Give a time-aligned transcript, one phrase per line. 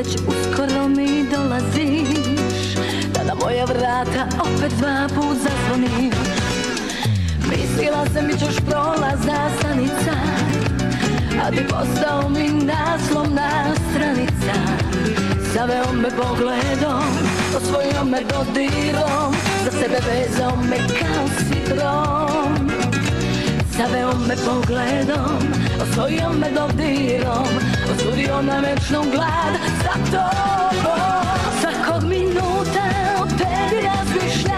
[0.00, 2.74] već uskoro mi dolaziš
[3.14, 6.12] Da na moja vrata opet dva put zazvonim.
[7.50, 10.14] Mislila sam mi ćeš prolazna stanica
[11.42, 14.54] A ti postao mi naslovna stranica.
[15.54, 17.04] Zaveo me pogledom,
[17.56, 22.70] osvojio me dodirom Za sebe vezao me kao sidrom.
[23.76, 25.38] Zaveo me pogledom,
[25.82, 27.48] osvojio me dodirom
[27.92, 29.59] Osudio na večnu glad
[30.10, 31.00] tobom
[31.60, 32.84] Svakog minuta
[33.38, 34.49] tebi razmišljam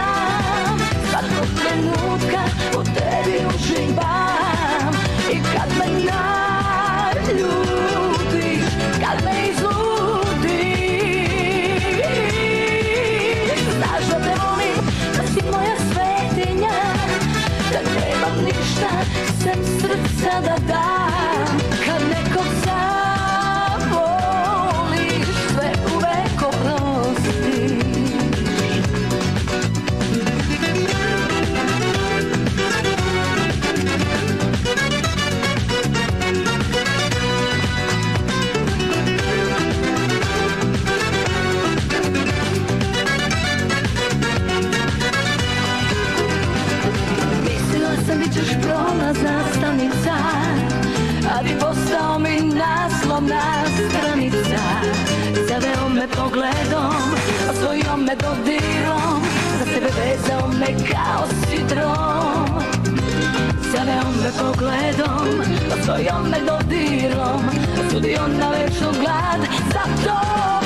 [63.72, 65.28] Zaveo me pogledom,
[65.72, 67.42] osvojio me dodirom.
[67.86, 69.40] Osudio na večnu glad
[69.72, 70.61] za tobom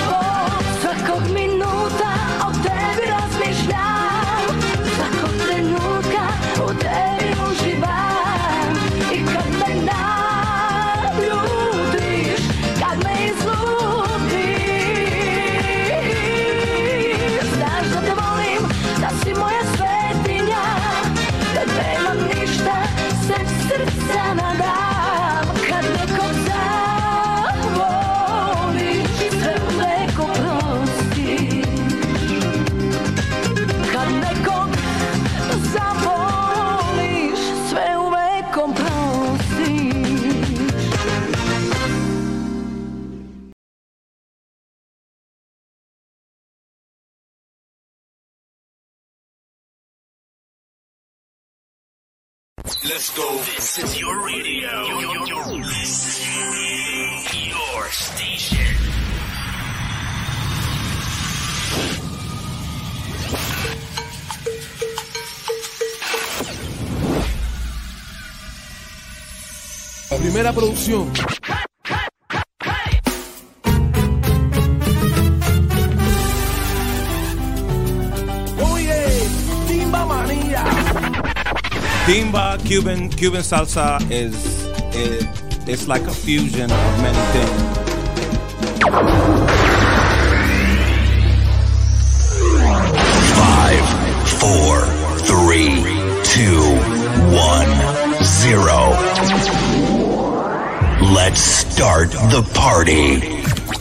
[70.97, 71.37] Primera producción.
[78.73, 79.29] Oye,
[79.69, 80.65] Timba Manía.
[82.07, 85.27] Timba Cuban Cuban salsa is it,
[85.67, 87.63] it's like a fusion of many things.
[93.35, 93.85] Five,
[94.41, 94.87] four,
[95.27, 95.83] three,
[96.25, 96.63] two,
[97.35, 100.06] one, zero.
[101.15, 103.76] Let's start the party.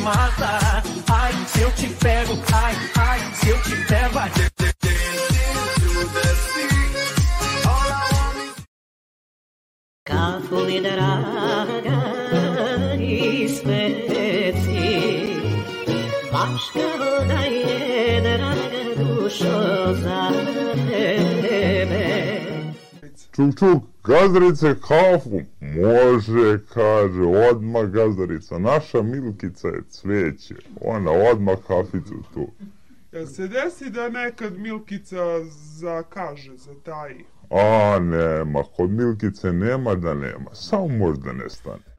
[0.00, 0.59] Você me
[24.20, 25.40] gazdarice kafu.
[25.60, 28.58] Može, kaže, odmah gazdarica.
[28.58, 30.54] Naša Milkica je cveće.
[30.80, 32.48] Ona odmah kaficu tu.
[33.12, 35.44] Jel se desi da nekad Milkica
[35.78, 37.24] zakaže, zataji?
[37.50, 40.54] A, nema, kod Milkice nema da nema.
[40.54, 41.89] Samo možda ne stane.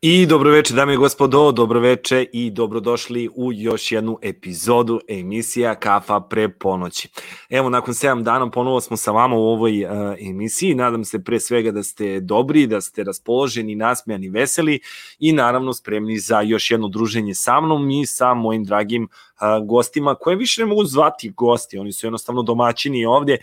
[0.00, 6.48] I dobroveče dame i gospodo, dobroveče i dobrodošli u još jednu epizodu emisija Kafa pre
[6.48, 7.08] ponoći.
[7.50, 9.90] Evo, nakon 7 dana ponovo smo sa vama u ovoj uh,
[10.20, 10.74] emisiji.
[10.74, 14.80] Nadam se pre svega da ste dobri, da ste raspoloženi, nasmejani, veseli
[15.18, 20.14] i naravno spremni za još jedno druženje sa mnom i sa mojim dragim uh, gostima
[20.14, 23.38] koje više ne mogu zvati gosti, oni su jednostavno domaćini ovde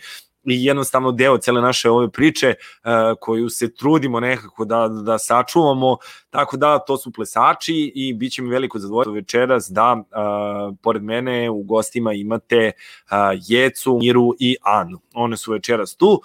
[0.46, 5.96] i jednostavno deo cele naše ove priče uh, koju se trudimo nekako da, da sačuvamo,
[6.36, 11.02] tako da to su plesači i bit će mi veliko zadovoljstvo večeras da uh, pored
[11.02, 12.72] mene u gostima imate
[13.04, 13.16] uh,
[13.48, 14.98] Jecu, Miru i Anu.
[15.14, 16.20] One su večeras tu, uh,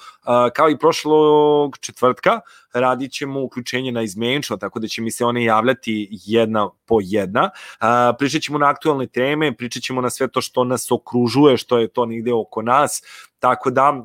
[0.56, 2.40] kao i prošlog četvrtka,
[2.74, 7.50] radit ćemo uključenje na izmenčno, tako da će mi se one javljati jedna po jedna.
[7.82, 7.88] Uh,
[8.20, 11.88] pričat ćemo na aktualne teme, pričat ćemo na sve to što nas okružuje, što je
[11.88, 13.02] to nigde oko nas,
[13.42, 14.04] Tako da,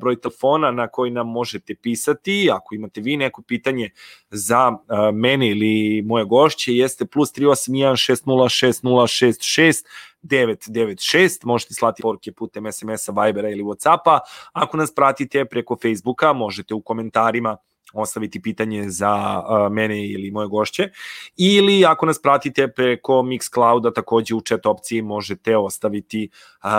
[0.00, 3.90] broj telefona na koji nam možete pisati, ako imate vi neko pitanje
[4.30, 4.72] za
[5.12, 9.84] mene ili moje gošće, jeste plus 381 606
[10.22, 14.18] 996, možete slati poruke putem SMS-a, Vibera ili Whatsappa.
[14.52, 17.56] Ako nas pratite preko Facebooka, možete u komentarima
[17.94, 20.88] ostaviti pitanje za uh, mene ili moje gošće
[21.36, 26.28] ili ako nas pratite preko Mixclouda takođe u chat opciji možete ostaviti
[26.64, 26.70] uh,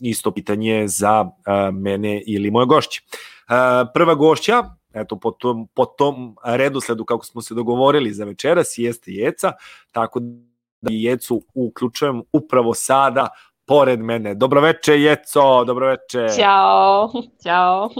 [0.00, 3.00] isto pitanje za uh, mene ili moje gošće.
[3.04, 8.74] Uh, prva gošća eto po tom, po tom redosledu kako smo se dogovorili za večeras
[8.78, 9.52] jeste Jeca,
[9.92, 10.20] tako
[10.80, 13.28] da Jecu uključujem upravo sada
[13.66, 14.34] pored mene.
[14.34, 16.26] Dobroveče Jeco, dobroveče.
[16.36, 17.12] Ćao,
[17.42, 17.90] ćao.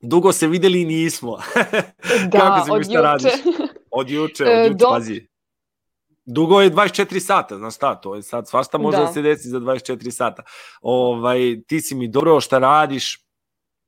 [0.00, 1.38] Dugo se videli i nismo.
[2.32, 3.32] Da, Kako se mi šta radiš?
[3.90, 5.26] Od juče, E, od juče, do- pazi.
[6.24, 9.04] Dugo je 24 sata, znaš šta, to je sad svašta može da.
[9.04, 9.12] Da.
[9.12, 10.42] se desi za 24 sata.
[10.82, 13.21] Ovaj, ti si mi dobro, šta radiš?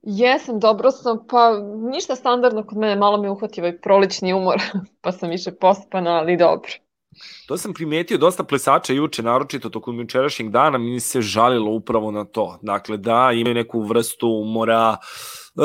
[0.06, 1.58] Jesam, dobro sam, pa
[1.92, 4.56] ništa standardno kod mene, malo me uhvati ovaj prolični umor,
[5.02, 6.70] pa sam više pospana, ali dobro.
[7.46, 12.24] To sam primetio dosta plesača juče, naročito tokom jučerašnjeg dana, mi se žalilo upravo na
[12.24, 12.58] to.
[12.62, 15.60] Dakle, da imaju neku vrstu umora, e,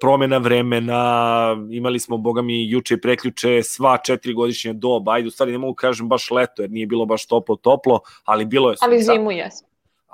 [0.00, 5.30] promena vremena, imali smo, boga mi, juče i preključe sva četiri godišnje doba, ajde, u
[5.30, 8.76] stvari ne mogu kažem baš leto, jer nije bilo baš toplo, toplo, ali bilo je
[8.80, 9.12] Ali sunca.
[9.12, 9.65] zimu jesam.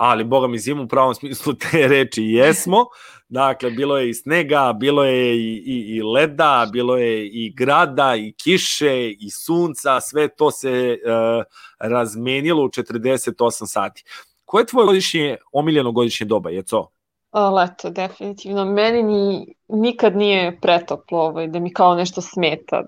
[0.03, 2.87] Ali boga mi zimu u pravom smislu te reči jesmo.
[3.29, 8.17] Dakle, bilo je i snega, bilo je i, i, i leda, bilo je i grada,
[8.17, 11.45] i kiše, i sunca, sve to se uh,
[11.79, 14.05] razmenilo u 48 sati.
[14.45, 16.91] Koje je tvoje godišnje, omiljeno godišnje doba, je to?
[17.33, 18.65] Leto, definitivno.
[18.65, 22.83] Meni ni, nikad nije pretoplo ovaj, da mi kao nešto smeta.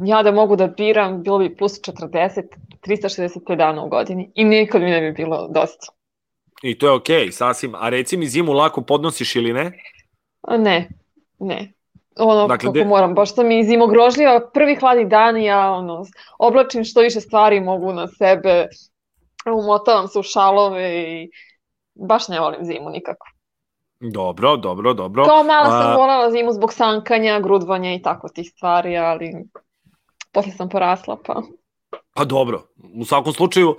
[0.00, 2.42] Ja da mogu da biram, bilo bi plus 40,
[2.86, 4.30] 365 dana u godini.
[4.34, 5.95] I nikad mi ne bi bilo dosta.
[6.62, 7.74] I to je okej, okay, sasvim.
[7.74, 9.72] A reci mi zimu lako podnosiš ili ne?
[10.58, 10.88] Ne,
[11.38, 11.72] ne.
[12.18, 16.04] Ono, Dakle, kako de- moram, baš sam i zimogrožljiva, prvi hladni dan i ja ono,
[16.38, 18.66] oblačim što više stvari mogu na sebe,
[19.46, 21.30] umotavam se u šalove i
[21.94, 23.26] baš ne volim zimu nikako.
[24.00, 25.24] Dobro, dobro, dobro.
[25.24, 29.32] Kao mala sam A- voljela zimu zbog sankanja, grudvanja i tako tih stvari, ali
[30.32, 31.42] posle sam porasla pa.
[32.14, 32.62] Pa dobro,
[32.94, 33.76] u svakom slučaju, uh,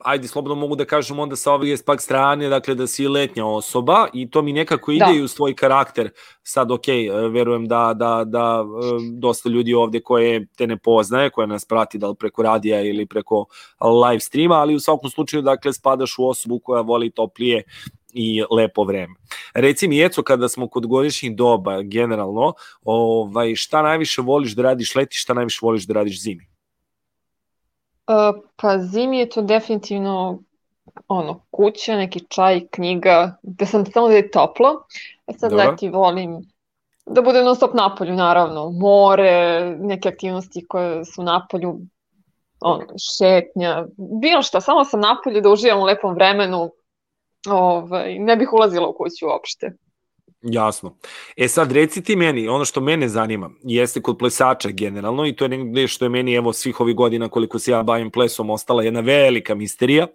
[0.00, 4.06] ajde, slobodno mogu da kažem onda sa ove pak strane, dakle da si letnja osoba
[4.12, 5.12] i to mi nekako ide Da.
[5.12, 6.10] i u svoj karakter.
[6.42, 8.70] Sad, ok, uh, verujem da, da, da uh,
[9.18, 13.06] dosta ljudi ovde koje te ne poznaje, koje nas prati da li preko radija ili
[13.06, 13.44] preko
[14.08, 17.62] live streama, ali u svakom slučaju, dakle, spadaš u osobu koja voli toplije
[18.14, 19.14] i lepo vreme.
[19.54, 22.52] Reci mi, Jeco, kada smo kod godišnjih doba, generalno,
[22.82, 26.53] ovaj, šta najviše voliš da radiš leti, šta najviše voliš da radiš zimi?
[28.06, 30.38] Uh, pa zimi je to definitivno
[31.08, 34.86] ono, kuća, neki čaj, knjiga, da sam samo da je toplo.
[35.26, 35.70] E sad Dobro.
[35.70, 36.54] leti volim
[37.06, 41.78] da bude non stop napolju, naravno, more, neke aktivnosti koje su napolju,
[42.60, 46.70] ono, šetnja, bilo šta, samo sam napolju da uživam u lepom vremenu,
[47.48, 49.72] ovaj, ne bih ulazila u kuću uopšte.
[50.44, 50.96] Jasno.
[51.36, 55.44] E sad reci ti meni, ono što mene zanima, jeste kod plesača generalno i to
[55.44, 58.82] je negde što je meni evo svih ovih godina koliko se ja bavim plesom ostala
[58.82, 60.06] jedna velika misterija,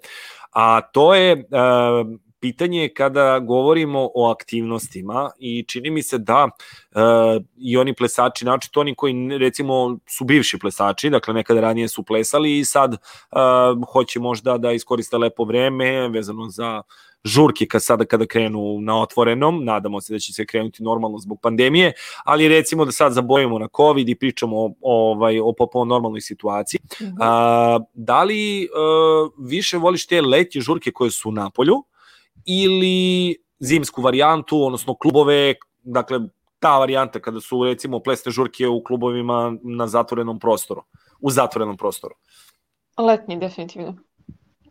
[0.51, 7.43] a to je uh, pitanje kada govorimo o aktivnostima i čini mi se da uh,
[7.57, 12.03] i oni plesači, znači to oni koji recimo su bivši plesači, dakle nekada ranije su
[12.03, 16.81] plesali i sad uh, hoće možda da iskoriste lepo vreme vezano za
[17.23, 21.39] žurke kad sada kada krenu na otvorenom, nadamo se da će se krenuti normalno zbog
[21.41, 21.93] pandemije,
[22.23, 26.79] ali recimo da sad zabojimo na COVID i pričamo o, ovaj, o potpuno normalnoj situaciji.
[27.19, 31.83] A, da li uh, više voliš te letnje žurke koje su na polju
[32.45, 35.53] ili zimsku varijantu, odnosno klubove,
[35.83, 36.19] dakle
[36.59, 40.83] ta varijanta kada su recimo plesne žurke u klubovima na zatvorenom prostoru,
[41.21, 42.15] u zatvorenom prostoru.
[42.97, 43.95] Letnji, definitivno.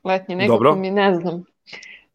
[0.05, 0.75] Letnji, nekako Dobro.
[0.75, 1.45] mi ne znam.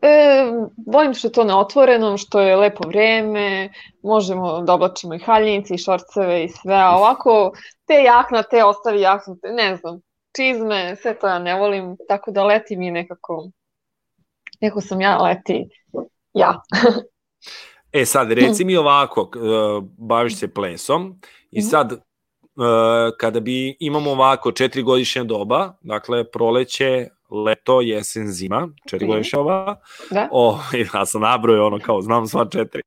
[0.01, 0.45] E,
[0.87, 3.69] volim što je to na otvorenom, što je lepo vreme,
[4.03, 7.51] možemo da oblačimo i haljinice i šorceve i sve, a ovako
[7.85, 10.01] te jakna, te ostavi jaknu, ne znam,
[10.35, 13.49] čizme, sve to ja ne volim, tako da leti mi nekako,
[14.63, 15.69] nekako sam ja leti,
[16.33, 16.61] ja.
[17.91, 19.39] E sad, reci mi ovako, e,
[19.99, 21.19] baviš se plesom
[21.51, 21.67] i Mhm.
[21.67, 21.97] sad, e,
[23.19, 27.07] kada bi imamo ovako četiri godišnja doba, dakle proleće,
[27.45, 29.11] leto, jesen, zima, četiri Mhm.
[29.11, 29.75] godišnja doba,
[30.11, 30.29] Da?
[30.31, 30.59] o,
[30.93, 32.81] ja sam nabrojao ono kao, znam sva četiri.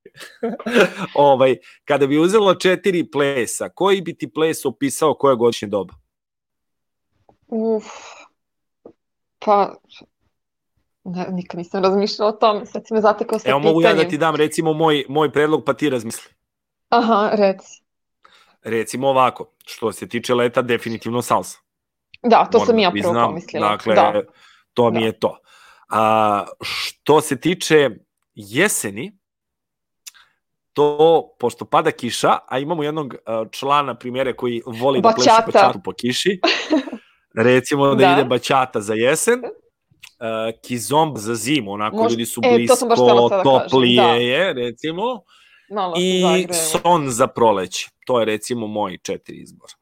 [1.15, 5.95] ovaj, kada bi uzelo četiri plesa, koji bi ti ples opisao koje godišnje doba?
[7.49, 7.85] Uf,
[9.39, 9.75] pa,
[11.07, 13.91] ne, nikad nisam razmišljala o tome, sad si me zatekao sa Evo mogu ja da
[13.91, 14.11] pitanjem.
[14.11, 16.33] ti dam recimo moj, moj predlog pa ti razmisli.
[16.89, 17.83] Aha, reci.
[18.63, 21.59] Recimo ovako, što se tiče leta, definitivno salsa.
[22.23, 23.27] Da, to Moram sam da ja prvo priznam.
[23.27, 23.69] pomislila.
[23.69, 24.23] Dakle, da.
[24.75, 25.07] to mi Da.
[25.07, 25.39] je to.
[25.89, 27.91] A, što se tiče
[28.35, 29.19] jeseni,
[30.73, 30.99] to,
[31.39, 33.15] pošto pada kiša, a imamo jednog
[33.51, 35.47] člana primjere koji voli da pleše Bačata.
[35.49, 36.41] bačatu po kiši,
[37.37, 38.13] recimo da, Da.
[38.13, 39.43] ide bačata za jesen,
[40.19, 42.95] a, kizomb za zimu, onako Mož- ljudi su e, to blisko, da
[43.29, 44.09] kažem, toplije da.
[44.09, 45.21] je, recimo,
[45.71, 46.23] Malo i
[46.73, 47.89] son za proleće.
[48.07, 49.73] To je recimo moji četiri izbora.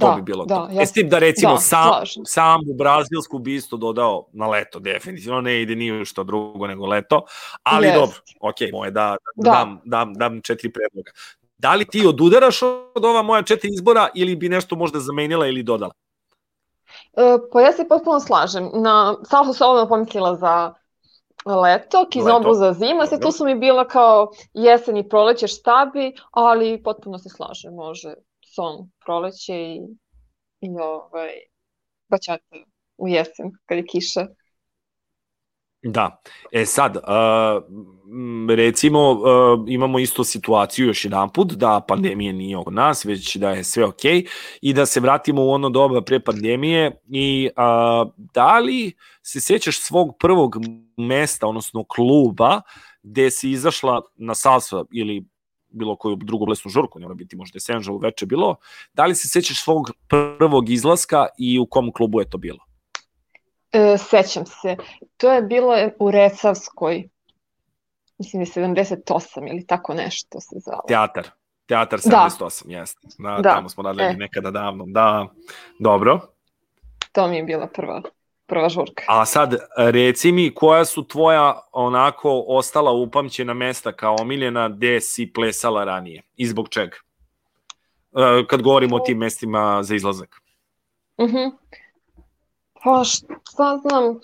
[0.00, 0.68] To Da, bi bilo da, to.
[0.72, 4.26] ja E, s tim da recimo da, sam, slažem sam u brazilsku bi isto dodao
[4.32, 7.22] na leto, definitivno ne ide ni što drugo nego leto,
[7.62, 7.98] ali Jest.
[7.98, 9.50] dobro, ok, moje da, da, Da.
[9.50, 11.10] Dam, dam, dam četiri predloga.
[11.58, 12.62] Da li ti odudaraš
[12.94, 15.92] od ova moja četiri izbora ili bi nešto možda zamenila ili dodala?
[17.16, 18.70] E, pa ja se potpuno slažem.
[18.74, 20.74] Na salsu sam odmah pomislila za
[21.46, 23.18] leto, kizombu Leto, za zima, dobro.
[23.18, 28.14] tu su mi bila kao jesen i proleće šta bi, ali potpuno se slažem, može
[28.54, 29.80] son proleće i,
[30.60, 31.30] i ovaj,
[32.08, 32.56] bačata
[32.98, 34.26] u jesen, kad je kiša.
[35.86, 36.22] Da.
[36.52, 37.62] E sad, uh,
[38.56, 43.50] recimo, uh, imamo isto situaciju još jedan put, da pandemije nije oko nas, već da
[43.50, 44.04] je sve ok
[44.60, 49.80] i da se vratimo u ono doba pre pandemije i uh, da li se sećaš
[49.80, 50.56] svog prvog
[50.96, 52.60] mesta, odnosno kluba,
[53.02, 55.24] gde si izašla na salsa ili
[55.68, 58.56] bilo koju drugu plesnu žurku, ne mora biti možda Senžal veče bilo,
[58.94, 62.65] da li se sećaš svog prvog izlaska i u kom klubu je to bilo?
[63.72, 64.76] E, sećam se,
[65.16, 67.08] to je bilo u Recavskoj,
[68.18, 70.82] mislim da je 78 ili tako nešto se zvalo.
[70.88, 71.28] Teatar.
[71.66, 72.28] Teatar Da.
[72.40, 73.08] 78, jeste.
[73.18, 73.54] Da, Da.
[73.54, 74.16] Tamo smo radili E.
[74.16, 74.84] nekada davno.
[74.88, 75.26] Da,
[75.78, 76.20] dobro.
[77.12, 78.02] To mi je bila prva,
[78.46, 79.04] prva žurka.
[79.08, 85.32] A sad, reci mi, koja su tvoja onako ostala upamćena mesta kao omiljena gde si
[85.32, 86.96] plesala ranije i zbog čega?
[88.16, 90.40] E, Kad govorimo o tim mestima za izlazak.
[91.20, 91.56] Mhm.
[92.86, 94.20] Pa šta znam,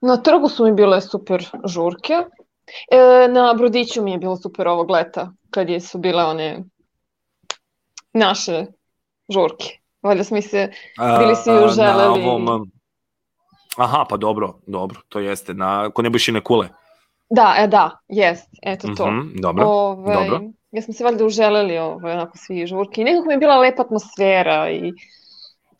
[0.00, 2.14] na trgu su mi bile super žurke.
[2.90, 6.64] E, na Brodiću mi je bilo super ovog leta, kad je, su bile one
[8.12, 8.66] naše
[9.28, 9.78] žurke.
[10.02, 10.72] Valjda smo se,
[11.18, 12.24] bili si ju želeli.
[12.24, 12.70] Na ovom,
[13.76, 15.54] aha, pa dobro, dobro, to jeste.
[15.54, 16.68] Na, kod Nebojšine kule.
[17.30, 19.06] da, e da, jest, eto to.
[19.06, 20.40] Mhm, dobro, Ovaj, dobro.
[20.72, 23.82] Ja smo se valjda uželeli ovaj, onako svi žurke i nekako mi je bila lepa
[23.82, 24.92] atmosfera i,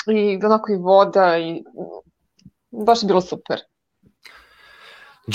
[0.07, 1.65] i onako i voda i
[2.71, 3.61] baš je bilo super.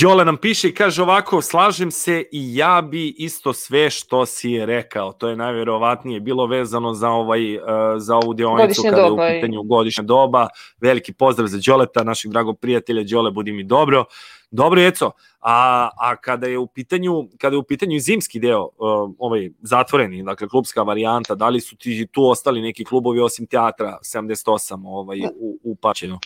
[0.02, 4.50] Đole nam piše i kaže ovako, slažem se i ja bi isto sve što si
[4.52, 5.12] je rekao.
[5.12, 7.64] To je najverovatnije bilo vezano za ovaj uh,
[7.98, 10.48] za ovu deonicu Godišnje kada doba je u pitanju godišnja doba.
[10.82, 14.06] Veliki pozdrav za Đoleta, našeg dragog prijatelja Đole, budi mi dobro.
[14.52, 15.12] Dobro, Jeco.
[15.42, 18.70] A, a kada je u pitanju kada je u pitanju zimski deo, uh,
[19.18, 23.98] ovaj zatvoreni, dakle klubska varijanta, da li su ti tu ostali neki klubovi osim teatra
[24.02, 26.20] 78 ovaj u, u Pačenu?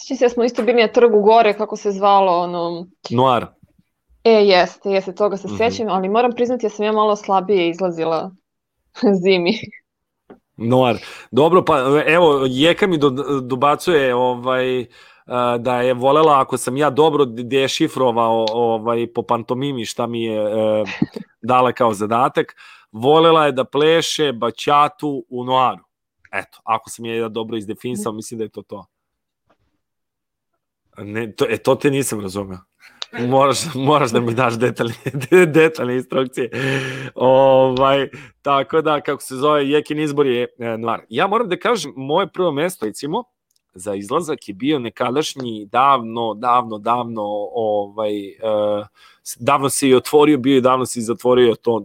[0.00, 2.86] Sjećam se da smo isto bili na trgu gore, kako se zvalo, ono...
[3.10, 3.46] Noir.
[4.24, 5.56] E, jeste, jeste, toga se Mhm.
[5.56, 8.30] sećam, ali moram priznati da sam ja malo slabije izlazila
[9.24, 9.52] zimi.
[10.56, 10.96] Noir.
[11.30, 14.86] Dobro, pa evo, Jeka mi do, dobacuje ovaj,
[15.58, 20.84] da je volela, ako sam ja dobro dešifrovao ovaj, po pantomimi šta mi je e,
[21.42, 22.56] dala kao zadatak,
[22.92, 25.84] volela je da pleše bačatu u Noiru.
[26.32, 28.86] Eto, ako sam je ja dobro izdefinisao, mislim da je to to.
[31.04, 32.58] Ne, to, e, to te nisam razumeo.
[33.28, 34.94] Moraš, moraš da mi daš detaljne,
[35.46, 36.50] detaljne instrukcije.
[37.14, 38.08] Ovaj,
[38.42, 40.76] tako da, kako se zove, Jekin izbor je e.
[41.08, 43.24] Ja moram da kažem, moje prvo mesto, recimo,
[43.74, 47.22] za izlazak je bio nekadašnji davno, davno, davno
[47.54, 48.86] ovaj, uh,
[49.38, 51.84] davno se i otvorio bio i davno se i zatvorio to,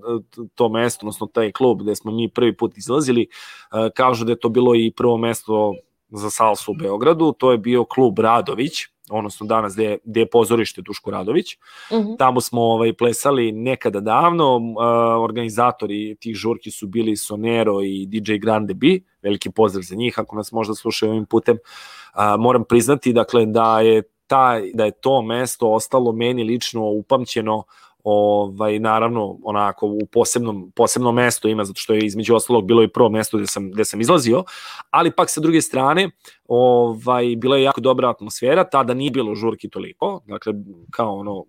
[0.56, 3.28] to mesto, odnosno taj klub gde smo mi prvi put izlazili.
[3.28, 5.74] Uh, kažu da je to bilo i prvo mesto
[6.10, 10.82] za salsu u Beogradu, to je bio klub Radović, odnosno danas gde, gde je pozorište
[10.82, 11.58] Duško Radović.
[11.92, 12.18] Uh -huh.
[12.18, 18.34] Tamo smo ovaj, plesali nekada davno, uh, organizatori tih žurki su bili Sonero i DJ
[18.34, 18.88] Grande B,
[19.22, 21.58] veliki pozdrav za njih, ako nas možda slušaju ovim putem.
[21.58, 27.64] Uh, moram priznati dakle, da je taj, da je to mesto ostalo meni lično upamćeno
[28.08, 32.88] ovaj naravno onako u posebnom posebno mesto ima zato što je između ostalog bilo i
[32.88, 34.44] prvo mesto gde sam gde sam izlazio,
[34.90, 36.10] ali pak sa druge strane
[36.48, 40.54] ovaj bila je jako dobra atmosfera, tada nije bilo žurki toliko, dakle
[40.92, 41.44] kao ono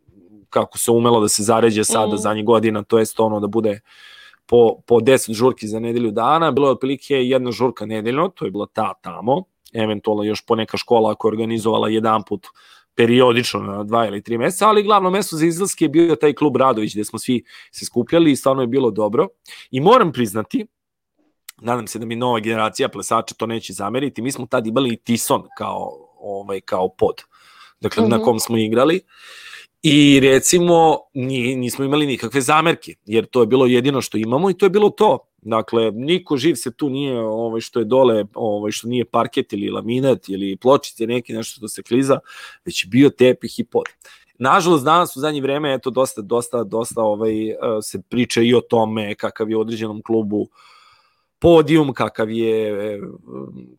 [0.51, 2.19] kako se umelo da se zaređe sada mm.
[2.19, 3.81] zadnjih godina, to jest ono da bude
[4.47, 8.51] po, po 10 žurki za nedelju dana, bilo je otprilike jedna žurka nedeljno, to je
[8.51, 12.47] bila ta tamo, eventualno još poneka škola koja je organizovala jedan put
[12.97, 16.57] periodično na dva ili tri meseca, ali glavno mesto za izlaske je bio taj klub
[16.57, 19.29] Radović gde smo svi se skupljali i stvarno je bilo dobro.
[19.71, 20.67] I moram priznati,
[21.61, 24.97] nadam se da mi nova generacija plesača to neće zameriti, mi smo tad imali i
[24.97, 27.15] Tison kao, ovaj, kao pod,
[27.81, 28.11] dakle mm -hmm.
[28.11, 28.25] na mhm.
[28.25, 29.01] kom smo igrali.
[29.83, 34.67] I recimo nismo imali nikakve zamerke, jer to je bilo jedino što imamo i to
[34.67, 35.19] je bilo to.
[35.47, 39.71] Dakle, niko živ se tu nije, ovaj, što je dole, ovaj, što nije parket ili
[39.71, 42.19] laminat ili pločice, neki nešto što se kliza,
[42.65, 43.85] već bio tepih i pod.
[44.39, 48.61] Nažalost, danas u zadnje vreme, eto, dosta, dosta, dosta ovaj, eh, se priča i o
[48.61, 50.49] tome kakav je u određenom klubu uh,
[51.47, 53.01] podijum, kakav je,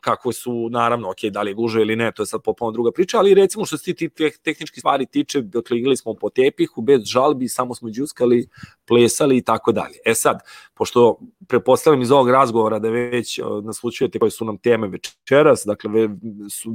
[0.00, 2.90] kako su, naravno, ok, da li je gužo ili ne, to je sad popolno druga
[2.92, 4.08] priča, ali recimo što se ti
[4.44, 8.48] tehnički stvari tiče, dakle, igrali smo po tepihu, bez žalbi, samo smo džuskali,
[8.86, 9.98] plesali i tako dalje.
[10.04, 10.38] E sad,
[10.74, 16.08] pošto prepostavljam iz ovog razgovora da već naslučujete koje su nam teme večeras, dakle,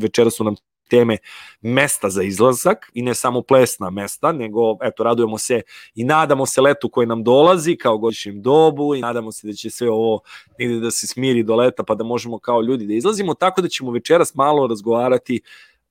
[0.02, 0.56] večeras su nam
[0.94, 1.18] teme
[1.62, 5.62] mesta za izlazak i ne samo plesna mesta, nego eto radujemo se
[5.96, 9.70] i nadamo se letu koji nam dolazi kao godišnjem dobu i nadamo se da će
[9.70, 10.20] sve ovo
[10.60, 13.68] negde da se smiri do leta pa da možemo kao ljudi da izlazimo, tako da
[13.68, 15.42] ćemo večeras malo razgovarati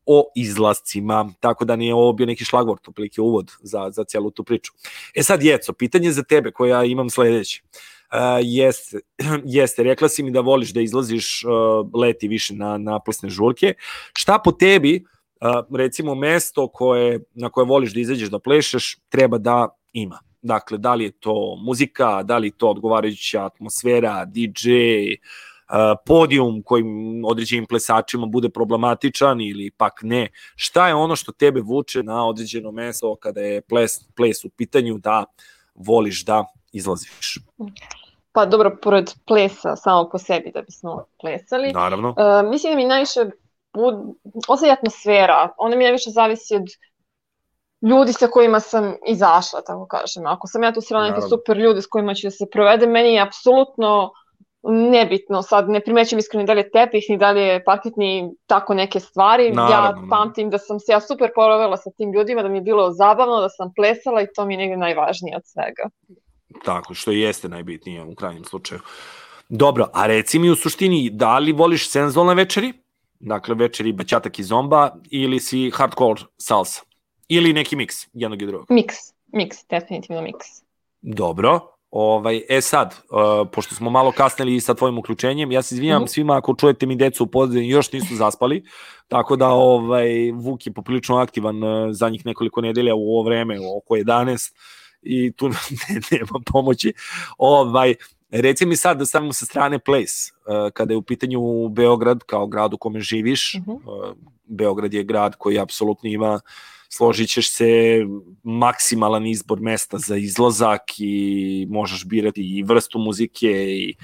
[0.07, 4.45] o izlascima, tako da nije ovo bio neki šlagvort, oplike uvod za, za cijelu tu
[4.45, 4.73] priču.
[5.15, 7.63] E sad, Jeco, pitanje za tebe koje ja imam sledeće.
[7.63, 7.93] Uh,
[8.43, 9.01] jeste,
[9.45, 13.75] jeste, rekla si mi da voliš da izlaziš uh, leti više na, na plesne žurke.
[14.13, 15.05] Šta po tebi,
[15.41, 20.21] uh, recimo, mesto koje, na koje voliš da izađeš da plešeš, treba da ima?
[20.43, 24.71] Dakle, da li je to muzika, da li je to odgovarajuća atmosfera, DJ,
[26.07, 30.29] podijum kojim određenim plesačima bude problematičan ili pak ne.
[30.57, 34.99] Šta je ono što tebe vuče na određeno mesto kada je ples, ples u pitanju
[34.99, 35.25] da
[35.75, 37.39] voliš da izlaziš?
[38.33, 41.73] Pa dobro, pored plesa samo po sebi da bismo plesali.
[41.73, 42.09] Naravno.
[42.09, 43.21] Uh, mislim da mi najviše
[43.75, 43.95] bud...
[44.49, 45.49] ostaje atmosfera.
[45.59, 46.67] Ona mi najviše zavisi od
[47.91, 50.27] ljudi sa kojima sam izašla, tako kažem.
[50.27, 53.15] Ako sam ja tu srela neke super ljudi s kojima ću da se provedem, meni
[53.15, 54.13] je apsolutno
[54.63, 58.35] nebitno, sad ne primećam iskreno da li je tepih, ni da li je parket, ni
[58.47, 59.51] tako neke stvari.
[59.51, 60.03] Naravno.
[60.03, 62.91] Ja pamtim da sam se ja super provela sa tim ljudima, da mi je bilo
[62.91, 65.89] zabavno, da sam plesala i to mi je negde najvažnije od svega.
[66.65, 68.81] Tako, što jeste najbitnije u krajnjem slučaju.
[69.49, 72.73] Dobro, a reci mi u suštini, da li voliš senzualne večeri?
[73.21, 76.83] Dakle, večeri baćatak i zomba ili si hardcore salsa?
[77.29, 78.67] Ili neki miks jednog i drugog?
[78.71, 78.97] Miks,
[79.33, 80.47] miks, definitivno miks.
[81.03, 86.03] Dobro, Ovaj, e sad, uh, pošto smo malo kasnili sa tvojim uključenjem, ja se izvinjam
[86.03, 86.09] mm -hmm.
[86.09, 88.65] svima ako čujete mi decu u pozadini još nisu zaspali,
[89.09, 93.59] tako da ovaj Vuk je poprilično aktivan uh, za njih nekoliko nedelja u ovo vreme,
[93.77, 94.53] oko 11,
[95.03, 95.49] i tu
[95.89, 96.93] ne, nema pomoći.
[97.39, 97.95] Ovaj,
[98.31, 102.47] reci mi sad da stavimo sa strane Place, uh, kada je u pitanju Beograd kao
[102.47, 103.75] grad u kome živiš, uh -huh.
[103.75, 106.41] uh, Beograd je grad koji apsolutno ima
[106.89, 108.01] složit ćeš se
[108.43, 113.95] maksimalan izbor mesta za izlazak i možeš birati i vrstu muzike i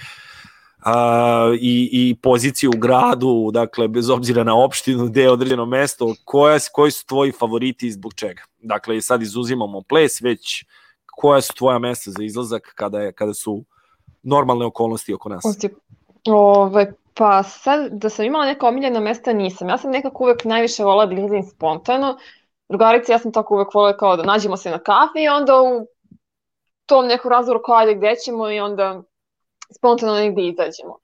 [0.84, 6.14] a, i, i poziciju u gradu, dakle, bez obzira na opštinu, gde je određeno mesto,
[6.24, 8.42] koja, koji su tvoji favoriti i zbog čega?
[8.62, 10.64] Dakle, sad izuzimamo ples, već
[11.20, 13.64] koja su tvoja mesta za izlazak kada, je, kada su
[14.22, 15.44] normalne okolnosti oko nas?
[16.26, 19.68] Ove, pa sad, da sam imala neka omiljena mesta, nisam.
[19.68, 22.18] Ja sam nekako uvek najviše volila da izlazim spontano.
[22.68, 25.86] Drugarice, ja sam tako uvek volila kao da nađemo se na kafi i onda u
[26.86, 29.02] tom nekom razgovoru kao ajde gde ćemo i onda
[29.78, 30.98] spontano negde izađemo.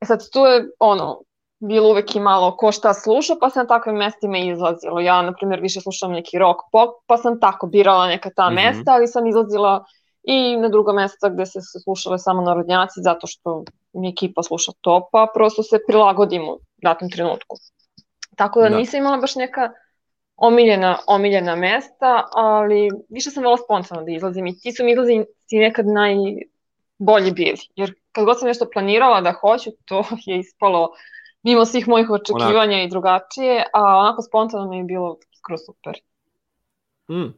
[0.00, 1.20] E sad, tu je ono,
[1.60, 5.00] bilo uvek i malo ko šta sluša, pa sam na takvim mestima izlazila.
[5.00, 8.52] Ja, na primjer, više slušam neki rock pop, pa sam tako birala neka ta mm
[8.52, 8.54] -hmm.
[8.54, 9.84] mesta, ali sam izlazila
[10.22, 15.08] i na druga mesta gde se slušale samo narodnjaci, zato što mi ekipa sluša to,
[15.12, 17.56] pa prosto se prilagodimo u datom trenutku.
[18.36, 18.76] Tako da Da.
[18.76, 19.70] nisam imala baš neka
[20.36, 25.24] omiljena, omiljena mesta, ali više sam volila spontano da izlazim i ti su mi izlazi
[25.52, 27.58] nekad najbolji bili.
[27.76, 30.88] Jer kad god sam nešto planirala da hoću, to je ispalo
[31.42, 35.94] mimo svih mojih očekivanja i drugačije, a onako spontano mi je bilo skroz super.
[37.10, 37.34] Mm.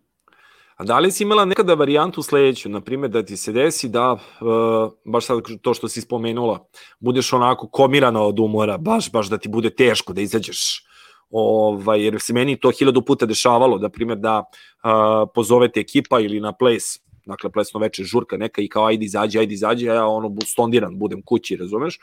[0.81, 4.13] A da li si imala nekada varijantu sledeću, na primjer da ti se desi da,
[4.13, 6.67] uh, baš sad to što si spomenula,
[7.01, 10.85] budeš onako komirana od umora, baš, baš da ti bude teško da izađeš,
[11.31, 16.41] ovaj, jer se meni to hiljadu puta dešavalo, da primjer da uh, pozovete ekipa ili
[16.41, 20.07] na ples, dakle plesno veče žurka neka i kao ajde izađi, ajde izađi, a ja
[20.07, 21.99] ono stondiran budem kući, razumeš?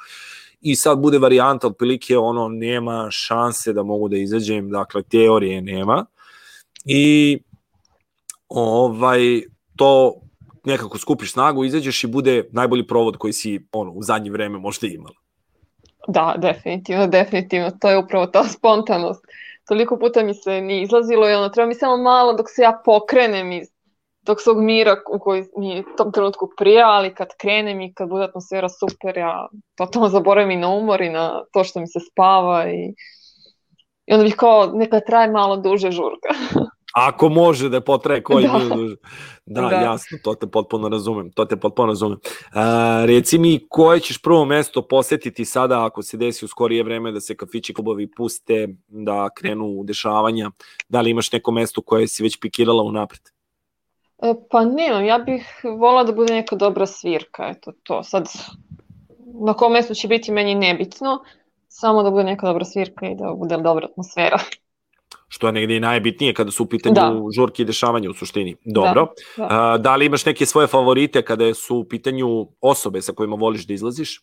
[0.62, 6.06] I sad bude varijanta otprilike ono nema šanse da mogu da izađem, dakle teorije nema.
[6.86, 7.38] I
[8.50, 9.42] ovaj,
[9.76, 10.14] to
[10.66, 14.88] nekako skupiš snagu, izađeš i bude najbolji provod koji si ono, u zadnje vreme možda
[14.88, 15.16] imala.
[16.08, 17.72] Da, definitivno, definitivno.
[17.82, 19.26] To je upravo ta spontanost.
[19.68, 22.82] Toliko puta mi se ni izlazilo i ono, treba mi samo malo dok se ja
[22.86, 23.68] pokrenem iz
[24.28, 28.10] tog svog mira u koji mi u tom trenutku prija, ali kad krenem i kad
[28.10, 32.00] bude atmosfera super, ja totalno zaboravim i na umor i na to što mi se
[32.12, 32.94] spava i,
[34.06, 36.30] i onda bih kao neka traje malo duže žurka.
[36.94, 38.60] Ako može da potraje koji Da.
[38.60, 38.76] da.
[38.76, 38.96] duže.
[39.46, 39.76] Da, Da.
[39.76, 42.18] jasno, to te potpuno razumem, to te potpuno razumem.
[42.54, 47.12] A, reci mi, koje ćeš prvo mesto posetiti sada ako se desi u skorije vreme
[47.12, 50.52] da se kafići klubovi puste, da krenu u dešavanja,
[50.90, 53.22] da li imaš neko mesto koje si već pikirala unapred?
[54.22, 58.04] E, Pa nemam, ja bih volila da bude neka dobra svirka, eto to.
[58.04, 58.30] Sad,
[59.46, 61.24] na kom mestu će biti meni nebitno,
[61.68, 64.40] samo da bude neka dobra svirka i da bude dobra atmosfera.
[65.28, 67.02] Što je negde i najbitnije kada su u pitanju Da.
[67.02, 67.32] da.
[67.36, 68.56] žurke i dešavanja u suštini.
[68.66, 69.08] Dobro.
[69.38, 69.48] da.
[69.50, 73.68] A, da li imaš neke svoje favorite kada su u pitanju osobe sa kojima voliš
[73.68, 74.22] da izlaziš?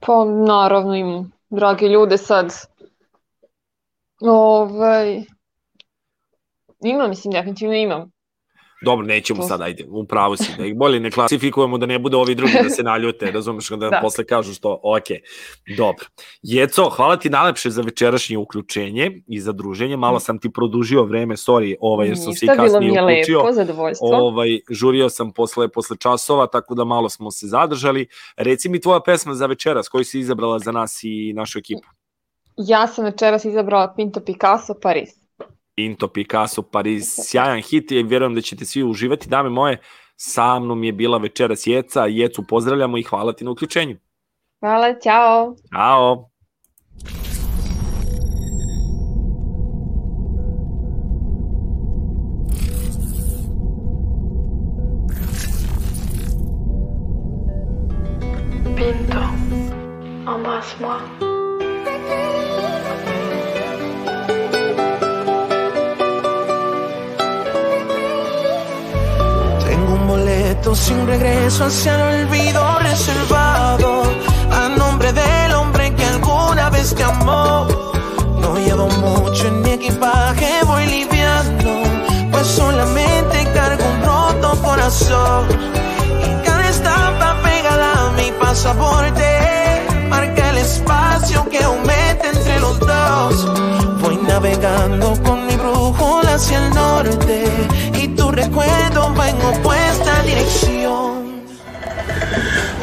[0.00, 2.54] Pa naravno imam drage ljude sad.
[4.20, 5.22] Ovaj,
[6.84, 8.10] imam, mislim, definitivno imam.
[8.82, 12.16] Dobro, nećemo To- sad, ajde, upravo si, da ih bolje ne klasifikujemo, da ne bude
[12.16, 13.98] ovi drugi da se naljute, razumeš, da, Da.
[14.02, 15.02] posle kažu što, ok,
[15.76, 16.06] dobro.
[16.42, 21.36] Jeco, hvala ti najlepše za večerašnje uključenje i za druženje, malo sam ti produžio vreme,
[21.36, 23.38] sorry, ovaj, jer sam se i Ništa, bilo mi kasnije je uključio.
[23.38, 24.08] lepo, zadovoljstvo.
[24.08, 28.06] Ovaj, žurio sam posle, posle časova, tako da malo smo se zadržali.
[28.36, 31.88] Reci mi tvoja pesma za večeras, koju si izabrala za nas i našu ekipu.
[32.58, 35.23] Ja sam večeras izabrala Pinto Picasso Paris.
[35.74, 39.28] Pinto, Picasso, Pariz, sjajan hit i vjerujem da ćete svi uživati.
[39.28, 39.80] Dame moje,
[40.16, 43.96] sa mnom je bila večeras Jeca, Jecu pozdravljamo i hvala ti na uključenju.
[44.60, 45.56] Hvala, ćao!
[45.72, 46.30] Ćao!
[58.76, 59.22] Pinto,
[60.26, 62.43] embrasse-moi.
[70.74, 74.02] Sin regreso hacia el olvido reservado
[74.50, 77.66] a nombre del hombre que alguna vez te amó.
[78.40, 81.82] No llevo mucho en mi equipaje, voy liviano,
[82.32, 85.46] pues solamente cargo un roto corazón.
[86.24, 94.00] Y cada estampa pegada a mi pasaporte marca el espacio que aumenta entre los dos.
[94.00, 97.44] Voy navegando con mi brújula hacia el norte
[98.34, 101.42] recuerdo va en opuesta dirección.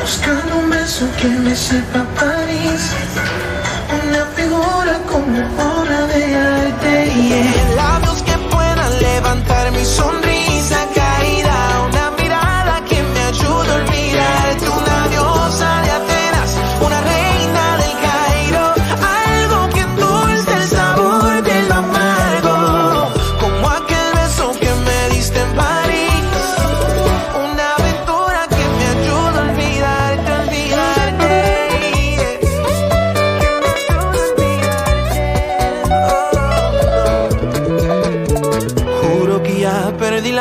[0.01, 2.81] Buscando un beso que me sepa París,
[4.03, 5.39] una figura como
[5.79, 7.11] obra de arte.
[7.11, 7.75] Yeah.
[7.75, 10.87] Labios que puedan levantar mi sonrisa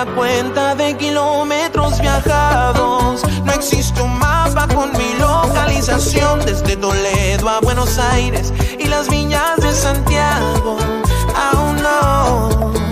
[0.04, 3.22] la cuenta de kilómetros viajados.
[3.44, 9.56] No existe un mapa con mi localización desde Toledo a Buenos Aires y las viñas
[9.58, 10.78] de Santiago.
[11.52, 12.89] Aún no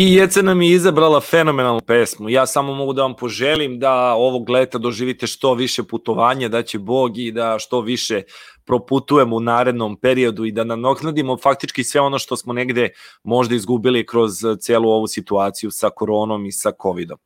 [0.00, 2.28] I Jece nam je izabrala fenomenalnu pesmu.
[2.28, 6.78] Ja samo mogu da vam poželim da ovog leta doživite što više putovanja, da će
[6.78, 8.22] Bog i da što više
[8.66, 12.88] proputujemo u narednom periodu i da nanoknadimo faktički sve ono što smo negde
[13.22, 17.18] možda izgubili kroz celu ovu situaciju sa koronom i sa covidom.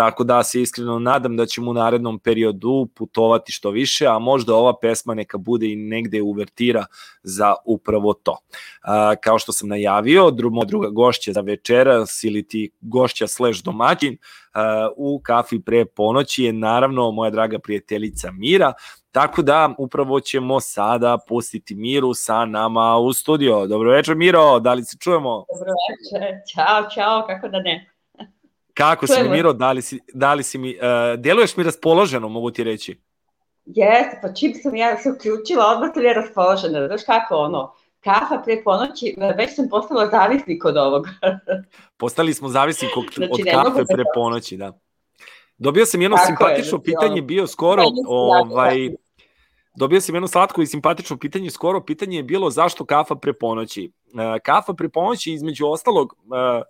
[0.00, 4.54] Tako da se iskreno nadam da ćemo u narednom periodu putovati što više, a možda
[4.54, 6.84] ova pesma neka bude i negde uvertira
[7.22, 8.38] za upravo to.
[8.82, 14.16] A, kao što sam najavio, druga, druga gošća za večeras ili ti gošća slash domaćin
[14.52, 18.72] a, u kafi pre ponoći je naravno moja draga prijateljica Mira,
[19.12, 23.66] Tako da upravo ćemo sada pustiti Miru sa nama u studio.
[23.66, 25.44] Dobro večer Miro, da li se čujemo?
[25.54, 27.99] Dobro večer, ćao, ćao, kako da ne.
[28.80, 32.28] Kako si mi, Miro, da li si, da li si mi, uh, deluješ mi raspoloženo,
[32.28, 33.00] mogu ti reći?
[33.66, 36.86] Jeste, pa čim sam ja se uključila, odmah sam je raspoložena.
[36.86, 41.06] Znaš kako, ono, kafa pre ponoći, već sam postala zavisnik od ovog.
[42.00, 44.78] Postali smo zavisnik od, znači, od kafe pre ponoći, da.
[45.58, 48.90] Dobio sam jedno Tako simpatično je, znači, pitanje, bio skoro, ovaj,
[49.76, 53.92] dobio sam jedno slatko i simpatično pitanje, skoro pitanje je bilo zašto kafa pre ponoći.
[54.14, 56.62] Uh, kafa pre ponoći, između ostalog, uh,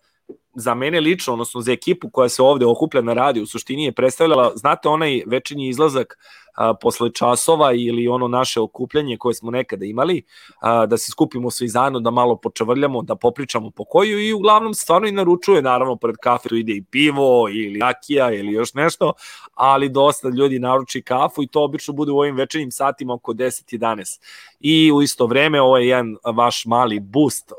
[0.55, 3.93] za mene lično, odnosno za ekipu koja se ovde okuplja na radiju, u suštini je
[3.93, 6.19] predstavljala, znate, onaj večernji izlazak
[6.55, 10.23] a, posle časova ili ono naše okupljanje koje smo nekada imali,
[10.61, 14.75] a, da se skupimo svi zajedno, da malo počavrljamo, da popričamo po koju i uglavnom
[14.75, 19.13] stvarno i naručuje, naravno, pored kafe tu ide i pivo ili rakija ili još nešto,
[19.55, 24.21] ali dosta ljudi naruči kafu i to obično bude u ovim večernjim satima oko 10-11.
[24.61, 27.53] I u isto vreme ovo je jedan vaš mali boost,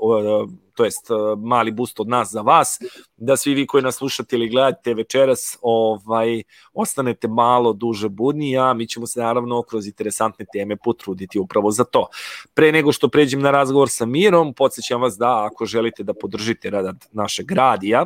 [0.75, 2.79] to jest e, mali boost od nas za vas,
[3.17, 8.73] da svi vi koji nas slušate ili gledate večeras ovaj, ostanete malo duže budni, a
[8.73, 12.07] mi ćemo se naravno kroz interesantne teme potruditi upravo za to.
[12.53, 16.69] Pre nego što pređem na razgovor sa Mirom, podsjećam vas da ako želite da podržite
[16.69, 18.05] rad našeg radija,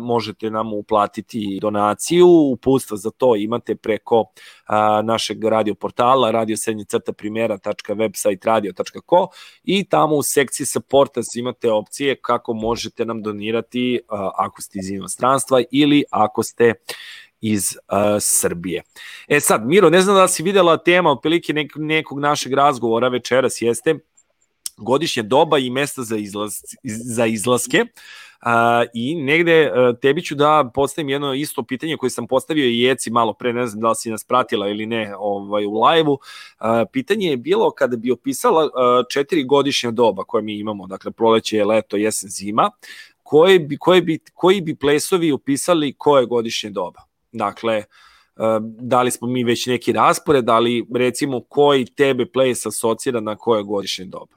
[0.00, 4.24] možete nam uplatiti donaciju, uputstva za to imate preko
[5.04, 9.28] našeg radio portala radiosrednjecrtaprimera.website radio.co
[9.64, 14.00] i tamo u sekciji supporta imate opcije kako možete nam donirati
[14.36, 16.74] ako ste iz inostranstva ili ako ste
[17.40, 17.82] iz uh,
[18.20, 18.82] Srbije.
[19.28, 23.62] E sad, Miro, ne znam da si videla tema otprilike nek, nekog našeg razgovora večeras
[23.62, 23.98] jeste
[24.76, 26.52] godišnje doba i mesta za, izlaz,
[26.84, 27.84] za izlaske.
[28.46, 28.48] Uh,
[28.94, 33.10] I negde uh, tebi ću da postavim jedno isto pitanje koje sam postavio i Jeci
[33.10, 35.72] malo pre, ne znam da li si nas pratila ili ne ovaj, u.
[36.10, 36.18] Uh,
[36.92, 38.70] pitanje je bilo kada bi opisala uh,
[39.10, 42.70] četiri godišnja doba koje mi imamo, dakle proleće, leto, jesen, zima,
[43.22, 47.00] koje bi, koje bi, koji bi plesovi upisali koje godišnje doba?
[47.32, 47.84] Dakle, e,
[48.62, 53.36] da li smo mi već neki raspored, da li recimo koji tebe ples asocira na
[53.36, 54.34] koje godišnje doba?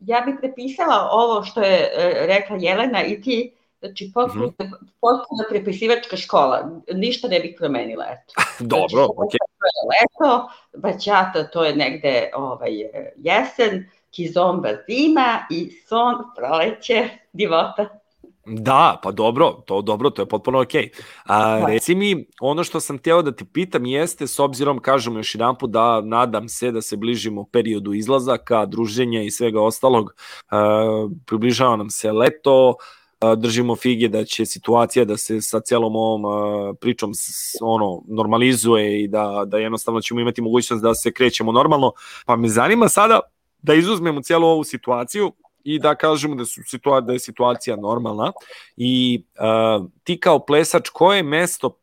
[0.00, 4.70] Ja bih prepisala ovo što je e, rekla Jelena i ti, znači potpuno, mm -hmm.
[5.00, 8.34] potpuno prepisivačka škola, ništa ne bih promenila, eto.
[8.74, 9.38] Dobro, znači, okej.
[9.38, 9.52] Okay.
[9.92, 12.72] Leto, baćata to je negde ovaj,
[13.16, 18.01] jesen, kizomba zima i son proleće divota.
[18.46, 20.82] Da, pa dobro, to dobro, to je potpuno okej.
[20.82, 21.02] Okay.
[21.24, 21.66] A, da.
[21.66, 25.58] reci mi, ono što sam teo da ti pitam jeste, s obzirom, kažemo još jedan
[25.58, 30.14] put, da nadam se da se bližimo periodu izlazaka, druženja i svega ostalog,
[30.50, 32.74] a, približava nam se leto,
[33.20, 38.02] a, držimo fige da će situacija da se sa celom ovom a, pričom s, ono
[38.08, 41.92] normalizuje i da, da jednostavno ćemo imati mogućnost da se krećemo normalno,
[42.26, 43.20] pa me zanima sada
[43.62, 45.32] da izuzmemo cijelu ovu situaciju,
[45.64, 48.32] i da kažemo da, su situa da je situacija normalna
[48.76, 51.78] i uh, ti kao plesač koje mesto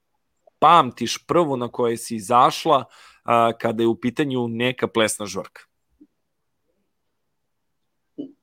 [0.59, 5.68] pamtiš prvo na koje si izašla uh, kada je u pitanju neka plesna žurka?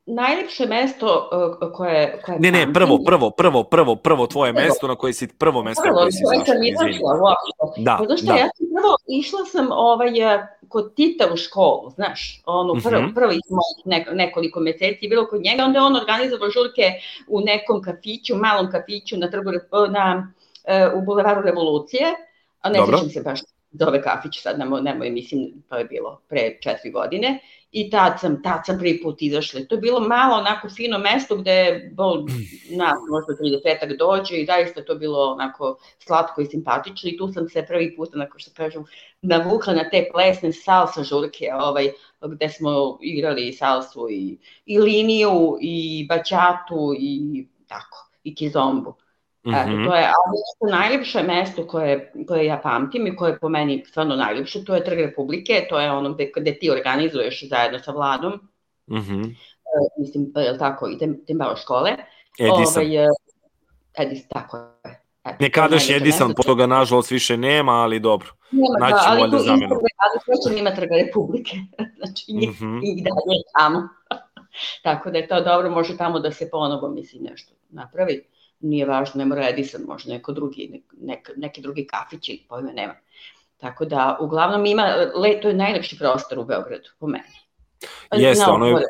[0.07, 4.67] Najlepše mesto uh, koje, koje Ne, ne, prvo, prvo, prvo, prvo, prvo tvoje prvo.
[4.67, 6.23] mesto na koje si, prvo mesto prvo, na koje si
[6.71, 7.35] izašla.
[7.77, 8.35] Da, Zato što da.
[8.35, 10.11] ja sam prvo, išla sam ovaj,
[10.69, 13.15] kod Tita u školu, znaš, ono, prvo, uh -huh.
[13.15, 16.93] prvi mojih nekoliko meseci bilo kod njega, onda on organizovao žurke
[17.29, 19.51] u nekom kafiću, malom kafiću na trgu,
[19.91, 20.33] na,
[20.93, 22.15] uh, u Bulevaru Revolucije,
[22.61, 23.41] a ne sjećam se baš
[23.73, 27.39] zove kafić sad, nemoj, nemoj, mislim, to je bilo pre četiri godine,
[27.77, 29.61] i tad sam, tad sam prvi put izašla.
[29.69, 32.27] To je bilo malo onako fino mesto gde bol,
[32.71, 33.33] na, možda
[33.69, 37.97] 30 dođe i zaista to bilo onako slatko i simpatično i tu sam se prvi
[37.97, 38.85] put, onako što kažem,
[39.23, 41.91] navukla na te plesne salsa žurke, ovaj,
[42.23, 48.95] gde smo igrali salsu i, i liniju i bačatu i tako, i kizombu.
[49.47, 49.75] Mm -hmm.
[49.75, 49.85] Mhm.
[49.85, 54.17] to je ali najljepše mesto koje, koje ja pamtim i koje je po meni stvarno
[54.17, 58.33] najljepše, to je Trg Republike, to je ono gde, gde ti organizuješ zajedno sa vladom,
[58.91, 59.31] mm -hmm.
[59.31, 61.91] e, mislim, je tako, i te, te malo škole.
[62.39, 62.83] Edison.
[62.83, 63.07] Ovaj,
[63.99, 65.07] Edison, tako je.
[65.27, 68.29] Eto, Nekadašnji Edison, pošto ga nažalost više nema, ali dobro.
[68.51, 69.75] Nema, da, ali tu zamenu.
[69.75, 71.57] Ali sveće ima Trga Republike.
[71.99, 72.81] znači, mm -hmm.
[72.85, 73.89] i dalje tamo.
[74.87, 78.25] Tako da je to dobro, može tamo da se ponovo, mislim, nešto napravi.
[78.61, 82.95] Nije važno, ne mora Edison, može neko drugi, nek, neki drugi kafić ili pojme nema.
[83.57, 84.83] Tako da, uglavnom ima,
[85.15, 87.25] le, to je najlepši prostor u Beogradu, po meni.
[88.13, 88.87] Jeste, ono je,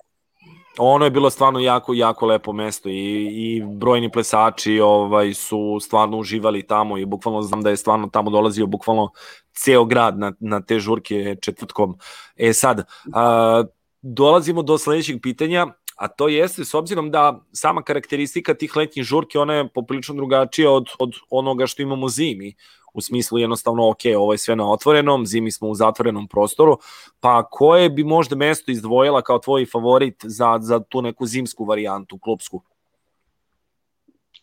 [0.79, 6.19] ono je bilo stvarno jako, jako lepo mesto i, i brojni plesači ovaj, su stvarno
[6.19, 9.11] uživali tamo i bukvalno znam da je stvarno tamo dolazio bukvalno
[9.53, 11.99] ceo grad na, na te žurke četvrtkom.
[12.37, 13.65] E sad, a,
[14.03, 19.39] dolazimo do sledećeg pitanja, a to jeste s obzirom da sama karakteristika tih letnjih žurke
[19.39, 22.55] ona je poprilično drugačija od, od onoga što imamo zimi
[22.95, 26.79] u smislu jednostavno, ok, ovo je sve na otvorenom, zimi smo u zatvorenom prostoru,
[27.21, 32.19] pa koje bi možda mesto izdvojila kao tvoj favorit za, za tu neku zimsku varijantu,
[32.19, 32.63] klubsku?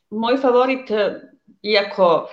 [0.09, 0.91] Moj favorit,
[1.61, 2.27] iako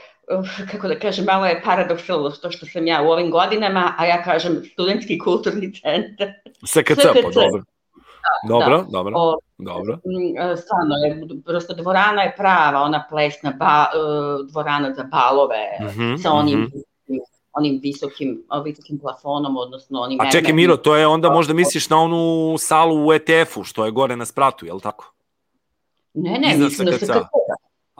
[0.70, 4.22] kako da kažem, malo je paradoksalno to što sam ja u ovim godinama, a ja
[4.22, 6.28] kažem studentski kulturni centar.
[6.66, 7.62] SKC, pa dobro.
[8.22, 8.86] Da, dobro, da.
[8.90, 9.98] dobro, o, dobro.
[10.52, 13.98] E, stvarno je, prosto dvorana je prava, ona plesna ba, e,
[14.50, 16.82] dvorana za balove, mm -hmm, sa onim mm -hmm
[17.52, 20.20] onim visokim, visokim plafonom, odnosno onim...
[20.20, 23.90] A čekaj Miro, to je onda možda misliš na onu salu u ETF-u, što je
[23.90, 25.12] gore na spratu, je li tako?
[26.14, 27.28] Ne, ne, Iznad mislim da se kada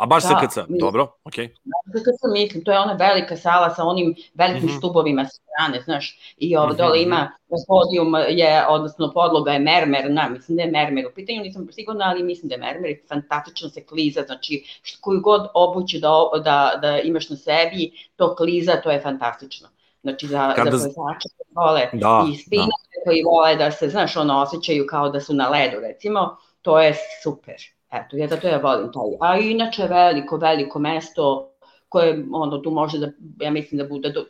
[0.01, 1.47] A baš da, SKC, dobro, okej.
[1.47, 1.51] Okay.
[1.65, 4.79] Da, SKC mislim, to je ona velika sala sa onim velikim mm -hmm.
[4.79, 7.07] stubovima sa strane, znaš, i ovo dole mm -hmm.
[7.07, 7.31] ima,
[7.69, 12.05] podijum je, odnosno podloga je mermer, na, mislim da je mermer u pitanju, nisam sigurna,
[12.09, 14.65] ali mislim da je mermer, fantastično se kliza, znači,
[15.01, 19.69] koju god obuću da, da, da imaš na sebi, to kliza, to je fantastično.
[20.03, 20.71] Znači, za, Kada...
[20.71, 23.05] za plesače koji vole da, i spinare da.
[23.05, 26.95] koji vole da se, znaš, ono, osjećaju kao da su na ledu, recimo, to je
[27.23, 27.80] super.
[27.93, 29.31] Eto, ja zato ja volim taj.
[29.31, 31.51] A inače veliko, veliko mesto
[31.89, 34.25] koje ono, tu može da, ja mislim da bude do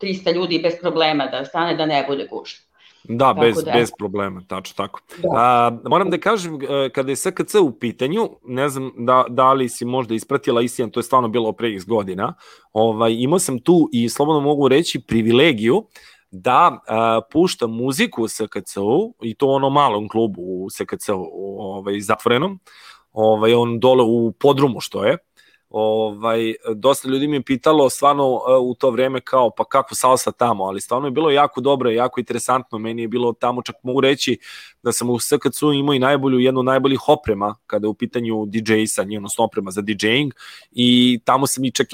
[0.00, 2.66] 300 ljudi bez problema da stane, da ne bude gušta.
[3.08, 5.00] Da, bez, da, bez problema, tačno tako.
[5.22, 5.28] Da.
[5.32, 9.68] A, moram da kažem, e, kada je SKC u pitanju, ne znam da, da li
[9.68, 12.34] si možda ispratila istina, to je stvarno bilo pre x godina,
[12.72, 15.86] ovaj, imao sam tu i slobodno mogu reći privilegiju
[16.30, 21.26] da a, pušta muziku u SKC-u, i to ono malom klubu u SKC-u
[21.58, 22.58] ovaj, zatvorenom,
[23.16, 25.16] ovaj, on dole u podrumu što je,
[25.78, 30.32] ovaj, dosta ljudi mi je pitalo stvarno e, u to vreme kao pa kako salsa
[30.32, 34.00] tamo, ali stvarno je bilo jako dobro, jako interesantno, meni je bilo tamo čak mogu
[34.00, 34.38] reći
[34.82, 39.16] da sam u SKC-u imao i najbolju, jednu najboljih oprema kada je u pitanju DJ-sanje,
[39.16, 40.32] odnosno oprema za DJing
[40.72, 41.86] i tamo sam i čak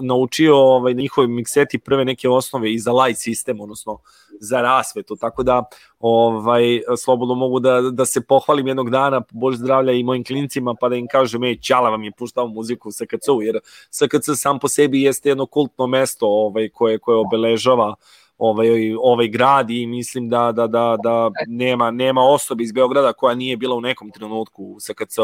[0.00, 3.98] naučio ovaj, na njihovi mikseti prve neke osnove i za light sistem, odnosno
[4.40, 5.64] za rasvetu, tako da
[5.98, 10.88] ovaj, slobodno mogu da, da se pohvalim jednog dana, bož zdravlja i mojim klincima, pa
[10.88, 12.92] da im kažem, ej, ćala vam je puštao muziku u
[13.28, 13.58] SKC-u, jer
[13.90, 17.94] SKC sam po sebi jeste jedno kultno mesto ovaj, koje, koje obeležava
[18.38, 23.34] ovaj ovaj grad i mislim da da da da nema nema osobe iz Beograda koja
[23.34, 25.18] nije bila u nekom trenutku u SKC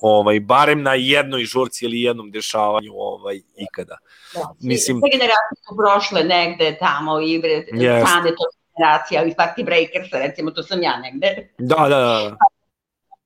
[0.00, 3.96] ovaj barem na jednoj žurci ili jednom dešavanju ovaj ikada.
[4.34, 7.40] Da, mislim sve generacije su prošle negde tamo i
[7.72, 8.00] yes.
[8.00, 8.44] stane to
[8.78, 11.48] generacija, i Party Breakers, recimo, to sam ja negde.
[11.58, 12.36] Da, da, da.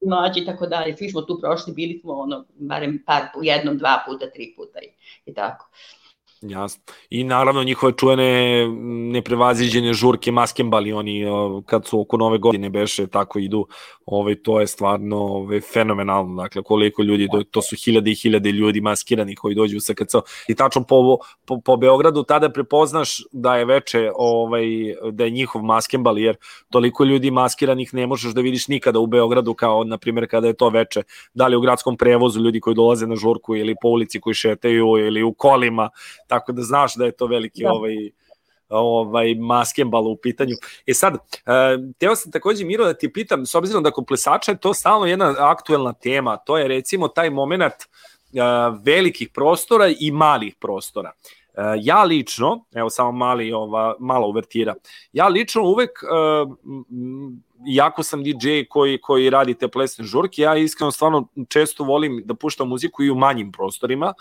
[0.06, 4.02] Mlađi i tako dalje, svi smo tu prošli, bili smo ono, barem par, jednom, dva
[4.06, 4.88] puta, tri puta i,
[5.26, 5.68] i tako.
[6.42, 6.82] Jasno.
[7.10, 8.66] I naravno njihove čuvene
[9.12, 11.24] neprevaziđene žurke maskembali, oni
[11.66, 13.66] kad su oko nove godine beše tako idu,
[14.06, 18.52] ovaj, to je stvarno ovaj, fenomenalno, dakle koliko ljudi, to, to su hiljade i hiljade
[18.52, 20.14] ljudi maskirani koji dođu u SKC
[20.48, 24.66] i tačno po, po, po Beogradu tada prepoznaš da je veče, ovaj,
[25.12, 26.36] da je njihov maskembal, jer
[26.70, 30.54] toliko ljudi maskiranih ne možeš da vidiš nikada u Beogradu kao, na primjer, kada je
[30.54, 31.02] to veče,
[31.34, 34.86] da li u gradskom prevozu ljudi koji dolaze na žurku ili po ulici koji šetaju
[34.98, 35.90] ili u kolima,
[36.32, 37.72] tako da znaš da je to veliki da.
[37.72, 37.96] ovaj
[38.68, 40.54] ovaj maskembal u pitanju.
[40.86, 41.20] E sad, uh,
[41.98, 45.06] teo sam takođe Miro da ti pitam, s obzirom da kod plesača je to stalno
[45.06, 51.12] jedna aktuelna tema, to je recimo taj moment uh, velikih prostora i malih prostora.
[51.12, 54.74] Uh, ja lično, evo samo mali, ova, mala uvertira,
[55.12, 56.56] ja lično uvek uh,
[57.68, 62.34] iako sam DJ koji, koji radi te plesne žurke, ja iskreno stvarno često volim da
[62.34, 64.14] puštam muziku i u manjim prostorima,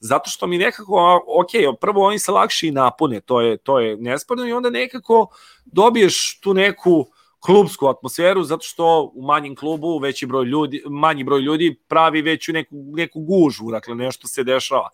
[0.00, 3.96] zato što mi nekako, ok, prvo oni se lakše i napune, to je, to je
[3.96, 5.26] nesporno i onda nekako
[5.64, 7.06] dobiješ tu neku
[7.40, 12.52] klubsku atmosferu zato što u manjem klubu veći broj ljudi, manji broj ljudi pravi veću
[12.52, 14.88] neku, neku gužu, dakle nešto se dešava.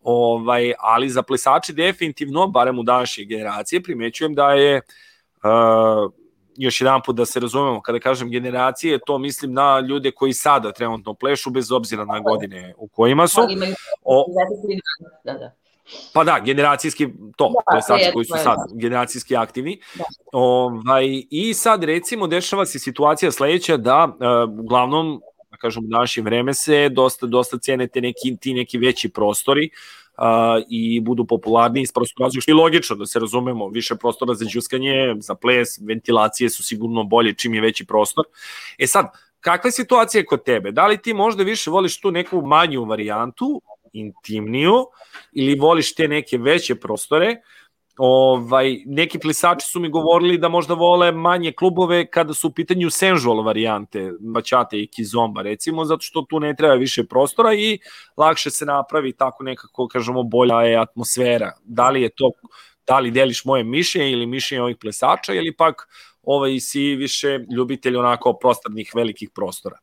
[0.00, 4.80] Ovaj, ali za plesače definitivno, barem u današnje generacije, primećujem da je
[5.42, 6.12] uh,
[6.58, 10.72] još jedan put da se razumemo, kada kažem generacije, to mislim na ljude koji sada
[10.72, 13.40] trenutno plešu, bez obzira na godine u kojima su.
[14.04, 14.24] O,
[15.24, 15.52] da, da.
[16.12, 19.80] Pa da, generacijski to, da, to je sad koji su sad generacijski aktivni.
[19.94, 20.04] Da.
[20.32, 26.22] Ovaj, I sad recimo dešava se situacija sledeća da uh, uglavnom da kažem, u današnje
[26.22, 29.70] vreme se dosta, dosta cene te neki, ti neki veći prostori
[30.18, 34.34] uh, i budu popularni iz prostora razloga, što je logično da se razumemo, više prostora
[34.34, 38.24] za džuskanje, za ples, ventilacije su sigurno bolje čim je veći prostor.
[38.78, 39.06] E sad,
[39.40, 40.72] kakva je situacija kod tebe?
[40.72, 43.62] Da li ti možda više voliš tu neku manju varijantu,
[43.92, 44.74] intimniju,
[45.32, 47.36] ili voliš te neke veće prostore,
[47.98, 52.90] ovaj, neki plisači su mi govorili da možda vole manje klubove kada su u pitanju
[52.90, 57.78] sensual varijante, baćate i kizomba recimo, zato što tu ne treba više prostora i
[58.16, 61.52] lakše se napravi tako nekako, kažemo, bolja je atmosfera.
[61.64, 62.30] Da li je to,
[62.86, 65.88] da li deliš moje mišljenje ili mišljenje ovih plesača ili pak
[66.22, 69.78] ovaj, si više ljubitelj onako prostornih velikih prostora?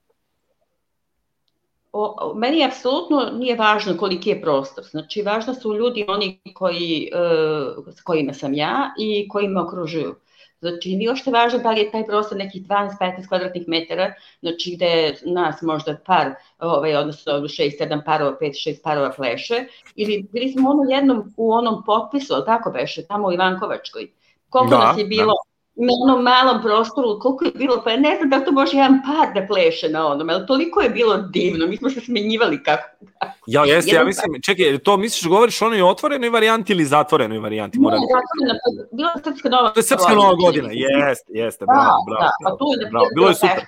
[1.98, 4.84] O, meni apsolutno nije važno koliki je prostor.
[4.84, 10.16] Znači, važno su ljudi oni koji, e, s kojima sam ja i koji me okružuju.
[10.60, 15.16] Znači, nije ošte važno da li je taj prostor nekih 12-15 kvadratnih metara, znači gde
[15.26, 19.66] nas možda par, ovaj, odnosno 6-7 parova, 5-6 parova pleše,
[19.96, 24.12] ili bili smo ono jednom u onom potpisu, tako beše, tamo u Ivankovačkoj.
[24.50, 28.16] Koliko da, nas je bilo, da na onom malom prostoru, koliko je bilo, pa ne
[28.18, 31.68] znam da to može jedan par da pleše na onom, ali toliko je bilo divno,
[31.68, 32.88] mi smo se smenjivali kako.
[33.48, 37.80] Ja, jeste, ja mislim, čekaj, to misliš, govoriš onoj otvorenoj varijanti ili zatvorenoj varijanti?
[37.80, 41.66] Moram ne, zatvorena, pa bila je Srpska nova To je Srpska nova godina, jeste, jeste,
[41.66, 42.22] bravo, da, bravo.
[42.22, 43.66] Da, pa tu je, bravo, bilo je super.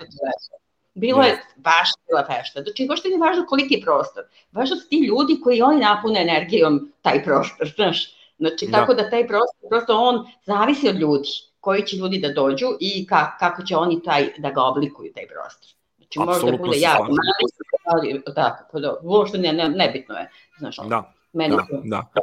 [0.93, 2.61] Bilo je baš bila fešta.
[2.61, 4.23] Znači, baš nije važno koliki je prostor.
[4.51, 8.13] Važno su ti ljudi koji oni napune energijom taj prostor, znaš.
[8.39, 9.03] Znači, tako da.
[9.03, 11.29] da taj prostor, prosto on zavisi od ljudi
[11.67, 15.27] koji će ljudi da dođu i ka, kako će oni taj, da ga oblikuju, taj
[15.27, 15.71] prostor.
[15.97, 17.43] Znači, Absolutno možda bude jako mali,
[17.85, 20.29] ali tako, pa do, uopšte ne, ne, nebitno je.
[20.59, 22.21] Znaš, da, meni da, da.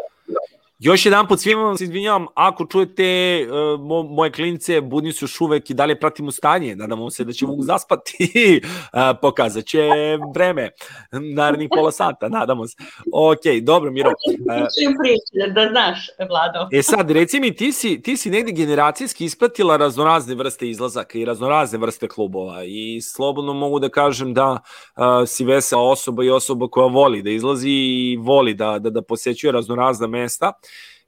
[0.79, 3.05] Još jedan put svima vam se izvinjavam, ako čujete
[3.49, 7.33] uh, mo, moje klinice, budni su još uvek i dalje pratimo stanje, nadamo se da
[7.33, 9.89] će mogu zaspati, uh, pokazat će
[10.35, 10.71] vreme,
[11.35, 12.77] narednih pola sata, nadamo se.
[13.13, 14.11] Ok, dobro, Miro.
[14.11, 16.69] Uh, da znaš, Vlado.
[16.73, 21.25] E sad, reci mi, ti si, ti si negde generacijski ispratila raznorazne vrste izlazaka i
[21.25, 26.69] raznorazne vrste klubova i slobodno mogu da kažem da uh, si vesela osoba i osoba
[26.69, 30.53] koja voli da izlazi i voli da, da, da posećuje raznorazna mesta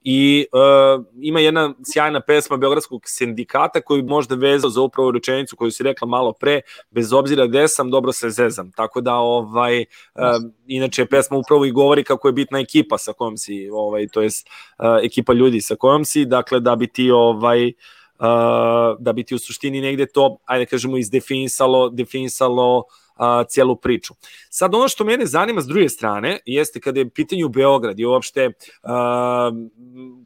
[0.02, 5.70] i uh, ima jedna sjajna pesma Beogradskog sindikata koji možda vezao za upravo rečenicu koju
[5.70, 8.72] si rekla malo pre, bez obzira gde sam, dobro se zezam.
[8.72, 10.22] Tako da, ovaj, uh,
[10.66, 14.48] inače, pesma upravo i govori kako je bitna ekipa sa kojom si, ovaj, to jest
[14.78, 17.72] uh, ekipa ljudi sa kojom si, dakle, da bi ti ovaj, Uh,
[18.98, 22.84] da bi ti u suštini negde to, ajde kažemo, izdefinisalo definisalo
[23.16, 24.14] a, cijelu priču.
[24.50, 28.50] Sad ono što mene zanima s druge strane jeste kada je pitanju Beograd i uopšte
[28.82, 29.50] a,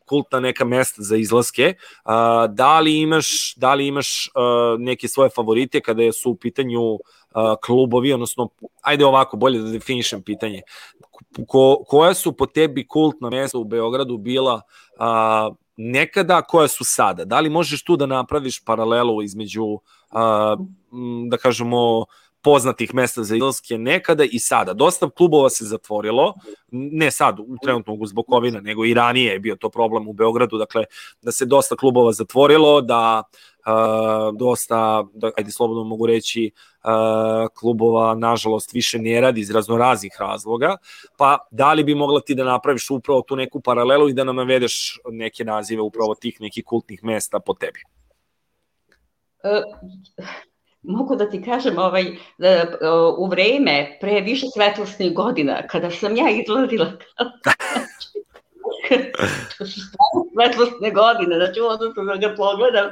[0.05, 1.74] kultna neka mesta za izlaske,
[2.05, 6.99] a, da li imaš, da li imaš a, neke svoje favorite kada su u pitanju
[7.32, 8.49] a, klubovi, odnosno,
[8.82, 10.62] ajde ovako, bolje da definišem pitanje,
[11.47, 14.62] ko, koja su po tebi kultna mesta u Beogradu bila
[14.99, 15.51] a,
[15.81, 17.24] nekada, koja su sada?
[17.24, 19.64] Da li možeš tu da napraviš paralelu između,
[20.11, 20.57] a,
[21.28, 22.05] da kažemo,
[22.43, 24.72] poznatih mesta za izlaske nekada i sada.
[24.72, 26.34] Dosta klubova se zatvorilo,
[26.70, 30.59] ne sad, u trenutnog zbog covid nego i ranije je bio to problem u Beogradu,
[30.59, 30.84] dakle,
[31.22, 33.22] da se dosta klubova zatvorilo, da
[33.66, 36.51] uh, dosta, da, ajde slobodno mogu reći,
[36.84, 36.91] uh,
[37.59, 40.76] klubova, nažalost, više ne radi iz raznoraznih razloga,
[41.16, 44.36] pa da li bi mogla ti da napraviš upravo tu neku paralelu i da nam
[44.36, 47.80] navedeš neke nazive upravo tih nekih kultnih mesta po tebi?
[49.43, 49.62] Uh,
[50.83, 52.05] mogu da ti kažem ovaj,
[52.39, 52.64] da,
[53.18, 56.93] u vreme pre više svetlosnih godina, kada sam ja izlazila
[59.59, 59.81] to su
[60.33, 62.91] svetlosne godine, znači odnosno da ga pogledam,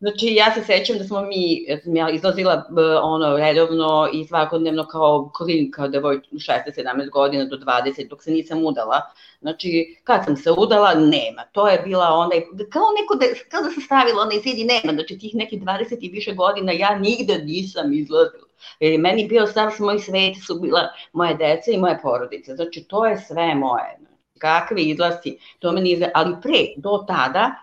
[0.00, 2.64] Znači, ja se sećam da smo mi, ja izlazila
[3.02, 9.00] ono redovno i svakodnevno kao klinka, devoj 16-17 godina do 20, dok se nisam udala.
[9.40, 11.42] Znači, kad sam se udala, nema.
[11.52, 12.40] To je bila onaj,
[12.70, 14.92] kao neko da, kao da se stavila onaj zid i nema.
[14.92, 18.46] Znači, tih nekih 20 i više godina ja nigde nisam izlazila.
[18.80, 22.56] Jer meni bio sam moj svet su bila moje deca i moje porodice.
[22.56, 23.98] Znači, to je sve moje.
[24.38, 26.10] Kakvi izlasti, to nije...
[26.14, 27.54] Ali pre, do tada,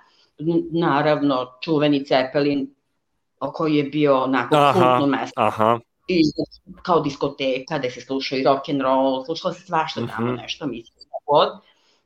[0.71, 2.75] naravno čuveni Cepelin
[3.39, 5.41] koji je bio onako aha, kultno mesto.
[5.41, 5.79] Aha.
[6.07, 6.21] I
[6.81, 10.35] kao diskoteka gde se slušao i rock and roll, slušalo se svašta tamo mhm.
[10.35, 10.41] -huh.
[10.41, 11.49] nešto, mislim, god.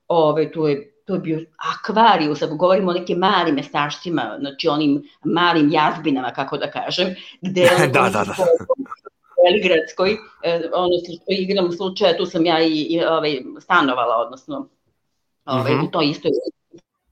[0.07, 5.03] Ove, tu je to je bio akvarijus, ako govorimo o nekim malim mestaštima, znači onim
[5.23, 8.35] malim jazbinama, kako da kažem, gde da, da, da.
[9.45, 10.89] Beligradskoj, e, ono,
[11.27, 14.67] igram slučaja, tu sam ja i, i ovaj, stanovala, odnosno,
[15.45, 15.91] ovaj, mm -hmm.
[15.91, 16.29] to isto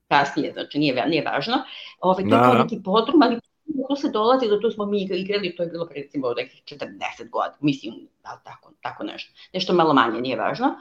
[0.07, 1.53] kasnije, znači nije, nije važno.
[1.99, 3.39] Ovaj, to je kao neki podrum, ali
[3.89, 7.57] tu se dolazi, do tu smo mi igrali, to je bilo recimo nekih 40 godina,
[7.59, 7.93] mislim,
[8.23, 9.33] da tako, tako nešto.
[9.53, 10.75] Nešto malo manje, nije važno.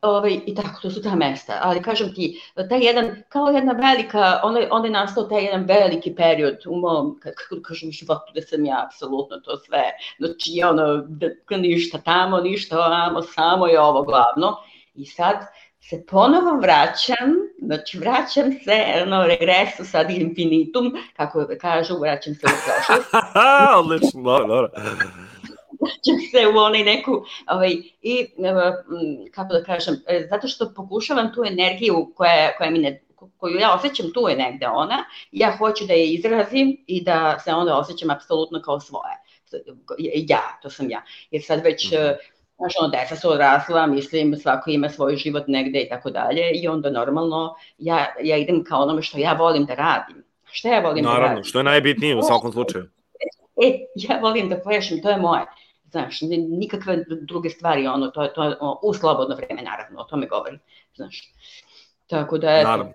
[0.00, 1.58] Ovaj, I tako, to su ta mesta.
[1.62, 6.14] Ali kažem ti, taj jedan, kao jedna velika, onda, onda je nastao taj jedan veliki
[6.14, 9.82] period u mom, kako kažem, životu da sam ja apsolutno to sve,
[10.18, 14.56] znači ono, da, ništa tamo, ništa ovamo, samo je ovo glavno.
[14.94, 15.36] I sad,
[15.90, 22.46] se ponovo vraćam, znači vraćam se, ono, regresu sad infinitum, kako da kažu, vraćam se
[22.46, 23.14] u prošlost.
[23.80, 24.70] Odlično, dobro, dobro.
[25.80, 27.72] Vraćam se u onaj neku, ovaj,
[28.02, 28.26] i,
[29.34, 33.02] kako da kažem, e, zato što pokušavam tu energiju koja, koja mi ne,
[33.36, 37.52] koju ja osjećam, tu je negde ona, ja hoću da je izrazim i da se
[37.52, 39.12] onda osjećam apsolutno kao svoje.
[40.28, 41.02] Ja, to sam ja.
[41.30, 41.92] Jer sad već...
[41.92, 46.10] Mm -hmm Znaš, ono, deca su odrasla, mislim, svako ima svoj život negde i tako
[46.10, 50.24] dalje i onda normalno ja, ja idem kao onome što ja volim da radim.
[50.44, 51.44] Šta ja volim Naravno, da radim?
[51.44, 52.84] što je najbitnije u svakom slučaju.
[53.62, 55.44] E, ja volim da plešem, to je moje.
[55.90, 60.26] Znaš, nikakve druge stvari, ono, to je, to je u slobodno vreme, naravno, o tome
[60.26, 60.60] govorim.
[60.94, 61.32] Znaš,
[62.06, 62.92] tako da, naravno.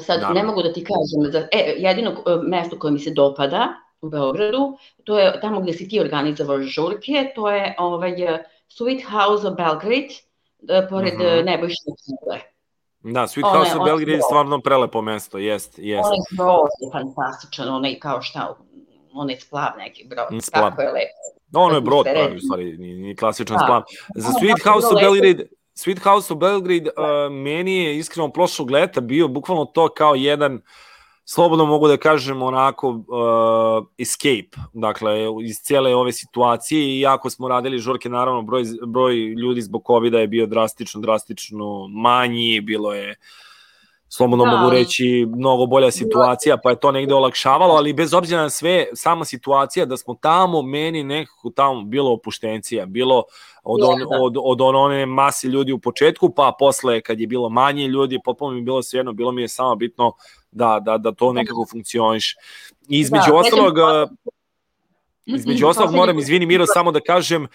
[0.00, 0.40] sad naravno.
[0.40, 3.68] ne mogu da ti kažem, za, e, jedino e, mesto koje mi se dopada,
[4.02, 8.12] u Beogradu, to je tamo gde si ti organizovao žurke, to je ovaj,
[8.68, 10.14] Sweet House of Belgrade,
[10.58, 11.44] da, pored uh -huh.
[11.44, 12.40] Nebojšnje Kule.
[13.02, 16.06] Da, Sweet one, House of Belgrade je stvarno prelepo mesto, jest, jest.
[16.06, 18.56] Onaj brod je fantastičan, onaj kao šta,
[19.14, 20.70] onaj splav neki brod, splav.
[20.70, 21.20] tako je lepo.
[21.54, 23.64] Ono je brod, pravi, u stvari, ni, ni klasičan da.
[23.64, 23.82] splav.
[24.14, 29.00] Za Sweet House of Belgrade, Sweet House of Belgrade, uh, meni je iskreno prošlog leta
[29.00, 30.60] bio bukvalno to kao jedan uh,
[31.32, 37.48] slobodno mogu da kažem onako uh, escape, dakle iz cijele ove situacije i jako smo
[37.48, 43.14] radili žurke, naravno broj, broj ljudi zbog covid je bio drastično, drastično manji, bilo je
[44.08, 44.50] slobodno da.
[44.50, 48.86] mogu reći mnogo bolja situacija, pa je to negde olakšavalo, ali bez obzira na sve,
[48.94, 53.24] sama situacija da smo tamo, meni nekako tamo bilo opuštencija, bilo
[53.62, 54.06] od, on, da.
[54.20, 58.52] od, od one mase ljudi u početku, pa posle kad je bilo manje ljudi, potpuno
[58.52, 60.12] mi je bilo svejedno, bilo mi je samo bitno
[60.52, 62.36] da, da, da to nekako funkcioniš.
[62.88, 63.74] I između da, ostalog,
[65.26, 67.48] Između ostalog moram, izvini Miro, samo da kažem, uh,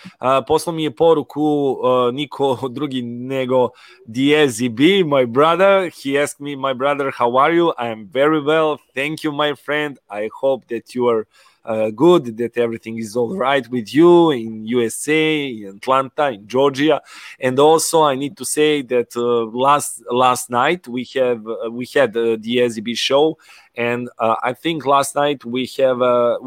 [0.48, 3.70] poslao mi je poruku uh, niko drugi nego
[4.06, 5.92] Diezi B, my brother.
[6.04, 7.68] He asked me, my brother, how are you?
[7.68, 8.78] I am very well.
[8.94, 9.98] Thank you, my friend.
[10.10, 11.26] I hope that you are
[11.66, 17.02] uh, good, that everything is all right with you in USA, in Atlanta, in Georgia,
[17.40, 21.86] and also I need to say that uh, last last night we have uh, we
[21.94, 23.38] had uh, the SEB show,
[23.78, 26.38] and uh, I think last night we have a,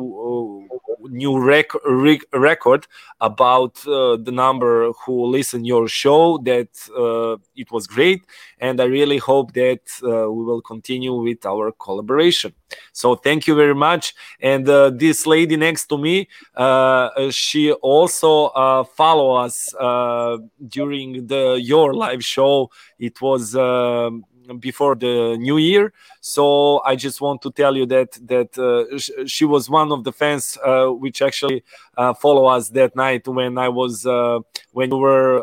[1.11, 2.87] new rec- rec- record
[3.20, 6.39] about uh, the number who listen your show.
[6.39, 6.68] That
[7.55, 8.22] it was great,
[8.59, 12.55] and I really hope that we will continue with our collaboration.
[12.93, 14.14] So thank you very much.
[14.41, 16.29] And this lady next to me,
[17.31, 19.74] she also follow us
[20.68, 22.70] during the your live show.
[22.99, 23.55] It was.
[23.55, 24.24] Um,
[24.59, 25.92] before the new year.
[26.20, 30.05] So I just want to tell you that that uh, sh- she was one of
[30.05, 31.62] the fans uh, which actually
[31.96, 34.38] uh, follow us that night when I was uh,
[34.72, 35.42] when you were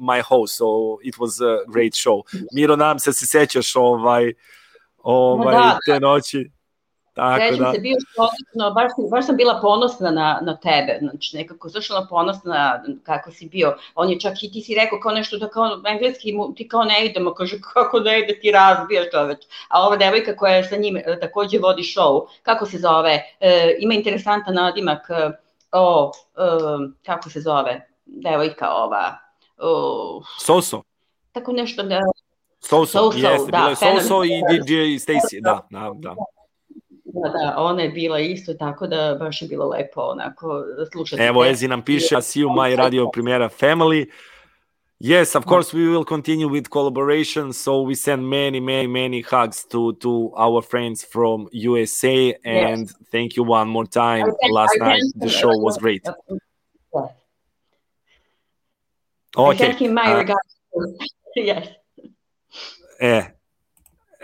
[0.00, 0.56] my host.
[0.56, 2.24] So it was a great show.
[2.52, 4.32] Miro, nam se se sećaš ovaj
[4.98, 6.50] ovaj da, te noći.
[7.14, 7.72] Tako Sećam da.
[7.72, 12.06] se, bio što odlično, baš, baš sam bila ponosna na, na tebe, znači nekako zašla
[12.10, 13.76] ponosna kako si bio.
[13.94, 16.84] On je čak i ti si rekao kao nešto da kao engleski mu, ti kao
[16.84, 19.38] ne idemo, kaže kako ne ide ti razbijaš čoveč.
[19.68, 23.76] A ova devojka koja je sa njim e, takođe vodi show, kako se zove, e,
[23.78, 25.30] ima interesantan nadimak, e,
[25.72, 26.40] o, e,
[27.06, 29.18] kako se zove, devojka ova,
[29.58, 30.82] o, Soso.
[31.32, 32.00] Tako nešto da...
[32.60, 36.08] Soso, Soso jeste, da, bila je Soso i DJ Stacy, da, da, da.
[36.08, 36.14] Da,
[37.12, 41.22] da, ona je bila isto, tako da baš je bilo lepo onako slušati.
[41.22, 44.06] Evo, Ezi nam piše, I see you my radio premiera family.
[45.04, 47.52] Yes, of course, we will continue with collaboration.
[47.52, 52.94] So we send many, many, many hugs to to our friends from USA, and yes.
[53.10, 54.32] thank you one more time.
[54.52, 56.06] Last night, the show was great.
[59.36, 59.70] Okay.
[59.70, 60.56] I send my uh, regards.
[61.36, 61.68] yes.
[63.00, 63.24] Eh,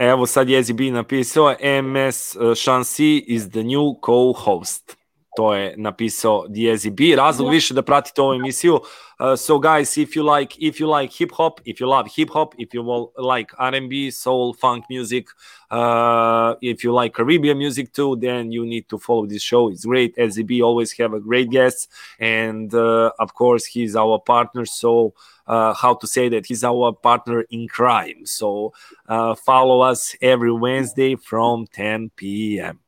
[0.01, 4.97] Evo sad Jezi bi napisao MS Shansi is the new co-host.
[5.39, 6.45] To je napisao
[6.91, 7.16] B.
[7.16, 8.74] Razlog više da pratite ovu emisiju.
[8.74, 12.30] Uh, so guys, if you like if you like hip hop, if you love hip
[12.30, 12.82] hop, if you
[13.16, 15.26] like R&B, soul, funk music,
[15.70, 19.70] uh, if you like Caribbean music too, then you need to follow this show.
[19.70, 20.16] It's great.
[20.16, 24.66] SZB always have a great guest, and uh, of course he's our partner.
[24.66, 25.14] So
[25.47, 28.24] uh, how to say that he's our partner in crime.
[28.24, 28.72] So
[29.09, 32.80] uh, follow us every Wednesday from 10 p.m.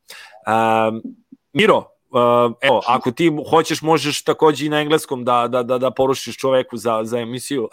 [0.47, 1.17] Um,
[1.55, 5.91] Miro, Uh, evo, ako ti hoćeš, možeš takođe i na engleskom da, da, da, da
[5.91, 7.69] porušiš čoveku za, za emisiju.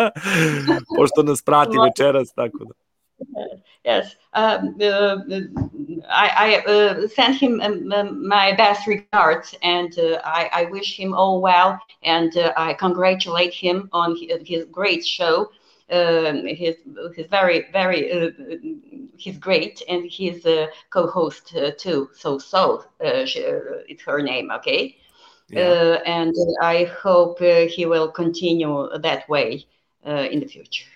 [0.98, 2.74] Pošto nas prati večeras, tako da.
[3.84, 5.16] Yes, um, uh,
[6.08, 10.96] I, I uh, send him um, um, my best regards, and uh, I, I, wish
[10.96, 15.50] him all well, and uh, I congratulate him on his, his great show.
[15.90, 16.76] Um, he's
[17.14, 18.30] he's very very uh,
[19.18, 24.22] he's great and he's a co-host uh, too so so uh, she, uh, it's her
[24.22, 24.96] name okay
[25.50, 25.60] yeah.
[25.60, 29.66] Uh, and i hope uh, he will continue that way
[30.04, 30.86] in the future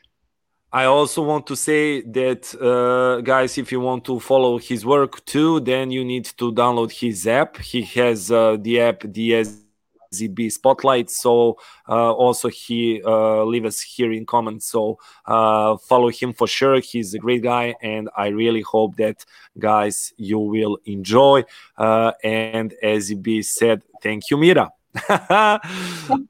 [0.70, 5.24] I also want to say that, uh, guys, if you want to follow his work
[5.24, 7.56] too, then you need to download his app.
[7.56, 9.67] He has uh, the app DS
[10.12, 11.10] ZB Spotlight.
[11.10, 14.66] So uh, also he uh, leave us here in comments.
[14.66, 16.80] So uh, follow him for sure.
[16.80, 19.24] He's a great guy, and I really hope that
[19.58, 21.44] guys you will enjoy.
[21.76, 24.70] Uh, and as ZB said, thank you, Mira.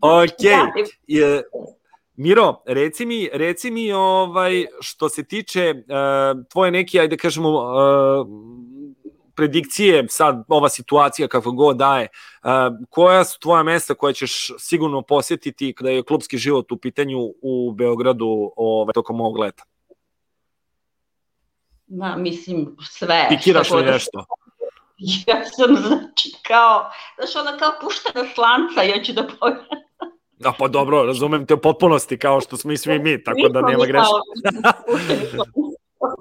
[0.03, 0.45] ok.
[1.07, 1.41] Yeah.
[2.19, 8.27] Miro, reci mi, reci mi ovaj, što se tiče uh, tvoje neke, ajde kažemo, uh,
[9.39, 12.09] predikcije, sad ova situacija kako god daje,
[12.43, 12.51] uh,
[12.91, 17.73] koja su tvoja mesta koja ćeš sigurno posjetiti kada je klubski život u pitanju u
[17.73, 19.63] Beogradu ovaj, tokom ovog leta?
[21.87, 23.27] Ma, mislim, sve.
[23.29, 24.25] Pikiraš li nešto?
[25.27, 29.59] Ja sam, znači, kao, znaš, ona kao puštena slanca, ja ću da pojam.
[30.39, 33.61] Da, pa dobro, razumem te u potpunosti, kao što smo i svi mi, tako da
[33.61, 34.09] nema greška.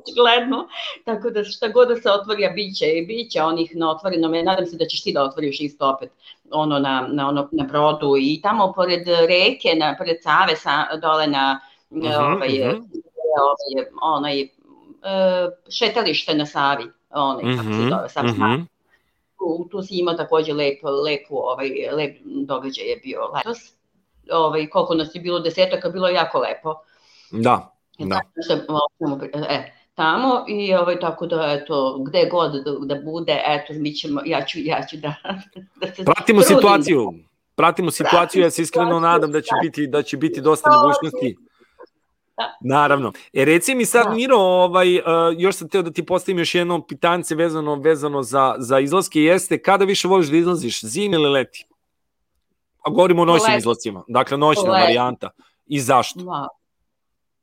[0.07, 0.67] Očigledno.
[1.05, 4.35] Tako da šta god da se otvori, a biće i biće onih na otvorenom.
[4.35, 6.11] Ja nadam se da ćeš ti da otvoriš isto opet
[6.51, 11.27] ono na, na, ono, na brodu i tamo pored reke, na, pored Save, sa, dole
[11.27, 12.83] na uh mhm, -huh, ovaj, uh mhm.
[12.83, 13.01] -huh.
[13.41, 18.37] ovaj, onaj, uh, šetalište na Savi, onaj, uh -huh, kako se mhm, zove, Savi, uh
[18.37, 18.65] -huh.
[19.37, 23.57] tu, tu si imao takođe lep, lepu, ovaj, lep događaj je bio letos.
[24.31, 26.75] Ovaj, koliko nas je bilo desetaka, bilo je jako lepo.
[27.31, 28.21] Da, Da.
[29.49, 34.21] E, tamo i ovaj, tako da eto, gde god da, da bude, eto, mi ćemo,
[34.25, 35.15] ja ću, ja ću da,
[35.81, 36.57] da se Pratimo trudim.
[36.57, 37.13] situaciju,
[37.55, 41.37] pratimo situaciju, ja se iskreno nadam da će biti, da će biti dosta mogućnosti.
[42.37, 42.57] Da.
[42.61, 43.11] Naravno.
[43.33, 44.13] E reci mi sad, da.
[44.13, 45.03] Miro, ovaj, uh,
[45.37, 49.61] još sam teo da ti postavim još jedno pitance vezano, vezano za, za izlaske, jeste
[49.61, 51.65] kada više voliš da izlaziš, zim ili leti?
[52.85, 55.29] A govorimo o noćnim izlascima, dakle noćna varijanta.
[55.65, 56.19] I zašto?
[56.19, 56.47] Da.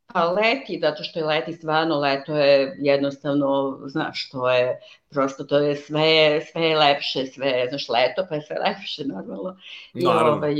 [0.07, 4.81] Pa leti, zato što je leti stvarno, leto je jednostavno, znaš, to je,
[5.11, 9.57] prosto to je sve, sve je lepše, sve, znaš, leto pa je sve lepše, normalno.
[9.95, 10.33] I Naravno.
[10.33, 10.55] ovaj,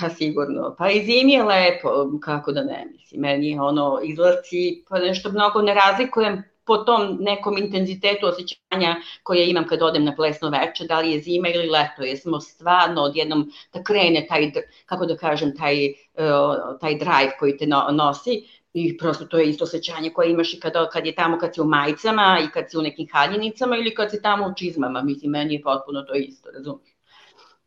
[0.00, 1.88] pa sigurno, pa i zimi je lepo,
[2.22, 7.58] kako da ne, mislim, meni ono, izlaci, pa nešto mnogo ne razlikujem po tom nekom
[7.58, 12.02] intenzitetu osjećanja koje imam kad odem na plesno veče, da li je zima ili leto,
[12.02, 14.50] jer smo stvarno odjednom da krene taj,
[14.86, 15.76] kako da kažem, taj,
[16.80, 20.88] taj drive koji te nosi, i prosto to je isto osjećanje koje imaš i kada,
[20.88, 24.10] kad je tamo kad si u majicama i kad si u nekim haljenicama ili kad
[24.10, 26.94] si tamo u čizmama, mislim, meni je potpuno to isto, razumiješ?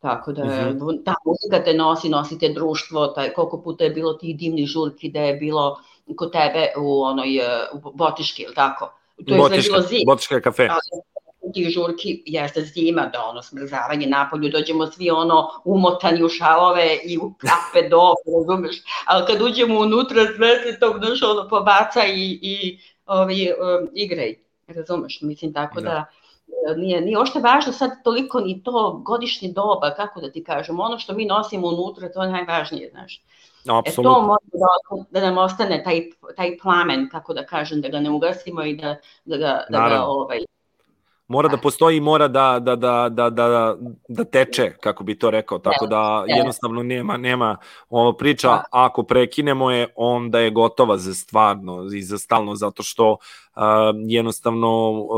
[0.00, 4.14] Tako da, mm ta muzika te nosi, nosi te društvo, taj, koliko puta je bilo
[4.14, 5.80] tih divnih žurki da je bilo
[6.16, 7.40] kod tebe u onoj,
[7.72, 8.92] u Botiški, ili tako?
[9.26, 10.02] To je Botiška, bilo.
[10.06, 10.66] Botiška kafe.
[10.66, 10.78] Da,
[11.54, 17.18] tih žurki jeste zima, da ono smrzavanje napolju, dođemo svi ono umotani u šalove i
[17.18, 18.76] u kape do, razumeš,
[19.06, 24.34] ali kad uđemo unutra sve se tog znaš ono pobaca i, i ovi, um, igraj,
[24.68, 26.04] razumeš, mislim tako da,
[26.66, 30.80] da nije, nije ošte važno sad toliko ni to godišnje doba, kako da ti kažem,
[30.80, 33.22] ono što mi nosimo unutra, to je najvažnije, znaš.
[33.68, 34.12] Apsolutno.
[34.12, 36.02] E to može da, da nam ostane taj,
[36.36, 40.02] taj plamen, kako da kažem, da ga ne ugasimo i da, da ga, da ga
[40.04, 40.44] ovaj,
[41.32, 43.76] mora da postoji mora da, da, da, da, da,
[44.08, 47.56] da teče, kako bi to rekao, tako da jednostavno nema, nema
[47.90, 48.64] ova priča, da.
[48.70, 53.62] ako prekinemo je, onda je gotova za stvarno i za stalno, zato što uh,
[54.06, 55.08] jednostavno uh,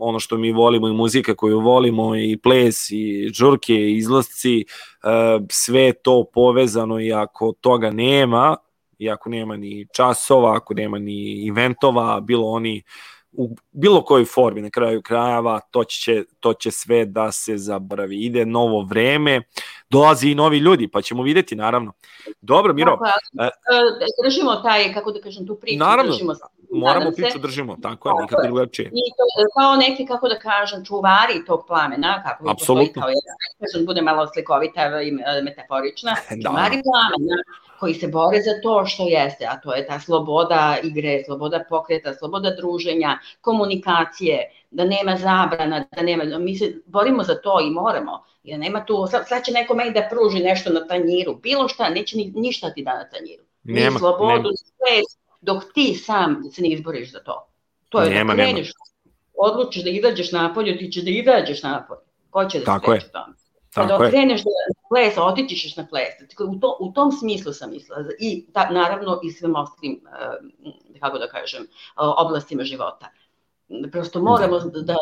[0.00, 4.64] ono što mi volimo i muzika koju volimo i ples i žurke i izlasci,
[5.04, 8.56] uh, sve to povezano i ako toga nema,
[8.98, 14.24] i ako nema ni časova, ako nema ni eventova, bilo oni uh, u bilo kojoj
[14.24, 18.24] formi na kraju krajeva to će, to će sve da se zaboravi.
[18.24, 19.42] Ide novo vreme,
[19.90, 21.92] dolazi i novi ljudi, pa ćemo videti naravno.
[22.40, 22.98] Dobro, Miro.
[23.36, 25.78] Tako, e, držimo taj, kako da kažem, tu priču.
[25.78, 26.34] Naravno, držimo,
[26.70, 28.86] moramo priču držimo, tako je, nikako drugačije.
[28.86, 29.24] I to,
[29.60, 33.02] kao neki, kako da kažem, čuvari tog plamena, kako Apsolutno.
[33.02, 35.10] kao jedan, da bude malo slikovita i
[35.44, 36.48] metaforična, da.
[36.48, 37.36] čuvari plamena,
[37.80, 42.14] koji se bore za to što jeste, a to je ta sloboda igre, sloboda pokreta,
[42.14, 48.24] sloboda druženja, komunikacije, da nema zabrana, da nema, mi se borimo za to i moramo,
[48.44, 51.88] jer nema tu, sad, sad će neko meni da pruži nešto na tanjiru, bilo šta,
[51.88, 53.42] neće ni, ništa ti da na tanjiru.
[53.64, 54.56] Nema, ni slobodu, nema.
[54.56, 57.46] stres, dok ti sam se ne izboriš za to.
[57.88, 58.52] To je Nema, da nema.
[58.52, 58.72] kreneš,
[59.34, 62.00] odlučiš da izađeš napolje, ti ćeš da izađeš napolje.
[62.30, 63.34] Ko će da Tako spreči tome?
[63.74, 64.08] Tako Kada je.
[64.08, 64.50] okreneš da
[64.88, 66.08] ples, otići ćeš na ples.
[66.20, 67.98] Dakle, U, to, u tom smislu sam mislila.
[68.20, 71.66] I ta, naravno i svim ostalim, eh, kako da kažem, eh,
[71.96, 73.06] oblastima života.
[73.92, 74.96] Prosto moramo da, da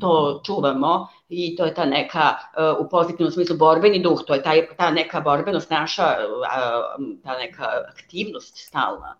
[0.00, 4.42] to čuvamo i to je ta neka, eh, u pozitivnom smislu, borbeni duh, to je
[4.42, 6.16] taj, ta neka borbenost naša,
[7.24, 9.16] ta neka aktivnost stalna.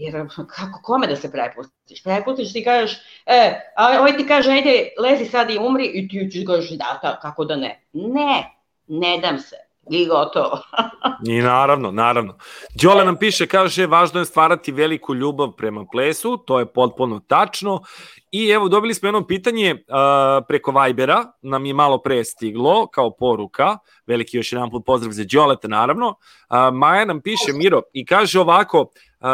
[0.00, 0.26] Jer
[0.56, 2.02] kako, kome da se prepustiš?
[2.02, 6.28] Prepustiš ti kažeš, e, a ovaj ti kaže, ajde, lezi sad i umri i ti
[6.32, 7.84] ćeš kažeš, da, kako da ne?
[7.92, 8.50] Ne,
[8.86, 9.69] ne dam se.
[9.90, 10.58] I gotovo.
[11.32, 12.36] I naravno, naravno.
[12.82, 17.82] Đole nam piše, kaže, važno je stvarati veliku ljubav prema plesu, to je potpuno tačno.
[18.30, 23.10] I evo, dobili smo jedno pitanje uh, preko Vibera, nam je malo pre stiglo, kao
[23.10, 23.78] poruka.
[24.06, 26.08] Veliki još jedan put pozdrav za Đoleta, naravno.
[26.08, 29.28] Uh, Maja nam piše, Miro, i kaže ovako, uh,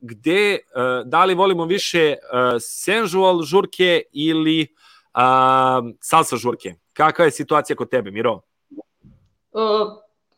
[0.00, 4.66] gde, uh, da li volimo više uh, sensual žurke ili
[5.14, 5.20] uh,
[6.00, 6.74] salsa žurke?
[6.92, 8.40] Kakva je situacija kod tebe, Miro?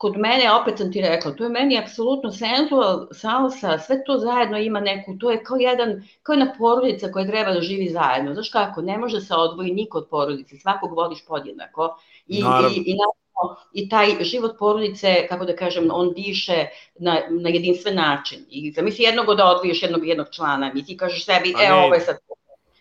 [0.01, 4.57] Kod mene, opet sam ti rekla, to je meni apsolutno senzual, salsa, sve to zajedno
[4.57, 8.33] ima neku, to je kao jedan, kao jedna porodica koja treba da živi zajedno.
[8.33, 11.97] Znaš kako, ne može se odvoji niko od porodice, svakog voliš podjednako.
[12.27, 12.69] I, Naravno.
[12.69, 12.95] i, i,
[13.73, 16.65] i taj život porodice, kako da kažem, on diše
[16.99, 18.45] na, na jedinstven način.
[18.49, 21.93] I zamisli jednog da odviješ jednog jednog člana, i ti kažeš sebi, Pa e, ovo
[21.93, 22.17] je sad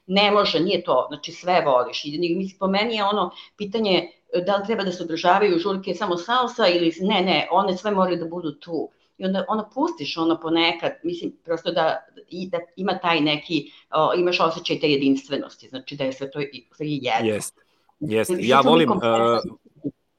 [0.07, 2.05] ne može, nije to, znači sve voliš.
[2.05, 4.11] I mislim, po meni je ono pitanje
[4.47, 8.18] da li treba da se održavaju žurke samo salsa ili ne, ne, one sve moraju
[8.18, 8.91] da budu tu.
[9.18, 14.12] I onda ono pustiš ono ponekad, mislim, prosto da, i, da ima taj neki, o,
[14.16, 17.35] imaš osjećaj te jedinstvenosti, znači da je sve to i, sve i jedno.
[17.35, 17.59] Jest,
[18.01, 18.31] jest.
[18.31, 18.99] Znači, Ja volim, uh,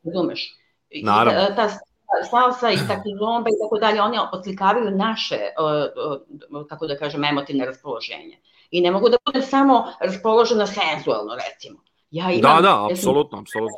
[0.03, 0.57] Razumeš?
[0.89, 1.55] I Naravno.
[1.55, 1.69] Ta, ta
[2.29, 5.39] salsa i ta kizomba i tako dalje, one oslikavaju naše,
[6.69, 8.37] kako da kažem, emotivne raspoloženje.
[8.71, 11.79] I ne mogu da budem samo raspoložena senzualno, recimo.
[12.11, 13.77] Ja imam, da, da, ja apsolutno, apsolutno.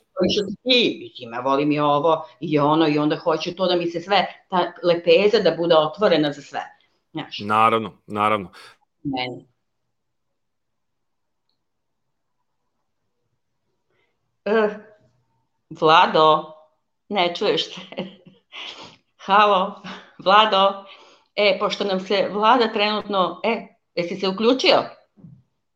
[0.64, 4.02] ti, mislim, ja volim i ovo i ono i onda hoću to da mi se
[4.02, 6.62] sve, ta lepeza da bude otvorena za sve.
[7.12, 8.52] Znaš, Naravno, naravno.
[9.04, 9.48] meni.
[14.46, 14.72] Uh,
[15.70, 16.52] Vlado,
[17.10, 17.82] ne čuješ se.
[19.26, 19.82] Halo,
[20.24, 20.86] Vlado.
[21.36, 24.84] E, pošto nam se Vlada trenutno, e, jesi se uključio?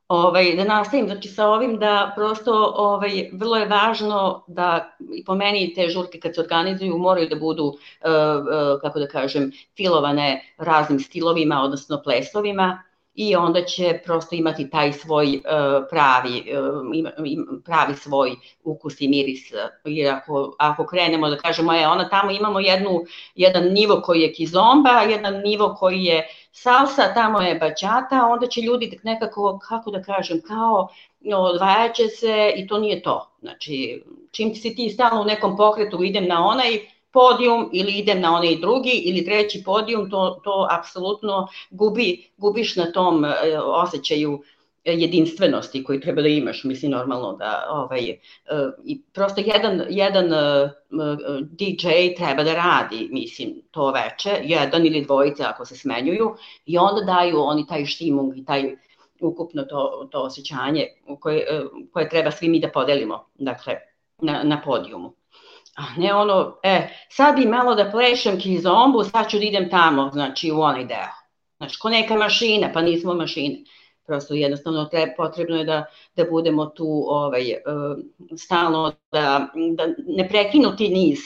[0.07, 5.35] Ovaj, da nastavim, znači sa ovim da prosto ovaj, vrlo je važno da i po
[5.35, 10.53] meni te žurke kad se organizuju moraju da budu, uh, uh, kako da kažem, filovane
[10.57, 12.83] raznim stilovima, odnosno plesovima
[13.17, 15.41] i onda će prosto imati taj svoj uh,
[15.89, 16.43] pravi,
[16.93, 17.11] ima,
[17.65, 19.51] pravi svoj ukus i miris.
[19.85, 23.03] Jer ako, ako krenemo da kažemo, je, ona tamo imamo jednu,
[23.35, 28.61] jedan nivo koji je kizomba, jedan nivo koji je salsa, tamo je bačata, onda će
[28.61, 30.87] ljudi nekako, kako da kažem, kao
[31.35, 33.31] odvajaće se i to nije to.
[33.39, 36.79] Znači, čim si ti stalno u nekom pokretu, idem na onaj
[37.11, 42.91] podijum ili idem na onaj drugi ili treći podijum, to, to apsolutno gubi, gubiš na
[42.91, 43.31] tom e,
[43.63, 44.43] osjećaju
[44.93, 48.17] jedinstvenosti koji treba da imaš, mislim normalno da ovaj, e,
[48.85, 50.69] i prosto jedan, jedan e,
[51.41, 51.87] DJ
[52.17, 56.35] treba da radi, mislim, to veče, jedan ili dvojice ako se smenjuju
[56.65, 58.75] i onda daju oni taj štimung i taj
[59.21, 60.87] ukupno to, to osjećanje
[61.19, 61.61] koje, e,
[61.93, 63.75] koje treba svi mi da podelimo, dakle,
[64.21, 65.13] na, na podijumu.
[65.77, 70.09] A ne ono, e, sad bi malo da plešem kizombu, sad ću da idem tamo,
[70.13, 71.13] znači u onaj deo.
[71.57, 73.55] Znači, ko neka mašina, pa nismo mašine.
[74.05, 77.45] Prosto jednostavno treba, potrebno je da, da budemo tu ovaj,
[78.37, 81.19] stalno, da, da ne prekinuti niz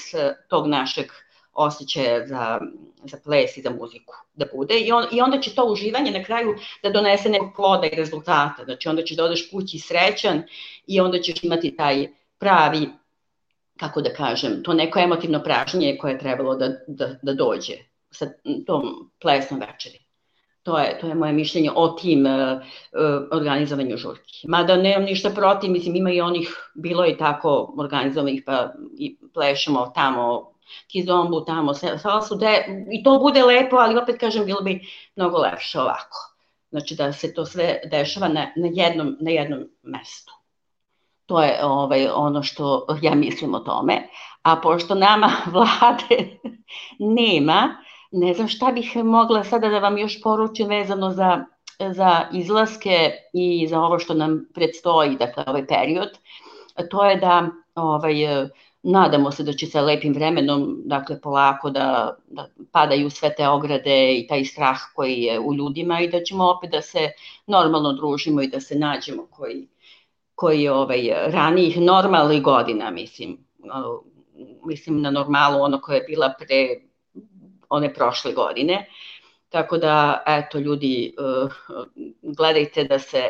[0.49, 1.05] tog našeg
[1.53, 2.59] osjećaja za,
[3.03, 6.23] za ples i za muziku da bude I, on, i onda će to uživanje na
[6.23, 10.43] kraju da donese nekog ploda i rezultata, znači onda ćeš da odeš kući srećan
[10.87, 12.07] i onda ćeš imati taj
[12.39, 12.89] pravi
[13.81, 17.73] kako da kažem, to neko emotivno pražnje koje je trebalo da, da, da dođe
[18.11, 18.27] sa
[18.67, 19.99] tom plesnom večeri.
[20.63, 22.61] To je, to je moje mišljenje o tim uh,
[23.31, 24.47] organizovanju žurki.
[24.47, 29.91] Mada nemam ništa protiv, mislim ima i onih, bilo je tako organizovanih pa i plešemo
[29.95, 30.51] tamo
[30.91, 34.79] kizombu tamo, salsu, de, i to bude lepo, ali opet kažem, bilo bi
[35.15, 36.27] mnogo lepše ovako.
[36.69, 40.33] Znači da se to sve dešava na, na, jednom, na jednom mestu.
[41.25, 44.07] To je ovaj, ono što ja mislim o tome.
[44.41, 46.37] A pošto nama vlade
[46.99, 47.75] nema,
[48.11, 51.45] ne znam šta bih mogla sada da vam još poručim vezano za,
[51.79, 56.09] za izlaske i za ovo što nam predstoji, dakle ovaj period.
[56.91, 58.13] To je da ovaj,
[58.83, 64.15] nadamo se da će sa lepim vremenom, dakle polako da, da padaju sve te ograde
[64.15, 67.11] i taj strah koji je u ljudima i da ćemo opet da se
[67.47, 69.67] normalno družimo i da se nađemo koji,
[70.41, 73.37] koji ovaj, ranijih normalnih godina, mislim,
[74.65, 76.65] mislim na normalu ono koja je bila pre
[77.69, 78.85] one prošle godine.
[79.49, 81.51] Tako da, eto, ljudi, uh,
[82.21, 83.23] gledajte da se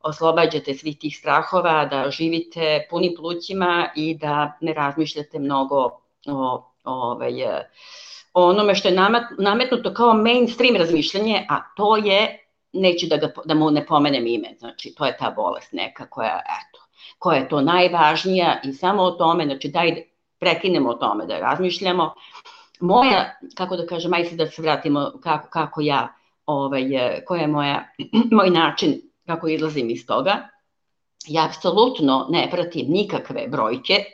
[0.00, 5.76] oslobađate svih tih strahova, da živite puni plućima i da ne razmišljate mnogo
[6.26, 7.32] o, ovaj,
[8.34, 8.96] o onome što je
[9.38, 12.47] nametnuto kao mainstream razmišljanje, a to je,
[12.80, 16.42] neću da, ga, da mu ne pomenem ime, znači to je ta bolest neka koja,
[16.44, 16.84] eto,
[17.18, 20.02] koja je to najvažnija i samo o tome, znači daj
[20.38, 22.14] prekinemo o tome da razmišljamo.
[22.80, 26.14] Moja, kako da kažem, ajde da se vratimo kako, kako ja,
[26.46, 26.84] ovaj,
[27.26, 27.88] koja je moja,
[28.38, 30.48] moj način kako izlazim iz toga,
[31.26, 34.04] ja apsolutno ne pratim nikakve brojke,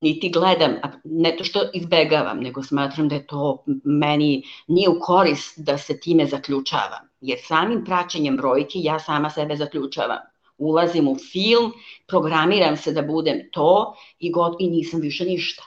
[0.00, 0.74] niti gledam,
[1.04, 6.00] ne to što izbegavam, nego smatram da je to meni nije u korist da se
[6.00, 7.07] time zaključavam.
[7.20, 10.18] Jer samim praćenjem brojke ja sama sebe zaključavam.
[10.58, 11.72] Ulazim u film,
[12.06, 15.62] programiram se da budem to i, god, i nisam više ništa.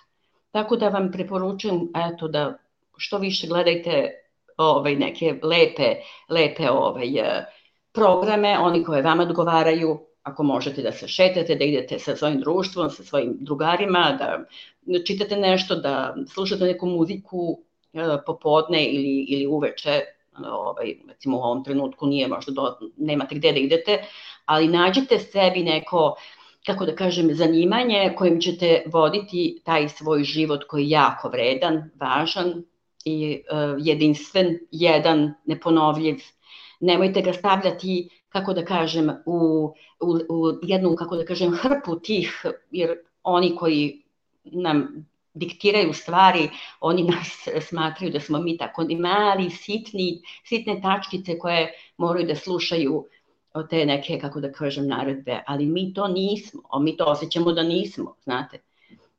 [0.51, 2.57] Tako da vam preporučujem eto, da
[2.97, 4.11] što više gledajte
[4.57, 5.95] ovaj, neke lepe,
[6.29, 7.07] lepe ovaj,
[7.91, 12.89] programe, oni koje vama odgovaraju, ako možete da se šetate, da idete sa svojim društvom,
[12.89, 14.39] sa svojim drugarima, da
[15.05, 17.59] čitate nešto, da slušate neku muziku
[17.93, 20.01] e, popodne ili, ili uveče,
[20.37, 24.03] ovaj, recimo u ovom trenutku nije možda do, nemate gde da idete,
[24.45, 26.15] ali nađite sebi neko,
[26.65, 32.63] kako da kažem, zanimanje kojim ćete voditi taj svoj život koji je jako vredan, važan
[33.05, 36.17] i uh, jedinstven, jedan, neponovljiv,
[36.79, 42.45] nemojte ga stavljati, kako da kažem, u, u, u jednu, kako da kažem, hrpu tih,
[42.71, 44.03] jer oni koji
[44.43, 51.73] nam diktiraju stvari, oni nas smatraju da smo mi tako mali, sitni, sitne tačkice koje
[51.97, 53.05] moraju da slušaju
[53.69, 58.15] te neke, kako da kažem, naredbe, ali mi to nismo, mi to osjećamo da nismo,
[58.23, 58.61] znate,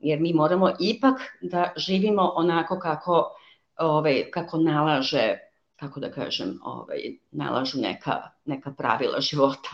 [0.01, 3.31] jer mi moramo ipak da živimo onako kako,
[3.77, 5.37] ovaj, kako nalaže
[5.83, 7.01] kako da kažem, ovaj,
[7.31, 9.71] nalažu neka, neka pravila života,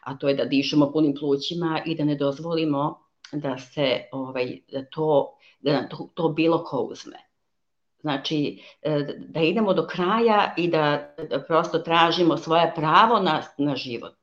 [0.00, 3.00] a to je da dišemo punim plućima i da ne dozvolimo
[3.32, 7.16] da se ovaj, da to, da to, to bilo ko uzme.
[8.00, 13.76] Znači, e, da idemo do kraja i da, da prosto tražimo svoje pravo na, na
[13.76, 14.16] život.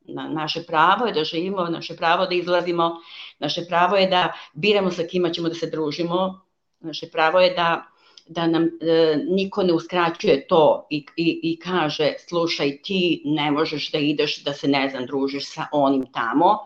[0.00, 2.96] Na, naše pravo je da živimo, naše pravo da izlazimo,
[3.38, 6.40] naše pravo je da biramo sa kima ćemo da se družimo,
[6.80, 7.84] naše pravo je da
[8.28, 13.92] da nam e, niko ne uskraćuje to i, i, i kaže slušaj ti ne možeš
[13.92, 16.58] da ideš da se ne znam družiš sa onim tamo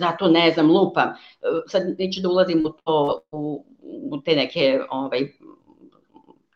[0.00, 1.14] zato ne znam lupam e,
[1.66, 5.20] sad neću da ulazim u to u, u te neke ovaj,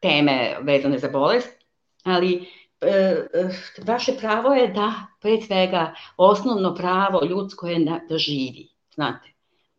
[0.01, 1.65] teme vezane za bolest
[2.05, 2.49] ali
[2.81, 3.49] e, e,
[3.87, 9.35] vaše pravo je da pre svega osnovno pravo ljudsko je da, da živi znate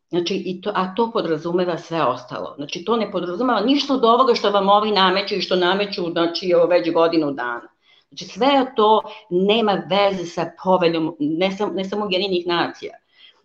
[0.09, 2.53] Znači, i to, a to podrazumeva sve ostalo.
[2.55, 6.53] Znači, to ne podrazumeva ništa od ovoga što vam ovi nameću i što nameću znači,
[6.69, 7.69] već godinu dana.
[8.09, 12.93] Znači, sve to nema veze sa poveljom, ne, sam, ne samo jedinih nacija,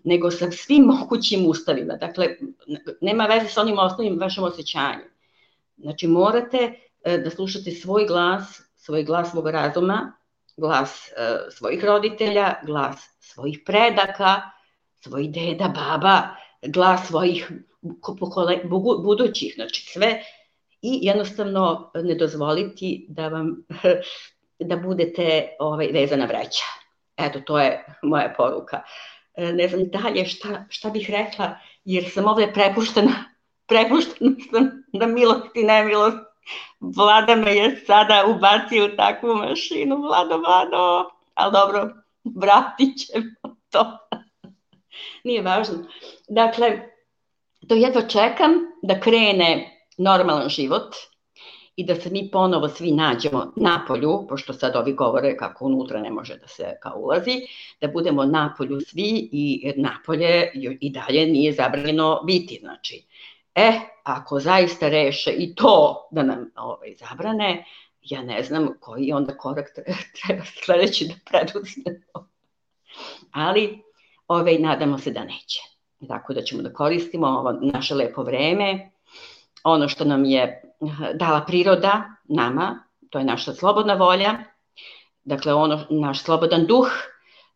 [0.04, 1.96] nego sa svim mogućim ustavima.
[1.96, 2.36] Dakle,
[3.00, 5.10] nema veze sa onim osnovnim vašim osjećanjem.
[5.76, 6.74] Znači, morate
[7.04, 10.12] e, da slušate svoj glas, svoj glas svog razuma,
[10.56, 14.40] glas e, svojih roditelja, glas svojih predaka,
[15.00, 16.22] svojih deda, baba,
[16.62, 17.52] glas svojih
[19.02, 20.22] budućih, znači sve
[20.82, 23.64] i jednostavno ne dozvoliti da vam
[24.70, 26.64] da budete ovaj, vezana vreća.
[27.16, 28.82] Eto, to je moja poruka.
[29.34, 33.12] E, ne znam dalje šta, šta bih rekla, jer sam ovde prepuštena,
[33.68, 36.18] prepuštena sam na milost i nemilost.
[36.80, 41.88] Vlada me je sada ubacio u takvu mašinu, Vlado, Vlado, ali dobro,
[42.24, 43.98] vratit ćemo to.
[45.24, 45.74] Nije važno.
[46.28, 46.90] Dakle,
[47.68, 48.50] to jedva čekam
[48.82, 50.94] da krene normalan život
[51.76, 56.00] i da se mi ponovo svi nađemo na polju, pošto sad ovi govore kako unutra
[56.00, 57.40] ne može da se kao ulazi,
[57.80, 60.50] da budemo na polju svi i napolje
[60.80, 63.04] i dalje nije zabranjeno biti, znači.
[63.54, 63.72] E,
[64.04, 67.64] ako zaista reše i to da nam ovaj, zabrane,
[68.02, 69.66] ja ne znam koji onda korak
[70.22, 72.28] treba sledeći da preduzmemo.
[73.32, 73.82] Ali,
[74.28, 75.60] ovaj, nadamo se da neće.
[76.08, 78.90] Tako da ćemo da koristimo ovo naše lepo vreme,
[79.64, 80.69] ono što nam je
[81.14, 84.38] dala priroda nama, to je naša slobodna volja,
[85.24, 86.88] dakle ono, naš slobodan duh,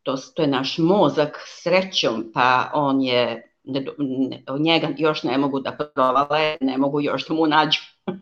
[0.03, 5.61] to, to je naš mozak srećom, pa on je, ne, ne, njega još ne mogu
[5.61, 7.81] da provale, ne mogu još da mu nađu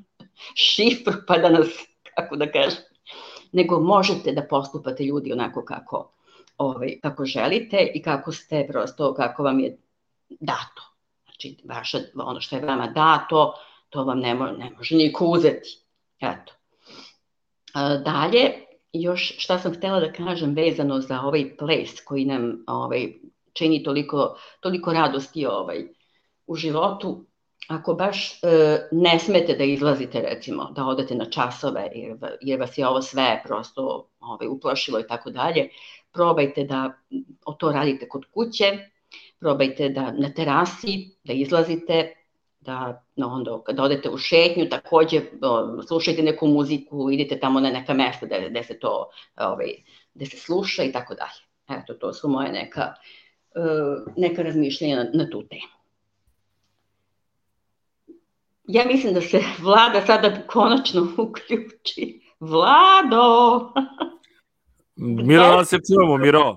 [0.64, 1.68] šifru pa da nas,
[2.14, 2.80] kako da kažem,
[3.53, 6.12] nego možete da postupate ljudi onako kako,
[6.59, 9.78] ovaj, kako želite i kako ste prosto, kako vam je
[10.40, 10.82] dato.
[11.24, 13.55] Znači, vaša, ono što je vama dato,
[13.93, 15.78] to vam ne, mo ne može niko uzeti.
[16.20, 16.53] Eto.
[18.05, 18.53] Dalje,
[18.93, 23.12] još šta sam htela da kažem vezano za ovaj ples koji nam ovaj,
[23.53, 25.84] čini toliko, toliko radosti ovaj,
[26.47, 27.24] u životu,
[27.68, 32.78] ako baš e, ne smete da izlazite recimo, da odete na časove jer, jer vas
[32.78, 35.68] je ovo sve prosto ovaj, uplašilo i tako dalje,
[36.12, 36.93] probajte da
[37.59, 38.78] to radite kod kuće,
[39.38, 42.21] probajte da na terasi, da izlazite,
[42.64, 47.70] da no, onda kada odete u šetnju takođe o, slušajte neku muziku, idite tamo na
[47.70, 49.68] neka mesta gde, gde se to ovaj,
[50.14, 51.80] gde se sluša i tako dalje.
[51.80, 52.94] Eto, to su moje neka,
[53.54, 55.72] uh, neka razmišljenja na, na tu temu.
[58.64, 62.20] Ja mislim da se vlada sada konačno uključi.
[62.40, 63.60] Vlado!
[64.96, 66.56] Miro, da se čujemo, Miro.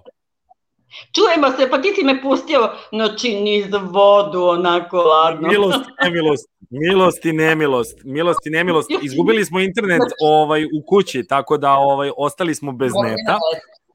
[1.16, 5.48] Čujemo se, pa ti si me pustio, znači niz vodu, onako ladno.
[5.48, 8.90] Milost nemilost, milost i nemilost, milost i nemilost.
[9.02, 13.40] Izgubili smo internet ovaj, u kući, tako da ovaj, ostali smo bez neta.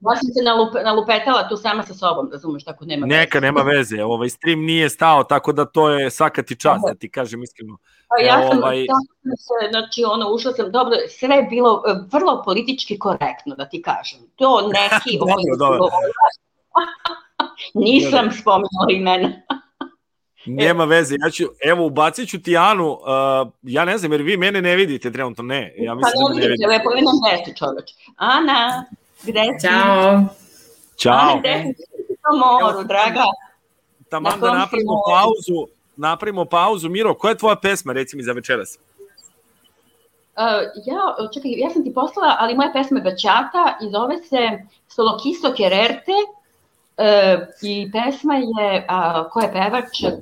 [0.00, 3.18] Baš sam se nalup, nalupetala tu sama sa sobom, razumeš, tako nema veze.
[3.18, 6.94] Neka, nema veze, ovaj stream nije stao, tako da to je svaka ti čast, da
[6.94, 7.76] ti kažem iskreno.
[8.08, 8.86] Pa ja sam, ovaj...
[9.36, 13.82] se, znači, ono, ušla sam, dobro, sve je bilo e, vrlo politički korektno, da ti
[13.82, 14.18] kažem.
[14.36, 15.18] To neki...
[15.28, 15.86] dobro, dobro.
[17.74, 18.36] Nisam da, da.
[18.40, 19.32] spomenula imena.
[20.46, 22.98] Nema veze, ja ću, evo, ubacit ću ti Anu, uh,
[23.62, 26.40] ja ne znam, jer vi mene ne vidite trenutno, ne, ja mislim pa, da me
[26.40, 26.66] ne vidite.
[26.66, 27.90] Lepo je nam mjesto čoveč.
[28.16, 28.84] Ana,
[29.22, 29.66] gde si?
[29.66, 30.24] Ćao.
[30.96, 31.12] Ćao.
[31.12, 33.24] Ana, gde si na moru, draga?
[34.10, 35.66] Taman da napravimo pauzu,
[35.96, 36.88] napravimo pauzu.
[36.88, 38.78] Miro, koja je tvoja pesma, reci mi, za večeras?
[40.36, 44.38] Uh, ja, čekaj, ja sam ti poslala, ali moja pesma je Bačata i zove se
[44.88, 46.12] Solokiso Kererte,
[47.00, 50.02] E, I pesma je, a, ko je pevač?
[50.02, 50.12] E,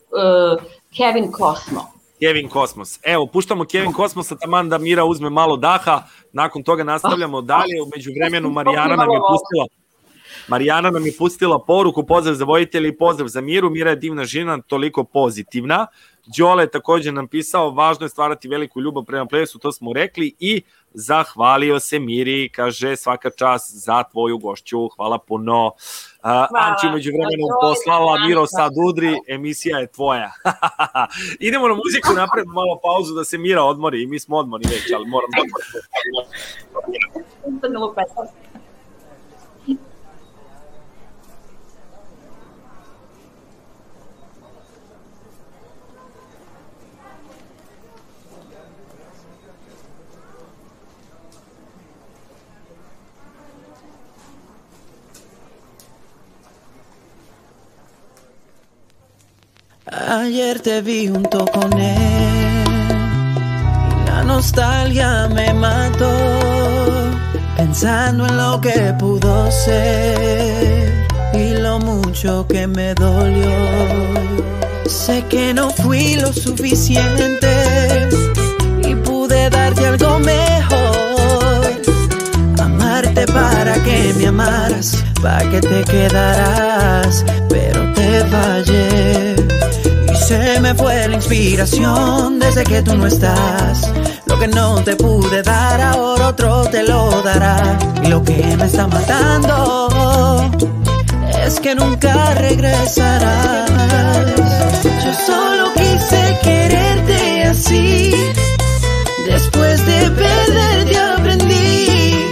[0.96, 1.86] Kevin Kosmo.
[2.20, 2.98] Kevin Kosmos.
[3.02, 8.10] Evo, puštamo Kevin Kosmosa, taman da Mira uzme malo daha, nakon toga nastavljamo dalje, umeđu
[8.20, 9.66] vremenu Marijana nam je pustila
[10.48, 13.70] Marijana nam je pustila poruku, pozdrav za vojitelji i pozdrav za Miru.
[13.70, 15.86] Mira je divna žena, toliko pozitivna.
[16.38, 20.34] Đole je takođe nam pisao, važno je stvarati veliku ljubav prema plesu, to smo rekli
[20.38, 20.62] i
[20.94, 25.66] zahvalio se Miri, kaže svaka čast za tvoju gošću, hvala puno.
[25.66, 25.72] Uh,
[26.54, 30.32] Anči umeđu vremenu poslala Miro sad udri, emisija je tvoja.
[31.46, 34.02] Idemo na muziku, napred malo pauzu da se Mira odmori.
[34.02, 35.42] I mi smo odmori već, ali moram da...
[59.90, 62.64] Ayer te vi junto con él
[63.90, 66.12] y la nostalgia me mató,
[67.56, 73.50] pensando en lo que pudo ser y lo mucho que me dolió.
[74.84, 77.48] Sé que no fui lo suficiente
[78.86, 81.66] y pude darte algo mejor.
[82.60, 89.57] Amarte para que me amaras, para que te quedarás, pero te fallé
[90.28, 93.90] se me fue la inspiración desde que tú no estás.
[94.26, 97.78] Lo que no te pude dar, ahora otro te lo dará.
[98.04, 100.50] Y lo que me está matando
[101.46, 103.70] es que nunca regresarás.
[104.84, 108.14] Yo solo quise quererte así.
[109.26, 112.26] Después de perderte aprendí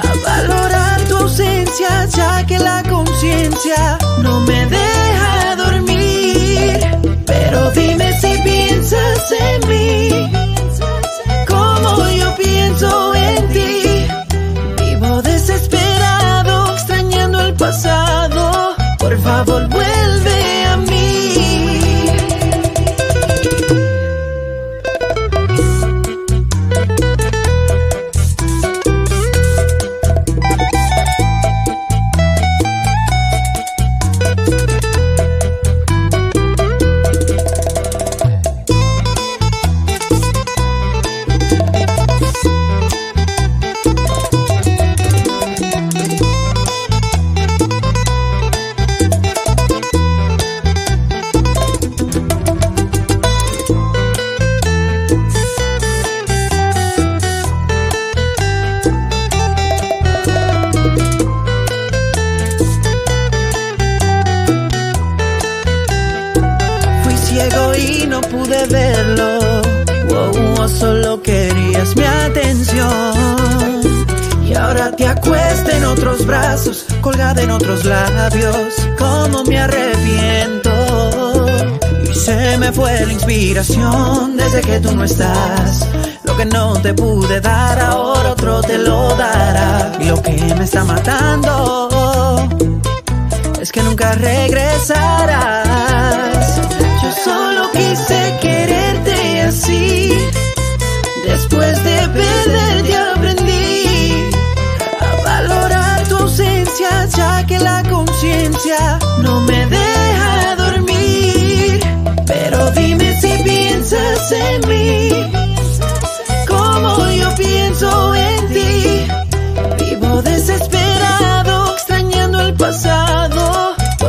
[0.00, 3.98] a valorar tu ausencia, ya que la conciencia
[9.32, 10.30] en mí,
[11.48, 14.06] como yo pienso en ti.
[14.78, 18.74] Vivo desesperado, extrañando el pasado.
[18.98, 20.05] Por favor, vuelve.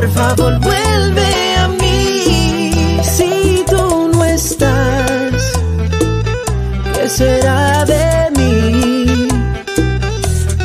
[0.08, 2.72] Por favor, vuelve a mí.
[3.04, 5.34] Si tú no estás,
[6.94, 9.28] ¿qué será de mí?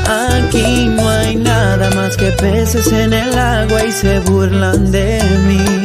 [0.07, 5.82] Aquí no hay nada más que peces en el agua y se burlan de mí.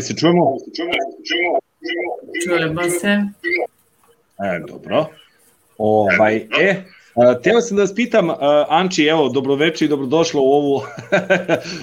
[0.00, 0.56] Li se čujemo?
[2.44, 3.12] Čujemo se.
[4.38, 5.06] E, dobro.
[5.78, 6.84] Ovaj, e,
[7.42, 8.28] Teo sam da vas pitam,
[8.68, 10.82] Anči, evo, dobroveče i dobrodošlo u ovu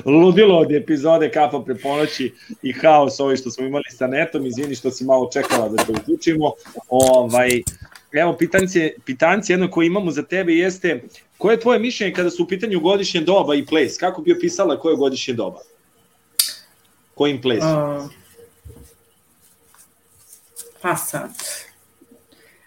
[0.24, 2.34] ludilo od epizode Kafa pre ponoći
[2.64, 5.92] i haos ovaj što smo imali sa netom, izvini što si malo čekala da te
[5.92, 6.52] uključimo.
[6.90, 7.62] Ovaj,
[8.14, 11.04] evo, pitanje, pitanje jedno koje imamo za tebe jeste,
[11.38, 13.96] koje je tvoje mišljenje kada su u pitanju godišnje doba i place?
[14.00, 15.60] Kako bi opisala koje je godišnje doba?
[17.42, 17.98] Plesom?
[17.98, 18.12] Uh,
[20.82, 21.30] pa sad,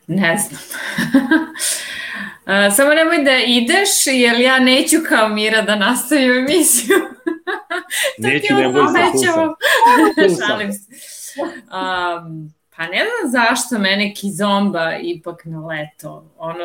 [0.06, 0.60] ne znam.
[2.68, 6.96] uh, samo nemoj da ideš, jer ja neću kao Mira da nastavim emisiju.
[8.18, 10.36] neću, ne boj se.
[10.46, 10.86] Šalim se.
[11.40, 16.24] Um, pa ne znam zašto mene Kizomba ipak na leto.
[16.38, 16.64] Ono,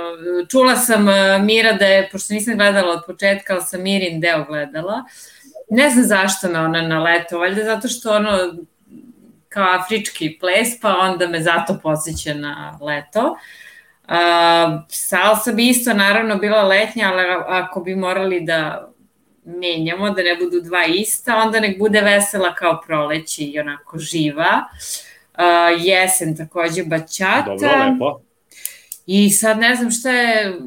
[0.52, 4.46] čula sam uh, Mira da je, pošto nisam gledala od početka, ali sam Mirin deo
[4.46, 5.04] gledala,
[5.70, 8.38] ne znam zašto me ona naleta, valjda zato što ono
[9.50, 13.38] kao afrički ples, pa onda me zato posjeća na leto.
[14.08, 18.92] Uh, salsa bi isto naravno bila letnja, ali ako bi morali da
[19.46, 24.64] menjamo, da ne budu dva ista, onda nek bude vesela kao proleći i onako živa.
[25.34, 27.46] Uh, jesen takođe bačata.
[27.46, 28.22] Dobro, lepo.
[29.06, 30.60] I sad ne znam šta je,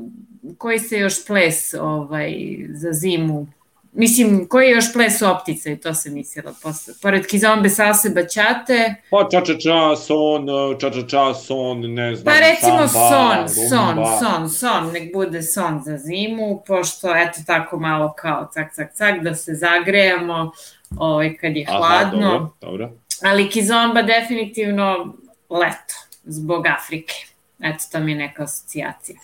[0.58, 2.34] koji se još ples ovaj,
[2.68, 3.46] za zimu
[3.92, 6.94] Mislim, koji je još ples optica i to se mislila posle.
[7.02, 8.94] Pored kizombe salse baćate.
[9.10, 10.46] Pa ča ča ča, son,
[10.80, 14.18] ča ča ča, son, ne znam, Pa recimo samba, son, rumba.
[14.18, 18.94] son, son, son, nek bude son za zimu, pošto eto tako malo kao cak, cak,
[18.94, 20.52] cak, da se zagrejemo
[20.96, 22.26] ovaj, kad je hladno.
[22.28, 22.90] Aha, dobro, dobro.
[23.22, 25.14] Ali kizomba definitivno
[25.50, 25.94] leto,
[26.24, 27.14] zbog Afrike.
[27.60, 29.18] Eto, to mi je neka asocijacija.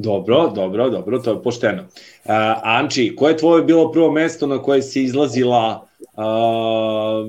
[0.00, 1.82] Dobro, dobro, dobro, to je pošteno.
[1.82, 7.28] Uh, Anči, koje je tvoje bilo prvo mesto na koje si izlazila, uh,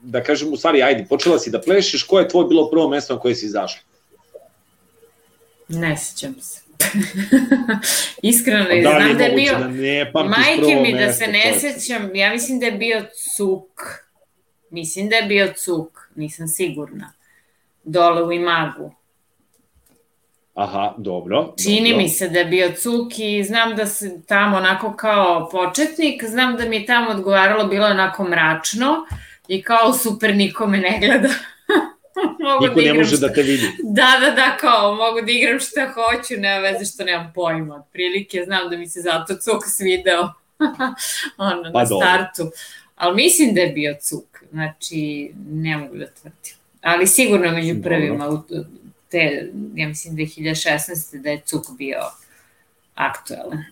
[0.00, 3.14] da kažem, u stvari, ajde, počela si da plešeš, koje je tvoje bilo prvo mesto
[3.14, 3.80] na koje si izašla?
[5.68, 6.60] Ne sećam se.
[8.22, 9.52] Iskreno, da znam da je bio...
[9.58, 13.04] Da ne majke mi da se ne sećam, ja mislim da je bio
[13.36, 13.82] cuk.
[14.70, 17.12] Mislim da je bio cuk, nisam sigurna.
[17.84, 18.94] Dole u Imagu.
[20.54, 21.54] Aha, dobro.
[21.62, 22.02] Čini dobro.
[22.02, 26.56] mi se da je bio cuk i znam da se tamo onako kao početnik, znam
[26.56, 29.06] da mi je tamo odgovaralo, bilo onako mračno
[29.48, 31.28] i kao super, niko me ne gleda.
[32.44, 33.26] mogu Niko da ne može šta...
[33.26, 33.70] da te vidi.
[33.82, 37.74] Da, da, da, kao mogu da igram šta hoću, nema veze što nemam pojma.
[37.74, 40.22] Od prilike znam da mi se zato cuk svideo
[41.38, 42.06] ono, pa na dobro.
[42.06, 42.50] startu.
[42.96, 46.54] Ali mislim da je bio cuk, znači ne mogu da tvrdim.
[46.82, 48.42] Ali sigurno među prvima u,
[49.14, 51.22] te, ja mislim 2016.
[51.22, 51.98] da je Cuk bio
[52.94, 53.64] aktualan.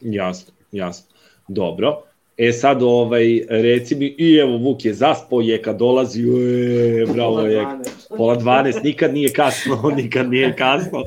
[0.00, 1.06] Jasno, jasno.
[1.48, 2.02] Dobro.
[2.36, 7.78] E sad, ovaj, reci mi, i evo Vuk je zaspo, Jeka dolazi, e, bravo Jeka,
[8.08, 11.04] pola 12, nikad nije kasno, nikad nije kasno.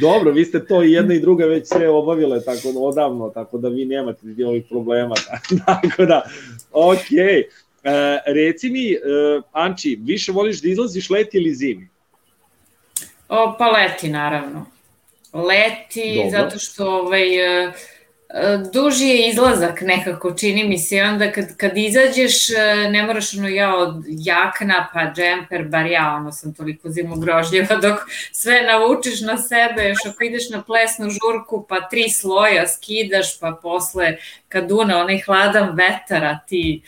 [0.00, 3.58] Dobro, vi ste to i jedna i druga već sve obavile tako da odavno, tako
[3.58, 5.14] da vi nemate ovih problema.
[5.66, 6.22] tako da,
[6.72, 7.16] okej.
[7.16, 7.42] Okay.
[7.84, 8.98] E, reci mi, e,
[9.52, 11.93] Anči, više voliš da izlaziš leti ili zimi?
[13.28, 14.66] O, pa leti, naravno.
[15.32, 16.30] Leti, Dobro.
[16.30, 17.72] zato što ovaj, e,
[18.72, 22.54] duži je izlazak nekako, čini mi se, onda kad, kad izađeš e,
[22.90, 27.98] ne moraš ono ja od jakna pa džemper, bar ja ono sam toliko zimogrožljiva dok
[28.32, 33.58] sve navučeš na sebe, još ako ideš na plesnu žurku pa tri sloja skidaš pa
[33.62, 34.16] posle
[34.48, 36.82] kad une onaj hladan vetara ti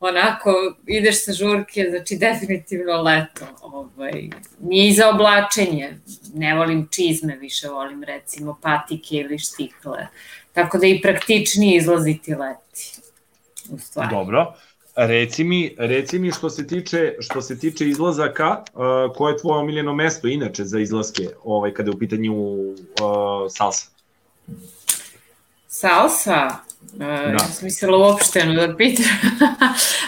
[0.00, 0.50] onako
[0.86, 3.46] ideš sa žurke, znači definitivno leto.
[3.62, 4.30] Ovaj,
[4.60, 5.98] nije i za oblačenje,
[6.34, 10.06] ne volim čizme, više volim recimo patike ili štikle.
[10.52, 13.00] Tako da i praktičnije izlaziti leti.
[13.70, 14.10] U stvari.
[14.10, 14.54] Dobro.
[14.96, 19.60] Reci mi, reci mi što se tiče što se tiče izlazaka, uh, koje je tvoje
[19.60, 22.76] omiljeno mesto inače za izlaske, ovaj kada je u pitanju uh,
[23.50, 23.86] salsa?
[25.68, 26.67] Salsa?
[26.92, 27.14] Uh, da.
[27.14, 29.04] Ja sam mislila uopšteno da pitam.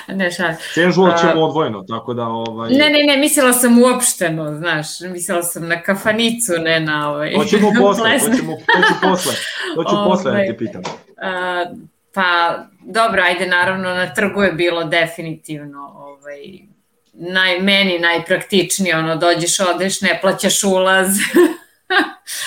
[0.19, 0.53] ne, šal.
[0.75, 2.27] Senžual ćemo odvojeno, tako da...
[2.27, 2.71] Ovaj...
[2.71, 7.35] Ne, ne, ne, mislila sam uopšteno, znaš, mislila sam na kafanicu, ne na ovaj...
[7.35, 9.33] Hoćemo posle, hoćemo, hoću posle,
[9.75, 10.83] hoću posle da te ovaj, pitam.
[10.83, 11.79] Uh,
[12.15, 16.71] pa, dobro, ajde, naravno, na trgu je bilo definitivno ovaj,
[17.13, 21.09] naj, meni najpraktičnije, ono, dođeš, odeš, ne plaćaš ulaz,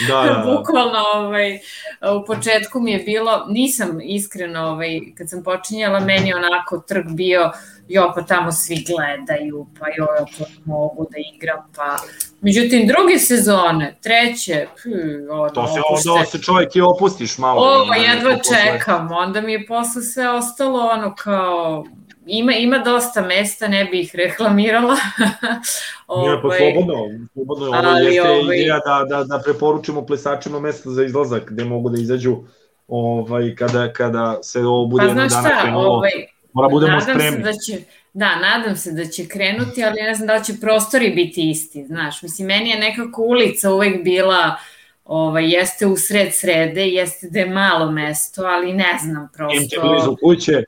[0.08, 0.56] da, da, da.
[0.58, 1.60] Bukvalno, ovaj,
[2.22, 7.52] u početku mi je bilo, nisam iskreno, ovaj, kad sam počinjala, meni onako trg bio,
[7.88, 10.08] jo, pa tamo svi gledaju, pa jo,
[10.40, 11.98] pa mogu da igram, pa...
[12.42, 14.86] Međutim, druge sezone, treće, pff,
[15.32, 17.62] ono, to se, onda se čovjek i opustiš malo.
[17.62, 21.86] O, jedva čekam, onda mi je posle sve ostalo ono kao,
[22.26, 24.96] ima, ima dosta mesta, ne bih ih reklamirala.
[26.18, 27.66] Nije, pa ovaj, slobodno, slobodno.
[27.66, 28.58] Ovo ali, jeste ovaj...
[28.58, 32.38] ideja da, da, da preporučimo plesačima mesta za izlazak, gde mogu da izađu
[32.88, 35.90] ovaj, kada, kada se ovo bude pa, jedno dana krenulo.
[35.90, 36.12] Ovaj,
[36.54, 37.32] mora budemo spremni.
[37.32, 37.84] Se da će,
[38.14, 41.86] da, nadam se da će krenuti, ali ne znam da li će prostori biti isti,
[41.86, 42.22] znaš.
[42.22, 44.56] Mislim, meni je nekako ulica uvek bila
[45.06, 49.62] ovaj, jeste u sred srede, jeste da je malo mesto, ali ne znam prosto.
[49.62, 50.64] Im će blizu kuće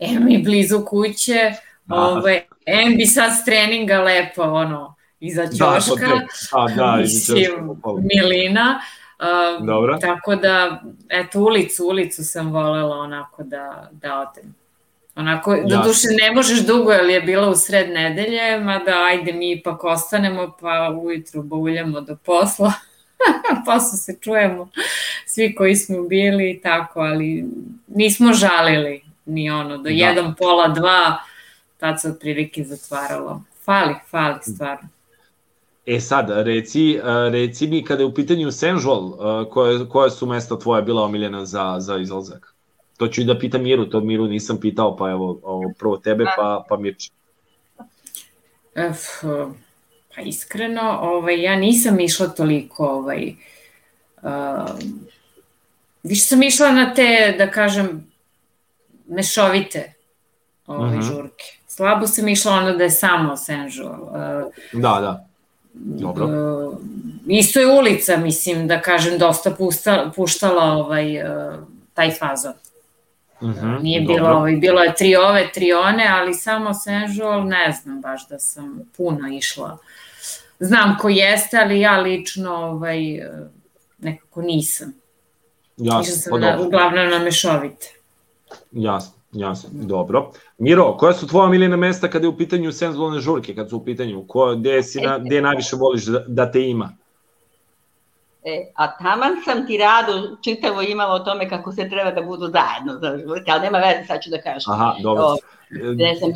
[0.00, 1.52] em mi blizu kuće,
[1.88, 7.52] ovaj, em bi sad s treninga lepo, ono, iza da, ćoška, da, da, mislim,
[8.14, 8.80] milina,
[9.20, 9.98] Uh, Dobro.
[9.98, 14.54] Tako da, eto, ulicu, ulicu sam volela onako da, da odem.
[15.16, 19.52] Onako, do duše ne možeš dugo, jer je bila u sred nedelje, mada ajde mi
[19.52, 22.72] ipak ostanemo, pa ujutru bauljamo do posla,
[23.66, 24.68] pa se čujemo
[25.26, 27.44] svi koji smo bili i tako, ali
[27.88, 29.90] nismo žalili ni ono, do da.
[29.90, 31.18] jedan, pola, dva,
[31.78, 33.42] tad se otprilike zatvaralo.
[33.64, 34.88] Fali, fali stvarno.
[35.86, 37.00] E sad, reci,
[37.32, 39.12] reci mi kada je u pitanju Senžol,
[39.50, 42.54] koje, koje su mesta tvoja bila omiljena za, za izlazak?
[42.96, 46.24] To ću i da pitam Miru, to Miru nisam pitao, pa evo, ovo, prvo tebe,
[46.36, 47.10] pa, pa Mirče.
[48.74, 48.98] Ef,
[50.14, 53.34] pa iskreno, ovaj, ja nisam išla toliko, ovaj,
[54.22, 54.78] uh,
[56.02, 58.09] više sam išla na te, da kažem,
[59.10, 59.92] mešovite
[60.66, 60.98] ove, mhm.
[60.98, 61.02] -huh.
[61.02, 61.44] žurke.
[61.66, 64.02] Slabo sam išla ono da je samo Senžual.
[64.02, 65.26] Uh, da, da.
[65.72, 66.26] Dobro.
[66.26, 66.78] Uh,
[67.26, 71.54] isto je ulica, mislim, da kažem, dosta pusta, puštala ovaj, uh,
[71.94, 72.52] taj fazon.
[73.42, 74.14] Mhm, -huh, Nije dobro.
[74.14, 78.38] bilo, ovaj, bilo je tri ove, tri one, ali samo Senžual, ne znam baš da
[78.38, 79.78] sam puno išla.
[80.58, 83.00] Znam ko jeste, ali ja lično ovaj,
[83.98, 84.92] nekako nisam.
[85.76, 87.99] Jasno, Išla sam pa na, uglavnom na mešovite.
[88.72, 90.30] Jasno, jasno, dobro.
[90.58, 93.84] Miro, koja su tvoja miljena mesta kada je u pitanju senzualne žurke, kad su u
[93.84, 96.96] pitanju, ko, gde, si na, gde najviše voliš da, da te ima?
[98.44, 102.46] E, a taman sam ti rado čitavo imala o tome kako se treba da budu
[102.46, 104.72] zajedno za žurke, ali nema veze, sad ću da kažem.
[104.72, 105.24] Aha, dobro.
[105.24, 105.36] O,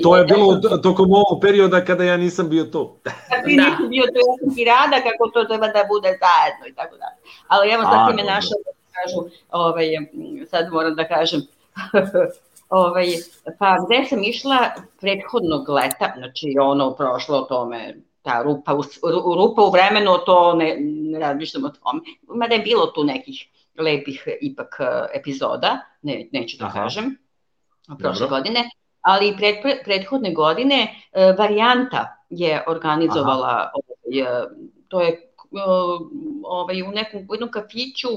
[0.02, 2.96] to je bilo tokom ovog perioda kada ja nisam bio tu.
[3.02, 3.62] Kad ti da.
[3.62, 6.96] nisi bio tu, ja sam ti rada kako to treba da bude zajedno i tako
[6.96, 7.08] da.
[7.48, 9.18] Ali evo sad ti me našao da kažu,
[9.50, 9.86] ovaj,
[10.50, 11.40] sad moram da kažem,
[12.68, 13.06] ovaj,
[13.58, 14.58] pa gde sam išla
[15.00, 18.82] prethodnog leta, znači ono prošlo o tome, ta rupa u,
[19.36, 22.00] rupa u vremenu, to ne, ne razmišljam o tome.
[22.22, 23.46] Mada je bilo tu nekih
[23.78, 24.78] lepih ipak
[25.14, 26.82] epizoda, ne, neću da Aha.
[26.82, 27.16] kažem,
[27.98, 28.36] prošle Dobro.
[28.36, 28.70] godine,
[29.00, 34.26] ali pred, prethodne godine e, varijanta je organizovala, ovaj,
[34.88, 35.30] to je
[36.44, 38.08] ovaj, u nekom u jednom kafiću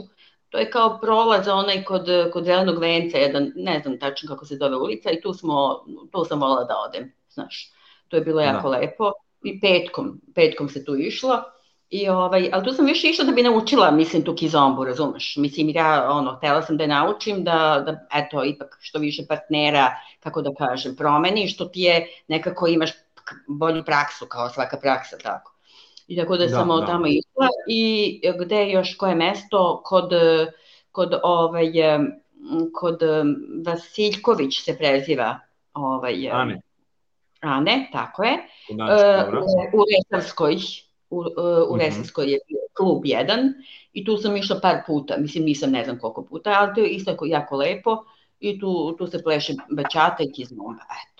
[0.50, 4.56] To je kao prolaz onaj kod, kod zelenog venca, jedan, ne znam tačno kako se
[4.56, 7.72] zove ulica i tu, smo, tu sam volila da odem, znaš.
[8.08, 8.78] To je bilo jako da.
[8.78, 9.12] lepo.
[9.44, 11.44] I petkom, petkom se tu išlo.
[11.90, 15.36] I ovaj, ali tu sam više išla da bi naučila, mislim, tu kizombu, razumeš?
[15.38, 19.92] Mislim, ja, ono, htela sam da je naučim, da, da, eto, ipak što više partnera,
[20.20, 22.92] kako da kažem, promeni, što ti je, nekako imaš
[23.48, 25.57] bolju praksu, kao svaka praksa, tako.
[26.08, 26.86] I tako da, da sam da.
[26.86, 30.10] tamo išla i gde još koje mesto kod,
[30.92, 31.72] kod ovaj,
[32.74, 33.00] kod
[33.66, 35.40] Vasiljković se preziva
[35.74, 36.62] ovaj, Ane.
[37.42, 38.38] Ane, tako je.
[38.74, 39.04] Znači,
[39.74, 40.56] u, u Resavskoj,
[41.10, 41.20] u,
[41.70, 41.80] u mhm.
[41.80, 43.54] Resavskoj je bio klub jedan
[43.94, 46.90] i tu sam išla par puta, mislim nisam ne znam koliko puta, ali to je
[46.90, 48.04] isto jako lepo
[48.40, 51.17] i tu, tu se pleše bačata i kizmomba, eto.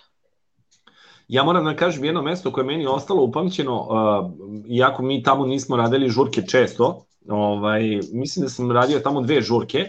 [1.28, 4.32] Ja moram da kažem jedno mesto koje je meni ostalo upamćeno, uh,
[4.68, 9.86] iako mi tamo nismo radili žurke često, ovaj, mislim da sam radio tamo dve žurke,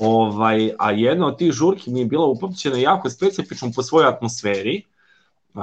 [0.00, 4.82] ovaj, a jedna od tih žurki mi je bila upamćena jako specifično po svojoj atmosferi.
[5.54, 5.62] Uh,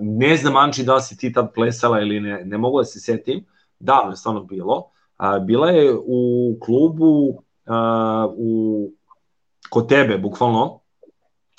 [0.00, 3.44] ne znam, Anči, da si ti tad plesala ili ne, ne mogu da se setim,
[3.78, 4.76] davno je stvarno bilo.
[5.18, 8.90] Uh, bila je u klubu uh, u,
[9.70, 10.79] kod tebe, bukvalno,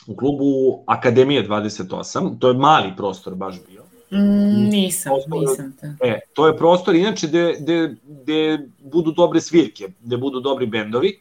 [0.08, 3.82] u klubu Akademije 28, to je mali prostor baš bio.
[4.12, 6.08] Mm, nisam, prostor, nisam te.
[6.08, 11.20] E, to je prostor inače gde, gde, gde budu dobre svirke, gde budu dobri bendovi.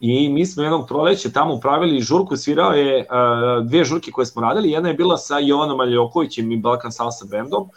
[0.00, 4.42] I mi smo jednog proleća tamo pravili žurku, svirao je uh, dve žurke koje smo
[4.42, 7.68] radili, jedna je bila sa Jovanom Aljokovićem i Balkan Salsa bendom,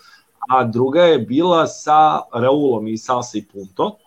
[0.50, 3.98] a druga je bila sa Raulom i Salsa i Punto.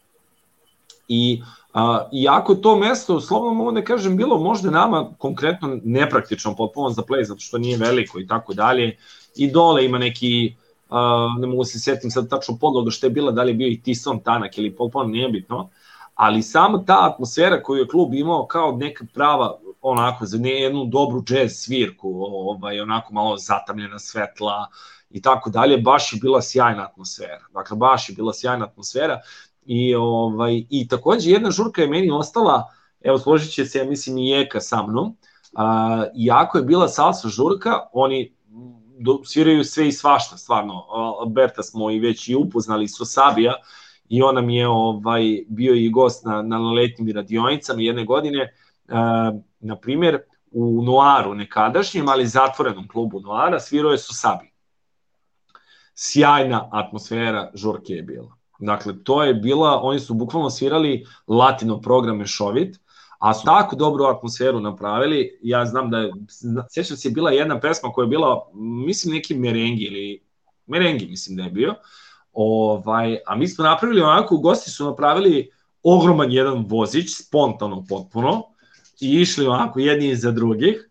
[1.09, 1.42] I
[1.78, 7.02] A, iako to mesto, slobodno mogu da kažem, bilo možda nama konkretno nepraktično potpuno za
[7.02, 8.96] play, zato što nije veliko i tako dalje,
[9.36, 10.56] i dole ima neki,
[10.90, 13.68] a, ne mogu se setim sad tačno podloga što je bila, da li je bio
[13.68, 15.68] i Tison tanak ili potpuno nije bitno,
[16.14, 20.84] ali sama ta atmosfera koju je klub imao kao neka prava, onako, za ne jednu
[20.84, 24.66] dobru jazz svirku, ovaj, onako malo zatamljena svetla,
[25.10, 27.44] i tako dalje, baš je bila sjajna atmosfera.
[27.52, 29.20] Dakle, baš je bila sjajna atmosfera
[29.69, 32.70] I, ovaj, I takođe jedna žurka je meni ostala,
[33.01, 35.16] evo složit će se, ja mislim, i Eka sa mnom,
[35.55, 38.32] a, iako je bila salsa žurka, oni
[38.99, 40.86] do, sviraju sve i svašta, stvarno.
[41.20, 43.55] Alberta smo i već i upoznali su Sabija
[44.09, 48.55] i on nam je ovaj, bio i gost na, na letnjim radionicama jedne godine.
[48.89, 50.19] A, na primjer,
[50.51, 54.53] u Noaru nekadašnjem, ali zatvorenom klubu Noara, svirao je Sabi.
[55.95, 58.38] Sjajna atmosfera žurke je bila.
[58.59, 62.80] Dakle, to je bila, oni su bukvalno svirali latino program mešovit,
[63.18, 66.12] a su tako dobru atmosferu napravili, ja znam da je,
[66.70, 68.51] sjećam se je bila jedna pesma koja je bila,
[68.86, 70.22] mislim neki merengi ili,
[70.66, 71.74] merengi mislim da je bio,
[72.32, 75.51] ovaj, a mi smo napravili onako, gosti su napravili
[75.82, 78.43] ogroman jedan vozić, spontano potpuno,
[79.01, 80.90] i išli onako jedni iza drugih,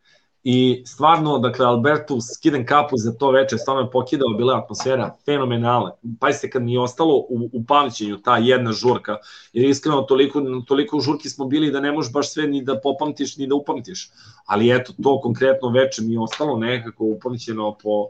[0.49, 5.15] I stvarno, dakle, Albertu skidem kapu za to veče, stvarno je pokidao, bila je atmosfera
[5.25, 5.91] fenomenalna.
[6.19, 9.17] Pazite, kad mi je ostalo u, u pamćenju ta jedna žurka,
[9.53, 13.37] jer iskreno toliko, toliko žurki smo bili da ne možeš baš sve ni da popamtiš,
[13.37, 14.09] ni da upamtiš.
[14.45, 18.07] Ali eto, to konkretno veče mi je ostalo nekako upamćeno po,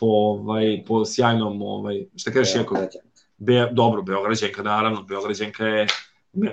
[0.00, 2.76] po, ovaj, po sjajnom, ovaj, šta kažeš, Jako?
[3.38, 5.86] Be, dobro, Beograđenka, naravno, Beograđenka je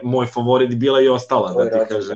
[0.03, 2.15] moj favorit bila i ostala, da ti kažem.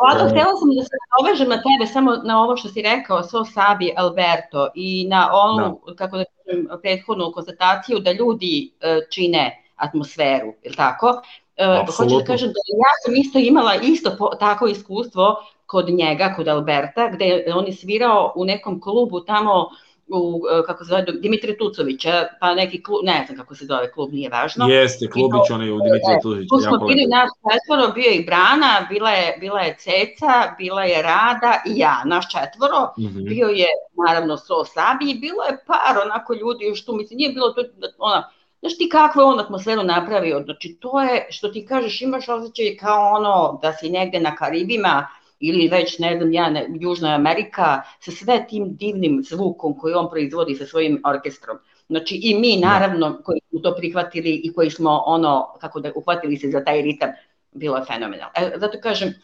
[0.00, 3.44] Vlado, htela sam da se ovežem na tebe, samo na ovo što si rekao, So
[3.44, 5.94] Sabi Alberto i na onu, da.
[5.94, 11.06] kako da kažem, prethodnu konstataciju da ljudi uh, čine atmosferu, je li tako?
[11.08, 15.36] Uh, hoću da kažem da ja sam isto imala isto po, tako iskustvo
[15.66, 19.68] kod njega, kod Alberta, gde on je svirao u nekom klubu tamo
[20.12, 23.92] u, e, kako se zove, Dimitri Tucovića, pa neki klub, ne znam kako se zove
[23.92, 24.68] klub, nije važno.
[24.68, 26.48] Jeste, klubić onaj u Dimitri Tucovića.
[26.48, 30.84] Tu smo bili naš četvoro, bio je i Brana, bila je, bila je Ceca, bila
[30.84, 32.80] je Rada i ja, naš četvoro.
[32.98, 33.28] Mm -hmm.
[33.28, 33.68] Bio je,
[34.06, 37.62] naravno, So Sabi i bilo je par onako ljudi još tu, mislim, nije bilo to,
[37.98, 38.30] ona,
[38.60, 43.12] Znaš ti kakvu on atmosferu napravio, znači to je, što ti kažeš, imaš osjećaj kao
[43.12, 45.06] ono da si negde na Karibima,
[45.40, 50.10] ili već, ne znam, ja, ne, Južna Amerika, sa sve tim divnim zvukom koji on
[50.10, 51.58] proizvodi sa svojim orkestrom.
[51.88, 52.68] Znači i mi, da.
[52.68, 56.82] naravno, koji smo to prihvatili i koji smo ono, kako da uhvatili se za taj
[56.82, 57.10] ritam,
[57.52, 58.32] bilo je fenomenalno.
[58.36, 59.14] E, zato kažem,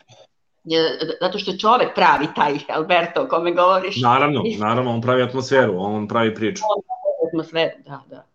[1.21, 3.97] zato što čovek pravi taj Alberto o kome govoriš.
[4.03, 6.63] Naravno, naravno, on pravi atmosferu, on pravi priču.
[6.77, 8.27] On pravi atmosferu, da, da.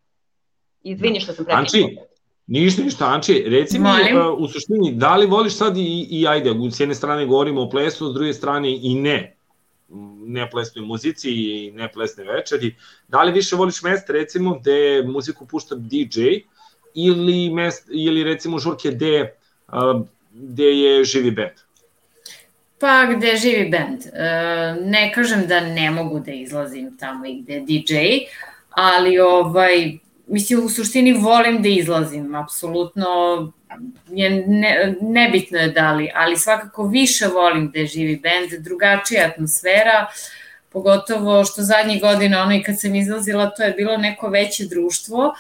[0.83, 1.61] Izvini što sam prekinula.
[1.61, 1.97] Anči,
[2.52, 6.56] Ništa, ništa, Anči, reci mi uh, u suštini, da li voliš sad i, i ajde,
[6.72, 9.36] s jedne strane govorimo o plesu, s druge strane i ne,
[10.26, 12.76] ne plesnoj muzici i ne plesne večeri,
[13.07, 16.22] da li više voliš mesta recimo gde muziku pušta DJ
[16.95, 19.34] ili, mest, ili recimo žurke gde
[19.68, 20.02] uh,
[20.34, 21.56] gde je živi bend?
[22.80, 24.06] Pa gde živi bend.
[24.14, 27.95] E, ne kažem da ne mogu da izlazim tamo i gde je DJ,
[28.69, 29.98] ali ovaj,
[30.31, 33.07] mislim u suštini volim da izlazim, apsolutno
[34.09, 40.07] je ne, nebitno je da li, ali svakako više volim gde živi bend, drugačija atmosfera,
[40.69, 45.33] pogotovo što zadnjih godina, ono i kad sam izlazila, to je bilo neko veće društvo,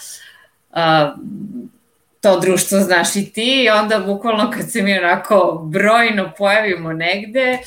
[0.71, 1.15] a,
[2.21, 7.57] to društvo znaš i ti i onda bukvalno kad se mi onako brojno pojavimo negde,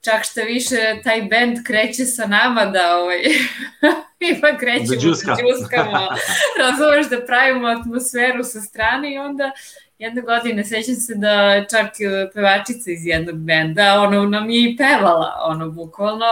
[0.00, 3.22] čak što više taj bend kreće sa nama da ovaj,
[4.30, 5.30] ima krećemo da, džuska.
[5.30, 6.08] da džuskamo,
[6.62, 9.50] razumeš da pravimo atmosferu sa strane i onda
[9.98, 11.90] jedne godine sećam se da čak
[12.34, 16.26] pevačica iz jednog benda, ono nam je i pevala, ono bukvalno,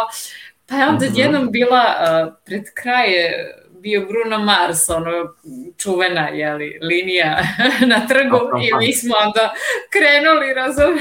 [0.67, 1.19] pa je onda mm -hmm.
[1.19, 3.53] jednom bila uh, pred kraje
[3.87, 5.35] bio Bruno Mars, ono
[5.79, 7.39] čuvena jeli, linija
[7.93, 9.55] na trgu i mi smo onda
[9.91, 10.99] krenuli, razum,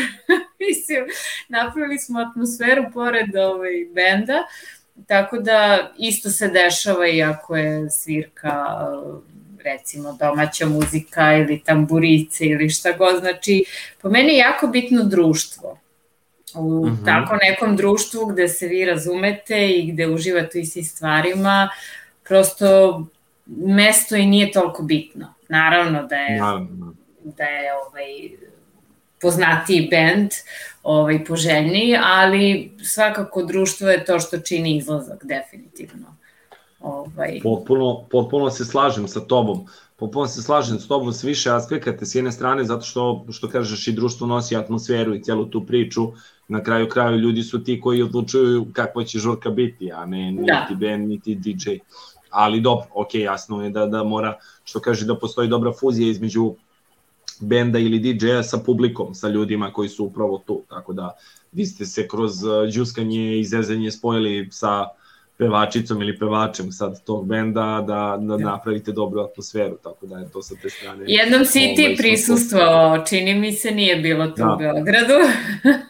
[0.68, 1.06] mislim,
[1.50, 4.44] napravili smo atmosferu pored ovaj, benda,
[5.08, 8.66] tako da isto se dešava i ako je svirka
[9.64, 13.66] recimo domaća muzika ili tamburice ili šta god, znači
[14.02, 15.80] po meni je jako bitno društvo
[16.56, 17.06] u mm -hmm.
[17.06, 21.70] tako nekom društvu gde se vi razumete i gde uživate u istim stvarima,
[22.24, 23.02] prosto
[23.48, 25.34] mesto i nije toliko bitno.
[25.50, 26.94] Naravno da je, Naravno.
[27.24, 28.30] da je ovaj,
[29.26, 30.38] poznatiji bend,
[30.84, 36.16] ovaj, poželjniji, ali svakako društvo je to što čini izlazak, definitivno.
[36.80, 37.40] Ovaj...
[37.44, 39.66] Potpuno, potpuno se slažem sa tobom.
[39.96, 43.88] Potpuno se slažem s tobom s više aspekata s jedne strane zato što, što kažeš
[43.88, 46.12] i društvo nosi atmosferu i celu tu priču.
[46.48, 50.76] Na kraju kraju ljudi su ti koji odlučuju kakva će žurka biti, a ne niti
[50.76, 50.78] da.
[50.80, 51.80] band, niti DJ
[52.36, 56.56] ali dobro, ok, jasno je da, da mora, što kaže, da postoji dobra fuzija između
[57.42, 61.16] benda ili DJ-a sa publikom, sa ljudima koji su upravo tu, tako da
[61.52, 64.86] vi ste se kroz uh, džuskanje i zezanje spojili sa
[65.38, 70.42] pevačicom ili pevačem sad tog benda da, da napravite dobru atmosferu, tako da je to
[70.42, 71.04] sa te strane.
[71.08, 74.54] Jednom si ovaj, ti prisustvovao, čini mi se nije bilo tu da.
[74.54, 75.14] u Beogradu.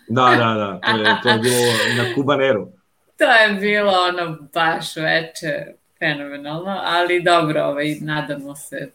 [0.07, 2.67] da, da, da, to je, to je bilo na Kubaneru.
[3.17, 5.65] To je bilo ono baš veče
[5.99, 8.91] fenomenalno, ali dobro, ovaj, nadamo se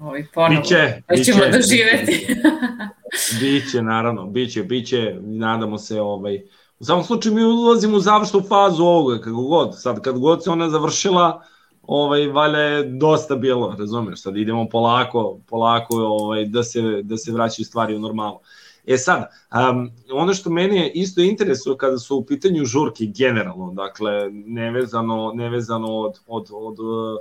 [0.00, 0.60] ovaj, ponovo.
[0.60, 2.36] Biće, da ćemo biće, doživeti.
[3.40, 6.42] biće, naravno, biće, biće, nadamo se, ovaj,
[6.78, 10.50] u samom slučaju mi ulazimo u završnu fazu ovoga, kako god, sad kad god se
[10.50, 11.42] ona završila,
[11.82, 17.32] ovaj valja je dosta bilo, razumeš, sad idemo polako, polako ovaj da se da se
[17.32, 18.38] vraćaju stvari u normalu.
[18.86, 19.24] E sad,
[19.70, 25.96] um, ono što mene isto interesuje kada su u pitanju žurke generalno, dakle, nevezano, nevezano
[25.96, 27.18] od, od, od uh,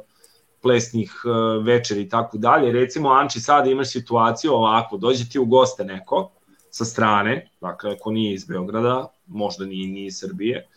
[0.61, 5.45] plesnih uh, večeri i tako dalje, recimo, Anči, sada imaš situaciju ovako, dođe ti u
[5.45, 6.31] goste neko
[6.69, 10.67] sa strane, dakle, ako nije iz Beograda, možda nije, nije iz Srbije,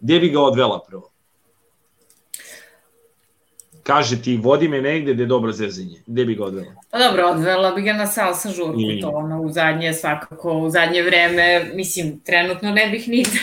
[0.00, 1.10] gde bi ga odvela prvo?
[3.88, 6.74] Kaže ti vodi me negde gde je dobro zezanje, gde bi ga odvela?
[6.90, 9.00] Pa dobro, odvela bi ga na salsa žurku, I...
[9.00, 13.38] to ono, u zadnje, svakako, u zadnje vreme, mislim, trenutno ne bih nigde.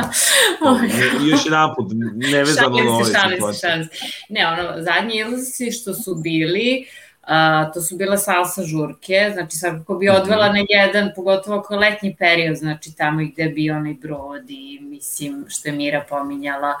[1.24, 3.88] I još jedan put, nevezano na ove situacije.
[4.28, 6.86] Ne, ono, zadnji izlazi što su bili,
[7.28, 10.66] Uh, to su bile salsa žurke, znači svakako bi odvela mm -hmm.
[10.70, 15.68] na jedan, pogotovo ako letnji period, znači tamo gde bio onaj brod i mislim što
[15.68, 16.74] je Mira pominjala,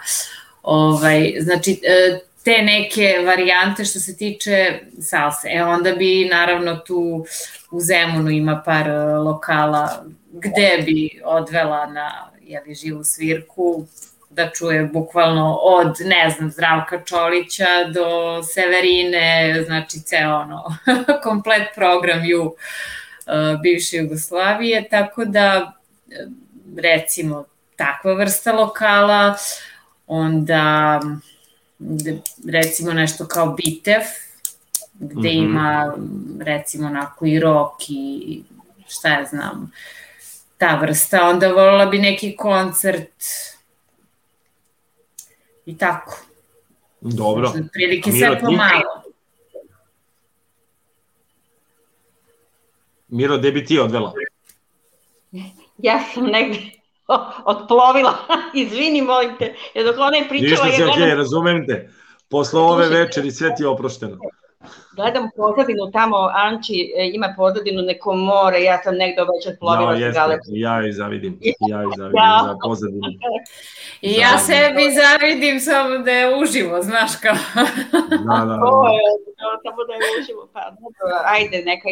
[0.62, 5.48] ovaj, znači e, te neke varijante što se tiče salse.
[5.52, 7.26] E onda bi naravno tu
[7.70, 13.86] u Zemunu ima par e, lokala gde bi odvela na jeli, živu svirku
[14.30, 20.64] da čuje bukvalno od, ne znam, Zdravka Čolića do Severine, znači ceo ono,
[21.24, 25.72] komplet program ju uh, bivše Jugoslavije, tako da
[26.76, 27.44] recimo
[27.76, 29.34] takva vrsta lokala,
[30.06, 31.00] onda
[32.48, 34.02] recimo nešto kao Bitev,
[34.94, 35.44] gde mm -hmm.
[35.44, 35.96] ima
[36.40, 38.42] recimo onako i rock i
[38.88, 39.72] šta ja znam,
[40.58, 43.24] ta vrsta, onda volila bi neki koncert
[45.66, 46.18] i tako.
[47.00, 47.48] Dobro.
[47.48, 49.02] Možda, prilike sve pomalo.
[53.08, 54.12] Miro, gde bi ti odvela?
[55.78, 56.77] Ja sam negde
[57.52, 58.14] otplovila,
[58.62, 60.66] izvini, molim te, jer dok ona je pričala...
[60.66, 61.88] Ništa se, okej, okay, razumem te.
[62.28, 64.18] Posle ove večeri sve ti je oprošteno.
[64.98, 69.98] Gledam pozadinu tamo, Anči e, ima pozadinu neko more, ja sam negde već odplovila no,
[69.98, 70.38] sa gale.
[70.46, 71.38] Ja joj zavidim,
[71.72, 72.40] ja joj zavidim ja.
[72.46, 73.08] za pozadinu.
[74.00, 77.36] I ja sebi zavidim samo da je uživo, znaš kao.
[78.26, 78.88] da, da, da.
[78.98, 79.08] Je,
[79.64, 81.88] samo da je uživo, pa dobro, ajde, neka,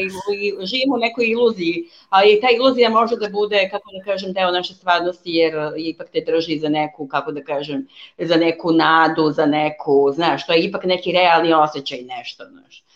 [0.71, 4.75] živimo u nekoj iluziji, ali ta iluzija može da bude, kako da kažem, deo naše
[4.75, 7.87] stvarnosti, jer ipak te drži za neku, kako da kažem,
[8.19, 12.87] za neku nadu, za neku, znaš, to je ipak neki realni osjećaj nešto, znaš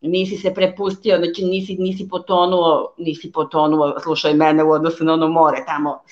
[0.00, 5.28] nisi se prepustio, znači nisi, nisi potonuo, nisi potonuo, slušaj mene u odnosu na ono
[5.28, 6.02] more tamo,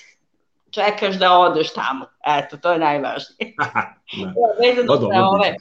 [0.71, 3.55] čekaš da odeš tamo, eto, to je najvažnije.
[4.63, 5.55] vezano, za ove,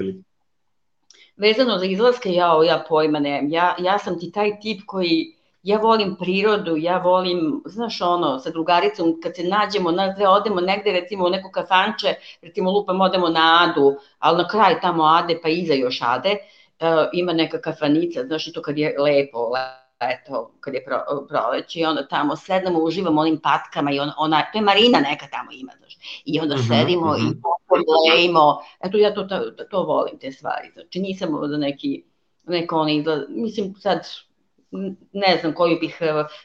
[1.38, 5.34] vezano za izlaske, ja, ja pojma nemam, ja, ja sam ti taj tip koji,
[5.64, 10.62] ja volim prirodu, ja volim, znaš ono, sa drugaricom, kad se nađemo, nas dve odemo
[10.62, 15.40] negde, recimo u neko kafanče, recimo lupam, odemo na Adu, ali na kraj tamo Ade,
[15.44, 16.58] pa iza još Ade, uh,
[17.14, 19.52] ima neka kafanica, znaš to kad je lepo,
[20.00, 20.98] eto, kad je pro,
[21.30, 25.28] proleće i onda tamo sedamo, uživamo onim patkama i ona, ona, to je Marina neka
[25.32, 27.34] tamo ima, znaš, i onda uh mhm, -huh, sedimo uh -huh.
[27.82, 32.04] i lejimo, eto ja to, to, to volim te stvari, znači nisam za neki,
[32.48, 34.08] neko on izgled, mislim sad,
[35.14, 36.00] ne znam koji bih,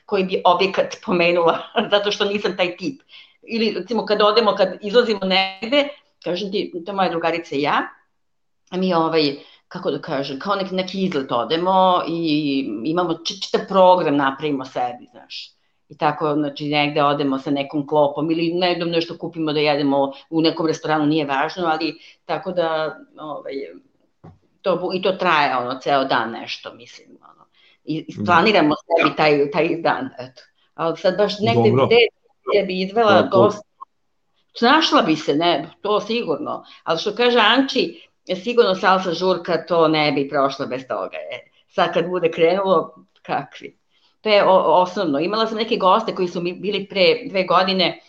[0.07, 1.59] koji bi objekat pomenula,
[1.93, 3.03] zato što nisam taj tip.
[3.43, 5.89] Ili recimo kad odemo, kad izlazimo negde,
[6.25, 7.89] kažem ti, to moja drugarica i ja,
[8.73, 9.37] mi ovaj,
[9.73, 15.53] kako da kažem, kao neki, neki izlet odemo i imamo čitav program napravimo sebi, znaš.
[15.89, 20.41] I tako, znači, negde odemo sa nekom klopom ili negde nešto kupimo da jedemo u
[20.41, 23.53] nekom restoranu, nije važno, ali tako da, ovaj,
[24.63, 27.47] to, i to traje, ono, ceo dan nešto, mislim, ono.
[27.85, 30.43] I planiramo sebi taj, taj dan, eto.
[30.75, 31.87] Ali sad baš negde Dobro.
[31.87, 31.97] gde,
[32.53, 33.73] gde bi izvela dosta,
[34.55, 36.65] Snašla bi se, ne, to sigurno.
[36.83, 38.09] Ali što kaže Anči,
[38.45, 41.17] sigurno salsa žurka to ne bi prošlo bez toga.
[41.17, 43.79] E, sad kad bude krenulo, kakvi.
[44.21, 45.19] To je osnovno.
[45.21, 48.01] Imala sam neke goste koji su mi bili pre dve godine,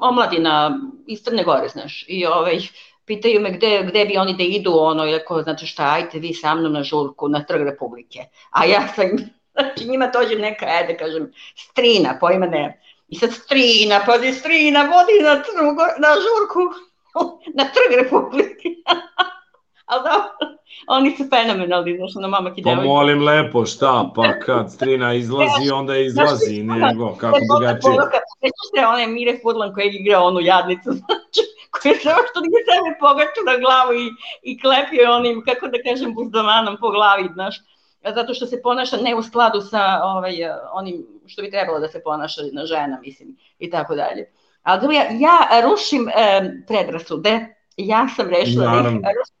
[0.00, 2.58] omladina iz Crne Gore, znaš, i ovaj,
[3.04, 6.54] pitaju me gde, gde bi oni da idu, ono, iako, znači šta, ajte vi sa
[6.54, 8.24] mnom na žurku, na trg Republike.
[8.50, 9.06] A ja sam,
[9.54, 12.80] znači njima dođe neka, ajde kažem, strina, pojma ne.
[13.08, 16.60] I sad strina, pazi strina, vodi na, trgu, na žurku,
[17.58, 18.68] na trg Republike.
[19.90, 20.36] Ali da,
[20.86, 25.70] oni su fenomenalni, znaš, ono mama ki Pa molim lepo, šta, pa kad strina izlazi,
[25.74, 27.92] onda izlazi, nego, kako drugačije.
[28.40, 31.40] Sećaš se one Mire Fudlan koja je igrao onu jadnicu, znači,
[31.70, 34.06] koja je samo što nije sebe pogaču na glavu i,
[34.42, 37.56] i klepio onim, kako da kažem, buzdamanom po glavi, znaš,
[38.14, 40.34] zato što se ponaša ne u skladu sa ovaj,
[40.72, 44.30] onim što bi trebalo da se ponaša na žena, mislim, i tako dalje.
[44.62, 47.54] Ali ja, ja rušim e, predrasude.
[47.76, 49.00] Ja sam rešila Naravno.
[49.00, 49.38] da ih rušim.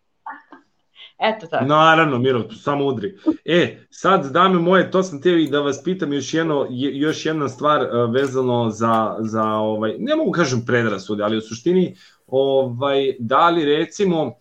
[1.18, 1.64] Eto tako.
[1.64, 3.18] Naravno, Miro, samo udri.
[3.44, 7.82] E, sad, dame moje, to sam tebi da vas pitam još, jedno, još jedna stvar
[7.82, 11.96] uh, vezano za, za ovaj, ne mogu kažem predrasude, ali u suštini,
[12.26, 14.32] ovaj, da li recimo uh,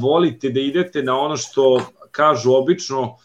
[0.00, 1.80] volite da idete na ono što
[2.10, 3.16] kažu obično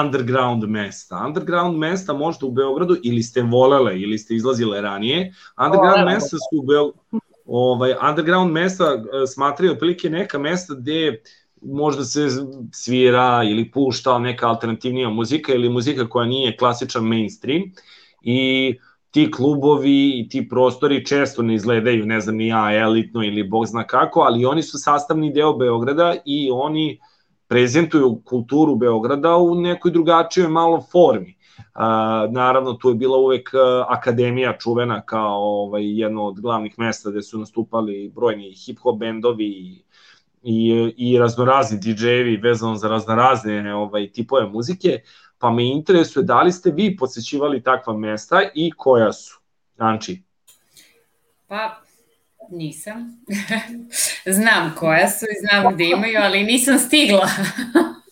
[0.00, 1.24] underground mesta.
[1.26, 5.34] Underground mesta možda u Beogradu ili ste volele ili ste izlazile ranije.
[5.66, 11.22] Underground mesta su u Beogradu ovaj, underground mesta e, smatraju otprilike neka mesta gde
[11.62, 12.28] možda se
[12.72, 17.62] svira ili pušta neka alternativnija muzika ili muzika koja nije klasičan mainstream
[18.22, 18.74] i
[19.10, 23.66] ti klubovi i ti prostori često ne izgledaju, ne znam ni ja, elitno ili bog
[23.66, 27.00] zna kako, ali oni su sastavni deo Beograda i oni
[27.50, 31.34] prezentuju kulturu Beograda u nekoj drugačijoj malo formi.
[31.58, 33.50] Uh, naravno, tu je bila uvek
[33.88, 39.82] akademija čuvena kao ovaj, jedno od glavnih mesta gde su nastupali brojni hip-hop bendovi i,
[40.42, 45.00] i, i raznorazni DJ-evi vezano za raznorazne ovaj, tipove muzike,
[45.38, 49.40] pa me interesuje da li ste vi posećivali takva mesta i koja su?
[49.78, 50.22] Anči.
[51.48, 51.80] Pa,
[52.50, 53.24] Nisam.
[54.36, 57.28] znam koja su i znam gde imaju, ali nisam stigla.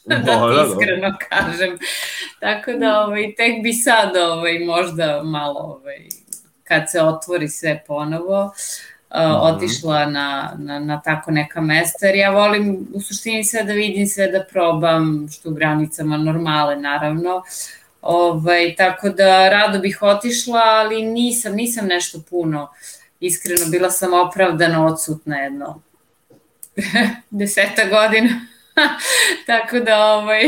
[0.04, 0.30] da ti
[0.70, 1.78] iskreno kažem.
[2.40, 6.08] Tako da ovaj, tek bi sad ovaj, možda malo ovaj,
[6.64, 12.30] kad se otvori sve ponovo uh, otišla na, na, na tako neka mesta, jer ja
[12.30, 17.42] volim u suštini sve da vidim, sve da probam, što u granicama normale naravno,
[18.02, 24.14] ovaj, tako da rado bih otišla, ali nisam, nisam nešto puno uh, iskreno bila sam
[24.14, 25.82] opravdano odsutna jedno
[27.30, 28.28] deseta godina.
[29.46, 30.42] tako da ovaj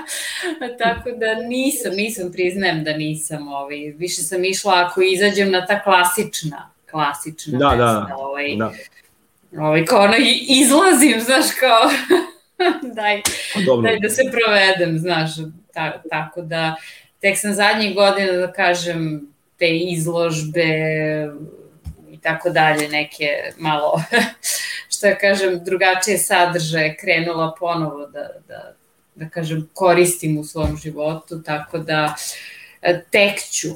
[0.84, 5.82] tako da nisam nisam priznajem da nisam ovaj više sam išla ako izađem na ta
[5.82, 8.72] klasična klasična da, da mesta, da, ovaj da.
[9.62, 10.14] ovaj kao ono
[10.48, 11.90] izlazim znaš kao
[12.94, 13.22] daj,
[13.54, 13.90] Pa dobro.
[13.90, 15.30] daj da se provedem, znaš,
[15.74, 16.76] ta, tako da
[17.20, 20.66] tek sam zadnjih godina, da kažem, te izložbe
[22.28, 23.26] tako dalje, neke
[23.58, 24.02] malo,
[24.92, 28.72] što ja kažem, drugačije sadržaje krenula ponovo da, da,
[29.14, 32.14] da kažem, koristim u svom životu, tako da
[32.82, 33.68] e, tek ću,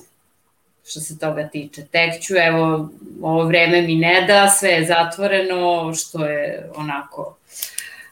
[0.85, 1.85] što se toga tiče.
[1.85, 2.91] Tek ću, evo,
[3.23, 7.37] ovo vreme mi ne da, sve je zatvoreno, što je onako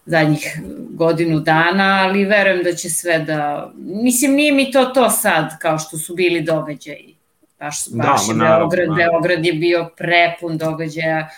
[0.06, 0.60] zadnjih
[0.90, 3.72] godinu dana, ali verujem da će sve da...
[3.76, 7.19] Mislim, nije mi to to sad, kao što su bili događaji.
[7.60, 8.94] Baš, baš Da, je Beograd, naravno.
[8.96, 11.28] Beograd je bio prepun događaja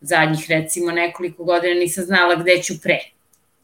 [0.00, 2.98] zadnjih recimo nekoliko godina nisam znala gde ću pre.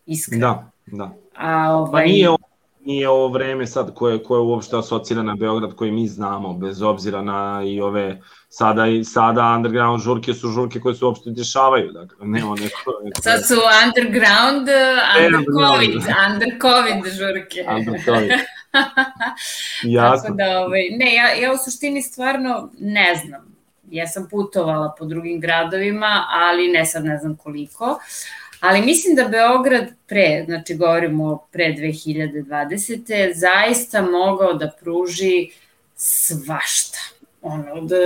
[0.06, 0.46] Iskreno.
[0.46, 1.04] Da, da.
[1.04, 2.38] A Pa ovaj, nije, ovo-
[2.84, 7.22] nije ovo vreme sad koje, koje uopšte asocira na Beograd koji mi znamo, bez obzira
[7.22, 12.26] na i ove sada i sada underground žurke su žurke koje se uopšte dešavaju, dakle
[12.26, 14.68] nema neko, neko Sad su underground,
[15.24, 15.94] under covid,
[16.28, 17.64] under covid žurke.
[17.78, 18.30] Under covid.
[19.82, 20.22] Jasno.
[20.22, 23.56] Tako da, ovaj, ne, ja, ja u suštini stvarno ne znam.
[23.90, 28.00] Ja sam putovala po drugim gradovima, ali ne sad ne znam koliko.
[28.60, 33.32] Ali mislim da Beograd pre, znači govorimo pre 2020.
[33.34, 35.50] zaista mogao da pruži
[35.96, 36.98] svašta.
[37.42, 37.96] Ono, da,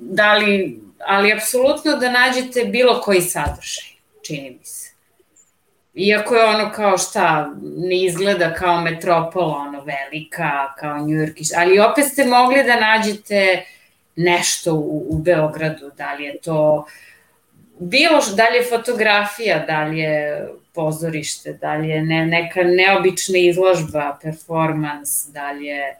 [0.00, 3.84] da li, ali apsolutno da nađete bilo koji sadržaj,
[4.22, 4.87] čini mi se.
[5.98, 12.04] Iako je ono kao šta, ne izgleda kao metropola, ono velika, kao York, ali opet
[12.04, 13.62] ste mogli da nađete
[14.16, 16.86] nešto u, u Beogradu, da li je to
[17.78, 22.62] bilo, š- da li je fotografija, da li je pozorište, da li je ne, neka
[22.62, 25.96] neobična izložba, performans, da li je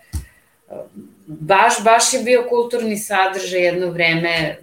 [1.27, 4.57] baš, baš je bio kulturni sadržaj jedno vreme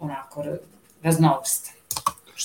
[0.00, 0.56] onako ra-
[1.02, 1.73] raznovrstan.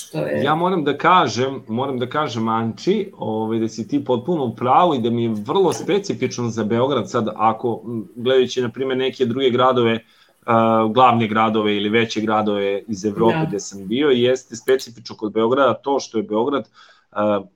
[0.00, 0.42] Što je...
[0.42, 4.94] Ja moram da kažem, moram da kažem Anči, ovaj, da si ti potpuno u pravu
[4.94, 7.82] i da mi je vrlo specifično za Beograd sad, ako
[8.16, 13.44] gledajući na primjer neke druge gradove, uh, glavne gradove ili veće gradove iz Evrope Da.
[13.48, 16.68] gde sam bio, jeste specifično kod Beograda to što je Beograd,
[17.12, 17.46] uh,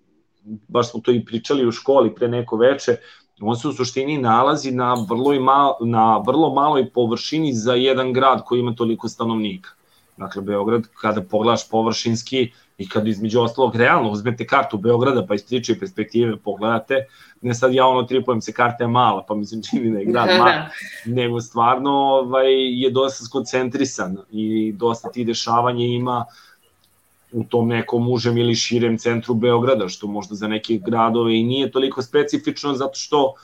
[0.68, 2.96] baš smo to i pričali u školi pre neko veče,
[3.40, 8.12] on se u suštini nalazi na vrlo, i mal, na vrlo maloj površini za jedan
[8.12, 9.70] grad koji ima toliko stanovnika.
[10.16, 15.46] Dakle, Beograd, kada pogledaš površinski i kada između ostalog realno uzmete kartu Beograda pa iz
[15.46, 17.06] tričije perspektive pogledate,
[17.40, 20.04] ne sad ja ono tripujem se karta je mala pa mi se čini da je
[20.04, 20.70] grad Da, mali, da.
[21.06, 26.24] nego stvarno ovaj, je dosta skoncentrisan i dosta ti dešavanja ima
[27.32, 31.70] u tom nekom užem ili širem centru Beograda, što možda za neke gradove i nije
[31.70, 33.34] toliko specifično, zato što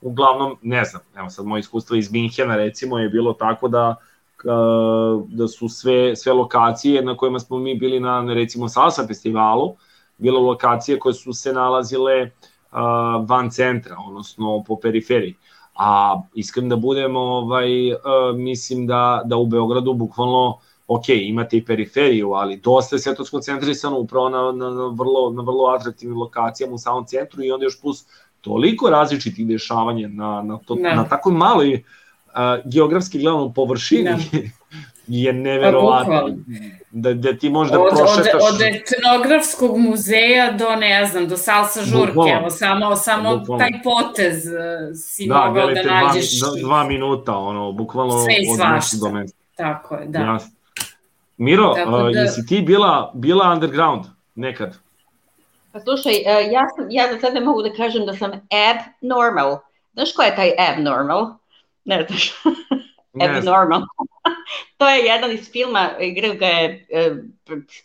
[0.00, 4.07] uglavnom, ne znam, evo sad moje iskustvo iz Minhena recimo je bilo tako da ka-
[5.28, 9.76] da su sve, sve lokacije na kojima smo mi bili na, na recimo Salsa festivalu,
[10.18, 12.30] bile lokacije koje su se nalazile
[13.26, 15.34] van centra, odnosno po periferiji.
[15.74, 17.68] A iskreno da budemo, ovaj,
[18.36, 20.58] mislim da, da u Beogradu bukvalno
[20.88, 25.30] ok, imate i periferiju, ali dosta je sve to skoncentrisano upravo na, na, na, vrlo,
[25.30, 28.06] na vrlo atraktivnim lokacijama u samom centru i onda još plus
[28.40, 30.94] toliko različitih dešavanja na, na, to, Da.
[30.94, 31.84] na tako maloj
[32.38, 34.38] uh, geografski gledano površini Da.
[35.06, 36.30] je neverovatno.
[36.90, 38.42] Da, da ti možda od, od, prošetaš...
[38.52, 42.38] od etnografskog muzeja do, ne znam, do salsa žurke, Bukvalno.
[42.40, 43.64] evo, samo, samo Bukvalno.
[43.64, 46.40] taj potez eh, si da, mogao da nađeš.
[46.40, 48.74] dva, dva minuta, ono, bukvalno Sve i od svašta.
[48.74, 49.38] mesta do mesta.
[49.56, 50.18] Tako je, da.
[50.18, 50.50] Jasno.
[51.36, 54.04] Miro, Tako uh, da- jesi ti bila, bila underground
[54.34, 54.76] nekad?
[55.72, 59.58] Pa slušaj, e, ja, sam, ja za sad ne mogu da kažem da sam abnormal.
[59.92, 61.26] Znaš ko je taj abnormal?
[61.88, 62.32] Ne znaš.
[63.12, 63.54] Ne znam.
[63.54, 63.80] abnormal.
[64.78, 67.10] to je jedan iz filma, igrao ga je e,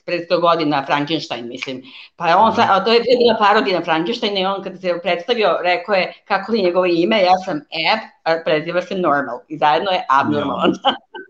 [0.06, 1.84] pred 100 godina Frankenstein, mislim.
[2.16, 5.58] Pa on, sa, a to je bila parodija na Frankensteina i on kad se predstavio,
[5.64, 9.40] rekao je kako je njegovo ime, ja sam Ab, a preziva se Normal.
[9.48, 10.72] I zajedno je abnormalan.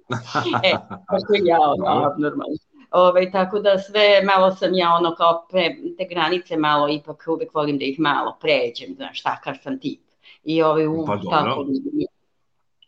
[0.63, 0.71] e,
[1.09, 2.57] kako ja, ono, abnormalan.
[2.91, 7.53] Ove, tako da sve malo sam ja ono kao pre, te granice malo ipak uvek
[7.53, 10.01] volim da ih malo pređem, znaš, takav sam tip.
[10.43, 11.29] I ovaj, u, Pa dobro.
[11.29, 11.65] tako,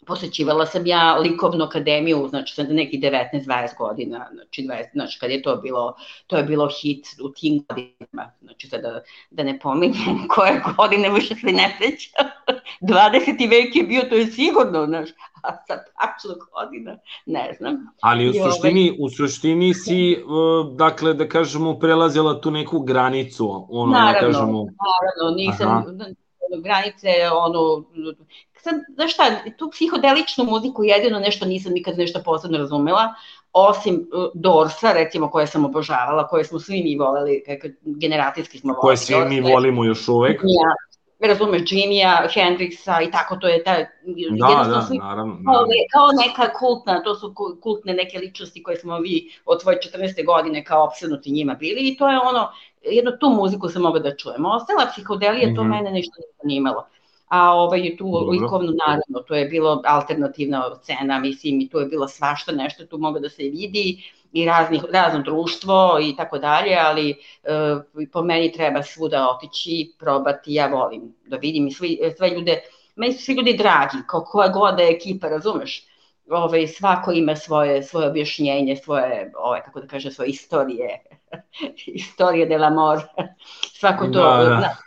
[0.07, 5.41] posećivala sam ja likovnu akademiju, znači sam neki 19-20 godina, znači 20, znači kad je
[5.41, 5.95] to bilo,
[6.27, 11.09] to je bilo hit u tim godinama, znači sad da, da ne pominjem koje godine
[11.09, 12.11] više se ne seća,
[12.81, 13.49] 20.
[13.55, 15.09] vek je bio, to je sigurno, znaš,
[15.43, 17.87] a sad tačno godina, ne znam.
[18.01, 23.67] Ali u ovaj- suštini, u suštini si, uh, dakle, da kažemo, prelazila tu neku granicu,
[23.69, 25.83] ono, da Naravno, kažemo, naravno, nisam Aha.
[26.63, 27.83] granice, ono,
[28.65, 29.23] sad, znaš šta,
[29.57, 33.13] tu psihodeličnu muziku jedino nešto nisam nikad nešto posebno razumela,
[33.53, 37.43] osim Dorsa, recimo, koje sam obožavala, koje smo svi mi voleli,
[37.83, 38.81] generacijski smo voleli.
[38.81, 40.41] Koje svi mi volimo još uvek.
[40.43, 45.67] Ja, razumeš, Jimmya, Hendrixa i tako to je ta, da, da, svi, naravno, naravno.
[45.93, 50.25] Kao neka kultna, to su kultne neke ličnosti koje smo vi od svoje 14.
[50.25, 52.51] godine kao opsednuti njima bili i to je ono,
[52.81, 54.45] jedno tu muziku sam mogla da čujem.
[54.45, 55.55] Ostala psihodelija, mm -hmm.
[55.55, 55.71] to mhm.
[55.71, 56.87] mene nešto nije zanimalo
[57.35, 58.29] a ovaj, tu Dobro.
[58.29, 62.97] likovnu naravno, to je bilo alternativna scena, mislim, i tu je bilo svašta nešto, tu
[62.97, 64.03] moglo da se vidi
[64.33, 67.15] i raznih, razno društvo i tako dalje, ali e,
[68.11, 72.61] po meni treba svuda otići, probati, ja volim da vidim i svi, sve ljude,
[72.95, 75.87] meni su svi ljudi dragi, kao koja god da je ekipa, razumeš?
[76.29, 81.03] Ovaj, svako ima svoje, svoje objašnjenje, svoje, ovaj, kako da kaže, svoje istorije,
[81.87, 82.99] istorije de la mor,
[83.79, 84.84] svako to, da, da.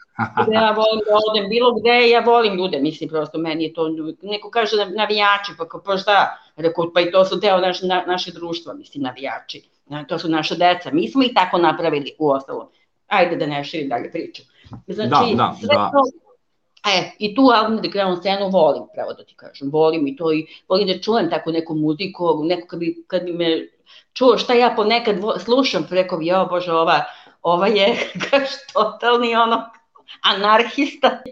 [0.53, 3.89] Ja volim da odem bilo gde, ja volim ljude, mislim, prosto meni je to,
[4.23, 8.05] neko kaže navijači, pa kao, pa šta, rekao, pa i to su deo naš, na,
[8.07, 9.63] naše društva, mislim, navijači,
[10.09, 12.71] to su naša deca, mi smo ih tako napravili u ostalo.
[13.07, 14.43] Ajde da ne širim dalje priču.
[14.87, 15.91] Znači, da, da, sve da.
[15.93, 16.29] to,
[16.87, 20.47] E, i tu underground da scenu volim, pravo da ti kažem, volim i to i
[20.69, 23.69] volim da čujem tako neku muziku, neko kad bi, kad bi me
[24.13, 27.05] čuo šta ja ponekad slušam, preko, ja, bože, ova,
[27.43, 27.97] ova je
[28.31, 29.65] kaš totalni ono,
[30.23, 31.23] anarhista,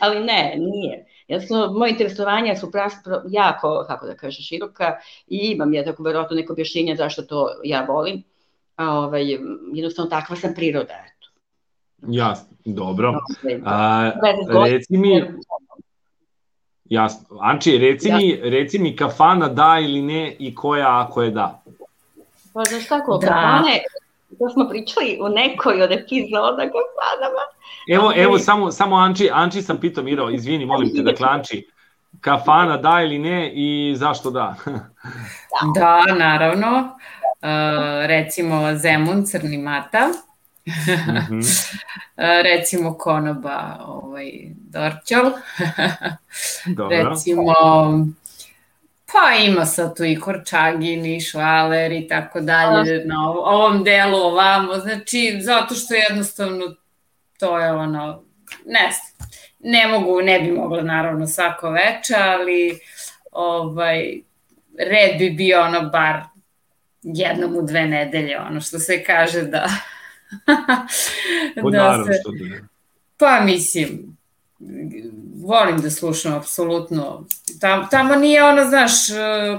[0.00, 1.06] ali ne, nije.
[1.28, 4.96] Jednostavno, moje interesovanja su praspro, jako, kako da kažem, široka
[5.26, 8.22] i imam ja tako verovatno neko objašnjenje zašto to ja volim.
[8.76, 9.38] A, ovaj,
[9.72, 11.28] jednostavno, takva sam priroda, eto.
[12.08, 13.12] Jasno, dobro.
[13.64, 14.10] A,
[14.64, 15.24] reci mi,
[16.84, 18.16] jasno, Anči, reci, ja.
[18.16, 21.62] mi, reci mi kafana da ili ne i koja ako je da.
[22.54, 23.26] Pa znaš tako, da.
[23.26, 23.80] kafane,
[24.38, 27.44] to smo pričali u nekoj od epizoda kafanama,
[27.88, 31.68] Evo, evo samo, samo Anči, Anči sam pitao, Miro, izvini, molim te, dakle Anči,
[32.20, 34.54] kafana da ili ne i zašto da?
[35.78, 36.68] da, naravno.
[37.42, 40.08] Uh, recimo Zemun, Crni Mata.
[40.08, 41.66] mm -hmm.
[42.16, 45.32] uh, recimo Konoba, ovaj, Dorćol.
[46.90, 47.52] recimo,
[49.12, 54.78] pa ima sad tu i Korčagin i Švaler i tako dalje na ovom delu ovamo,
[54.78, 56.64] znači zato što jednostavno
[57.38, 58.24] to je ono,
[58.66, 59.28] ne znam,
[59.60, 62.78] ne mogu, ne bi mogla naravno svako veče, ali
[63.32, 64.20] ovaj,
[64.78, 66.20] red bi bio ono bar
[67.02, 69.68] jednom u dve nedelje, ono što se kaže da...
[71.72, 72.66] da se, da
[73.16, 74.16] Pa mislim,
[75.42, 77.26] volim da slušam apsolutno.
[77.60, 78.92] Tam, tamo nije ono, znaš,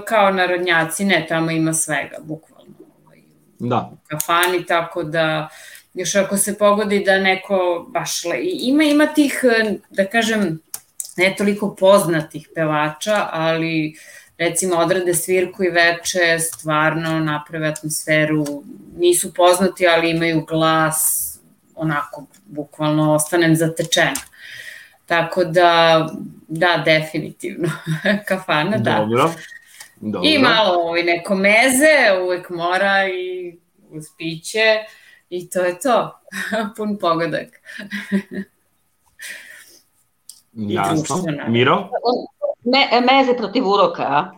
[0.06, 2.74] kao narodnjaci, ne, tamo ima svega, bukvalno.
[3.04, 3.18] Ovaj,
[3.58, 3.92] da.
[4.08, 5.48] kafani, tako da
[5.94, 8.36] još ako se pogodi da neko baš le...
[8.42, 9.40] ima ima tih
[9.90, 10.60] da kažem
[11.16, 13.94] ne toliko poznatih pevača, ali
[14.38, 18.44] recimo odrade svirku i veče, stvarno naprave atmosferu,
[18.96, 21.30] nisu poznati, ali imaju glas,
[21.74, 24.33] onako, bukvalno ostanem zatečena.
[25.06, 26.06] Tako da,
[26.48, 27.68] da, definitivno,
[28.28, 28.98] kafana, da.
[28.98, 29.30] Dobro.
[29.96, 30.20] Dobro.
[30.24, 33.56] I malo ovaj, neko meze, uvek mora i
[33.90, 34.84] uz piće.
[35.30, 36.20] I to je to.
[36.76, 37.48] Pun pogodak.
[40.52, 41.24] Jasno.
[41.48, 41.88] Miro?
[42.64, 44.32] Me, meze protiv uroka, a?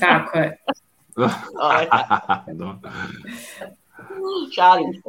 [0.00, 0.58] Tako je.
[4.54, 5.07] Šalim se.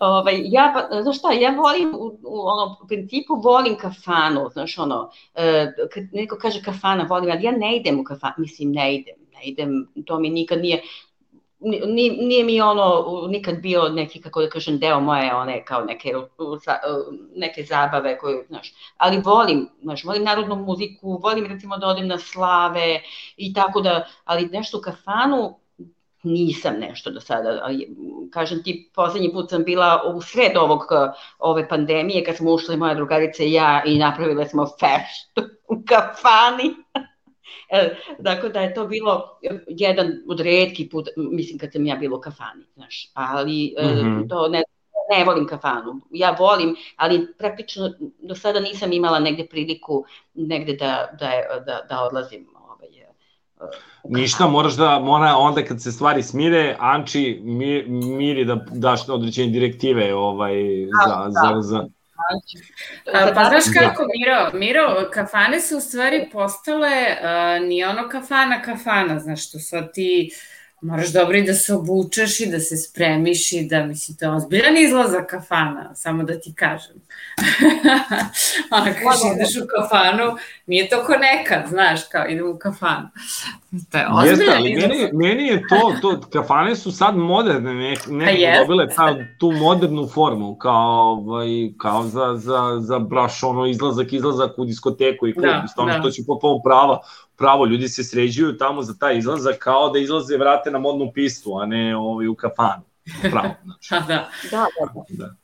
[0.00, 4.78] Ovaj, ja, pa, znaš šta, ja volim, u, u ono, u principu volim kafanu, znaš,
[4.78, 8.94] ono, e, kad neko kaže kafana, volim, ali ja ne idem u kafanu, mislim, ne
[8.94, 10.82] idem, ne idem, to mi nikad nije,
[11.60, 16.12] nije, nije mi ono nikad bio neki, kako da kažem, deo moje one kao neke,
[17.36, 22.18] neke zabave koju, znaš, ali volim, znaš, volim narodnu muziku, volim recimo da odem na
[22.18, 23.00] slave
[23.36, 25.54] i tako da, ali nešto u kafanu
[26.22, 27.68] nisam nešto do sada,
[28.32, 30.80] kažem ti, poslednji put sam bila u sred ovog,
[31.38, 36.74] ove pandemije, kad smo ušli moja drugarica i ja i napravile smo feštu u kafani.
[37.70, 39.38] E, dakle, da je to bilo
[39.68, 44.28] jedan od redki put, mislim, kad sam ja bilo u kafani, znaš, ali mm -hmm.
[44.28, 44.62] to ne,
[45.10, 46.00] ne volim kafanu.
[46.10, 51.30] Ja volim, ali praktično do sada nisam imala negde priliku negde da, da,
[51.66, 52.46] da, da odlazim
[54.08, 59.52] Ništa, moraš da, mora onda kad se stvari smire, Anči mir, miri da daš određene
[59.52, 60.54] direktive ovaj,
[61.06, 61.86] za, da, za, za,
[63.12, 68.62] A, pa znaš kako, Miro, Miro, kafane su u stvari postale, uh, nije ono kafana
[68.62, 70.30] kafana, znaš, što sad ti
[70.86, 74.30] moraš dobro i da se obučeš i da se spremiš i da, mislim, to je
[74.30, 76.96] ozbiljan izlazak kafana, samo da ti kažem.
[78.76, 80.36] Ono, kaži, ideš u kafanu,
[80.66, 83.08] nije to ko nekad, znaš, kao idem u kafanu.
[83.90, 88.60] To je Jeste, ali meni, meni je to, to, kafane su sad moderne, ne, Pa
[88.60, 91.48] dobile ta, tu modernu formu, kao, ovaj,
[91.78, 95.92] kao za, za, za braš, ono, izlazak, izlazak u diskoteku i klub, Da, da, stvarno
[95.92, 96.02] da.
[96.02, 97.00] to će potpuno pravo,
[97.36, 101.58] pravo, ljudi se sređuju tamo za taj izlazak kao da izlaze vrate na modnu pistu,
[101.58, 102.82] a ne ovaj, u kafanu.
[103.30, 103.90] Pravo, znači.
[103.90, 104.00] Da.
[104.08, 105.04] Da, da, da.
[105.08, 105.34] Da.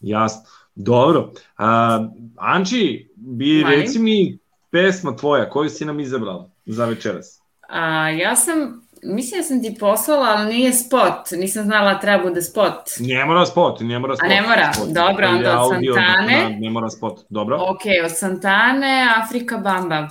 [0.00, 0.42] Jasno.
[0.74, 1.32] Dobro.
[1.56, 3.76] A, Anči, bi Mani?
[3.76, 4.38] reci mi
[4.70, 7.40] pesma tvoja, koju si nam izabrala za večeras?
[7.68, 11.30] A, ja sam, mislim da sam ti poslala, ali nije spot.
[11.36, 12.82] Nisam znala da treba bude spot.
[13.00, 14.28] Ne mora spot, ne mora spot.
[14.28, 14.72] ne mora?
[14.72, 14.88] Spot.
[14.88, 16.42] Dobro, onda od Santane.
[16.42, 17.20] Da, ne mora spot.
[17.28, 17.56] Dobro.
[17.56, 20.08] Ok, od Santane, Afrika Bamba.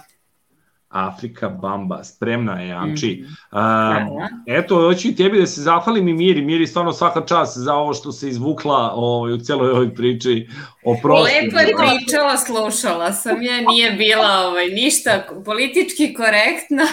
[0.90, 3.20] Afrika Bamba, spremna je, Anči.
[3.24, 3.34] Mhm.
[3.52, 3.62] A,
[4.08, 4.30] Hvala.
[4.48, 6.42] eto, hoću i tebi da se zahvalim i Miri.
[6.42, 10.50] Miri, stvarno svaka čast za ovo što se izvukla ovaj, u celoj ovoj priči
[10.86, 11.34] o prosti.
[11.34, 16.84] Lepo je pričala, slušala sam je, nije bila ovaj, ništa politički korektna.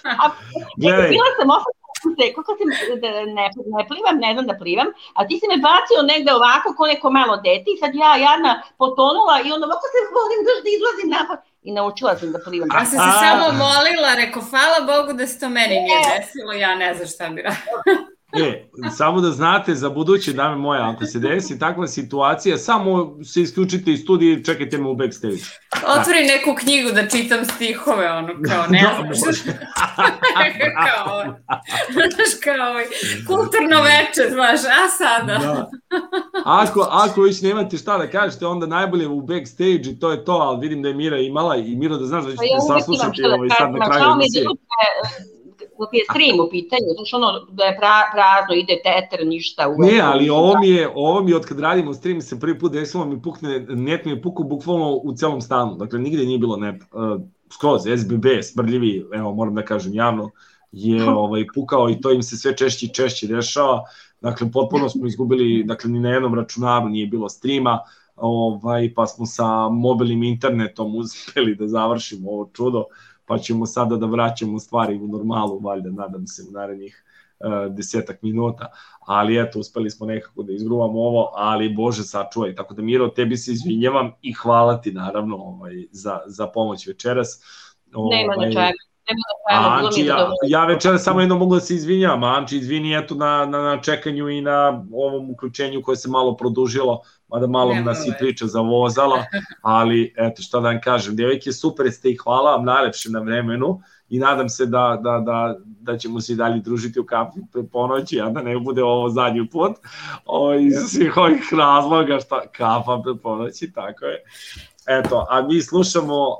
[0.82, 1.08] Gledaj.
[1.08, 1.82] Bila sam opet
[2.18, 2.68] se, kako sam,
[3.02, 3.08] da
[3.38, 6.82] ne, ne plivam, ne znam da plivam, a ti si me bacio negde ovako ko
[6.92, 10.70] neko malo dete i sad ja jadna potonula i onda ovako se volim da da
[10.76, 12.68] izlazim napad i naučila sam da plivam.
[12.74, 16.74] Ja sam se samo molila, rekao, hvala Bogu da se to meni nije desilo, ja
[16.74, 18.06] ne znam šta bi radila.
[18.40, 23.42] E, samo da znate za buduće, dame moje, ako se desi takva situacija, samo se
[23.42, 25.42] isključite iz studija i čekajte me u backstage.
[25.98, 28.82] Otvori neku knjigu da čitam stihove, ono, kao, ne
[29.26, 29.52] Da, šta.
[30.86, 31.34] kao,
[31.92, 32.84] znaš, kao, ovaj,
[33.26, 35.38] kulturno veče, znaš, a sada?
[35.38, 35.70] Da.
[36.44, 40.32] Ako, ako već nemate šta da kažete, onda najbolje u backstage i to je to,
[40.32, 42.68] ali vidim da je Mira imala i Miro da znaš da Pa ćete ja uvijek
[42.68, 45.41] imam saslušati šta da ovaj, sad kažem, na kraju žao mi je emisije.
[45.82, 47.28] Dok je stream u pitanju, znaš ono
[47.58, 49.68] da je pra, prazno, ide teter, ništa.
[49.68, 52.58] U Ne, ali ovo mi je, ovo mi je od kad radimo stream se prvi
[52.58, 56.38] put desilo mi pukne, net mi je pukao bukvalno u celom stanu, dakle nigde nije
[56.38, 57.20] bilo net, uh,
[57.52, 60.30] skroz, SBB, smrljivi, evo moram da kažem javno,
[60.72, 63.82] je ovaj, pukao i to im se sve češće i češće dešava,
[64.20, 67.80] dakle potpuno smo izgubili, dakle ni na jednom računaru nije bilo streama,
[68.16, 72.84] ovaj, pa smo sa mobilnim internetom uspeli da završimo ovo čudo,
[73.32, 77.04] pa ćemo sada da vraćamo stvari u normalu, valjda, nadam se, u narednih
[77.38, 78.68] uh, desetak minuta,
[79.06, 83.36] ali eto, uspeli smo nekako da izgruvamo ovo, ali Bože sačuvaj, tako da Miro, tebi
[83.36, 87.40] se izvinjavam i hvala ti naravno ovaj, za, za pomoć večeras.
[87.94, 88.18] Ovaj.
[88.18, 88.72] Nema na čega,
[89.50, 93.62] Anči, ja, ja večera samo jedno mogu da se izvinjam, Anči, izvini eto na, na,
[93.62, 97.00] na čekanju i na ovom uključenju koje se malo produžilo,
[97.32, 99.24] mada malo Nema nas i priča zavozala,
[99.62, 103.80] ali eto šta da vam kažem, devojke super ste i hvala vam najlepše na vremenu
[104.08, 107.62] i nadam se da, da, da, da ćemo se i dalje družiti u kafi pre
[107.72, 109.72] ponoći, a da ne bude ovo zadnji put
[110.24, 114.24] o, iz svih ovih razloga šta kafa pre ponoći, tako je.
[114.86, 116.36] Eto, a mi slušamo, uh,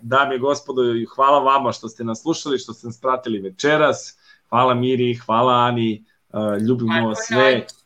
[0.00, 4.18] dame i gospodo, i hvala vama što ste nas slušali, što ste nas pratili večeras.
[4.48, 7.58] Hvala Miri, hvala Ani, uh, ljubimo vas sve.
[7.58, 7.77] noć.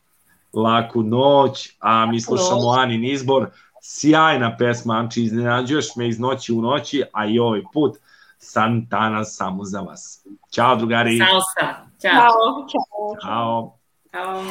[0.53, 2.69] Laku noć, a mi slušamo.
[2.69, 3.49] Anin izbor.
[3.81, 7.97] Sjajna pesma, Anči, iznenađuješ me iz noći u noći, a i ovaj put
[8.37, 10.27] Santana samo za vas.
[10.51, 11.75] Ćao drugari, Salsa.
[12.01, 12.11] Ćao.
[12.71, 13.17] Ćao.
[13.21, 13.77] Ćao.
[14.11, 14.43] Ćao.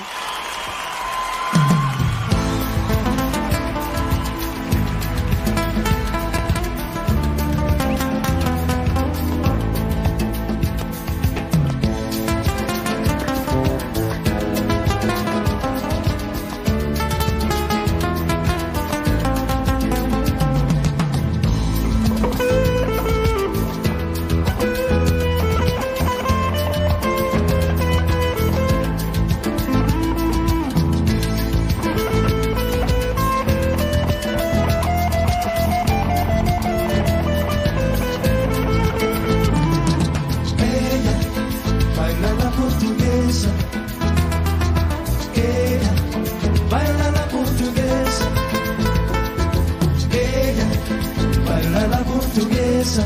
[52.92, 53.04] Portuguesa.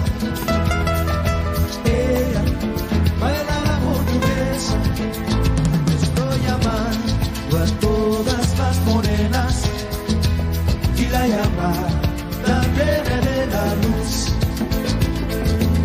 [1.85, 2.43] Ella
[3.21, 4.77] baila la portuguesa.
[6.03, 9.63] Estoy llamando a todas las morenas
[10.97, 14.33] y la llamada viene de la luz.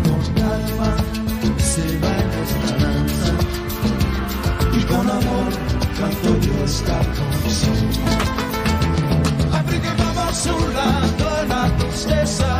[0.04, 0.90] Con calma
[1.58, 3.32] se baila esta danza
[4.72, 5.52] y con amor
[5.98, 7.78] canto yo esta canción.
[9.52, 12.51] África vamos surlando en la tristeza,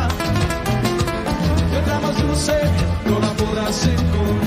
[2.21, 2.53] dulce
[3.05, 4.42] no la podrás encontrar.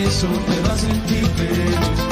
[0.00, 2.09] Hoy empiezo, te vas a sentir feliz.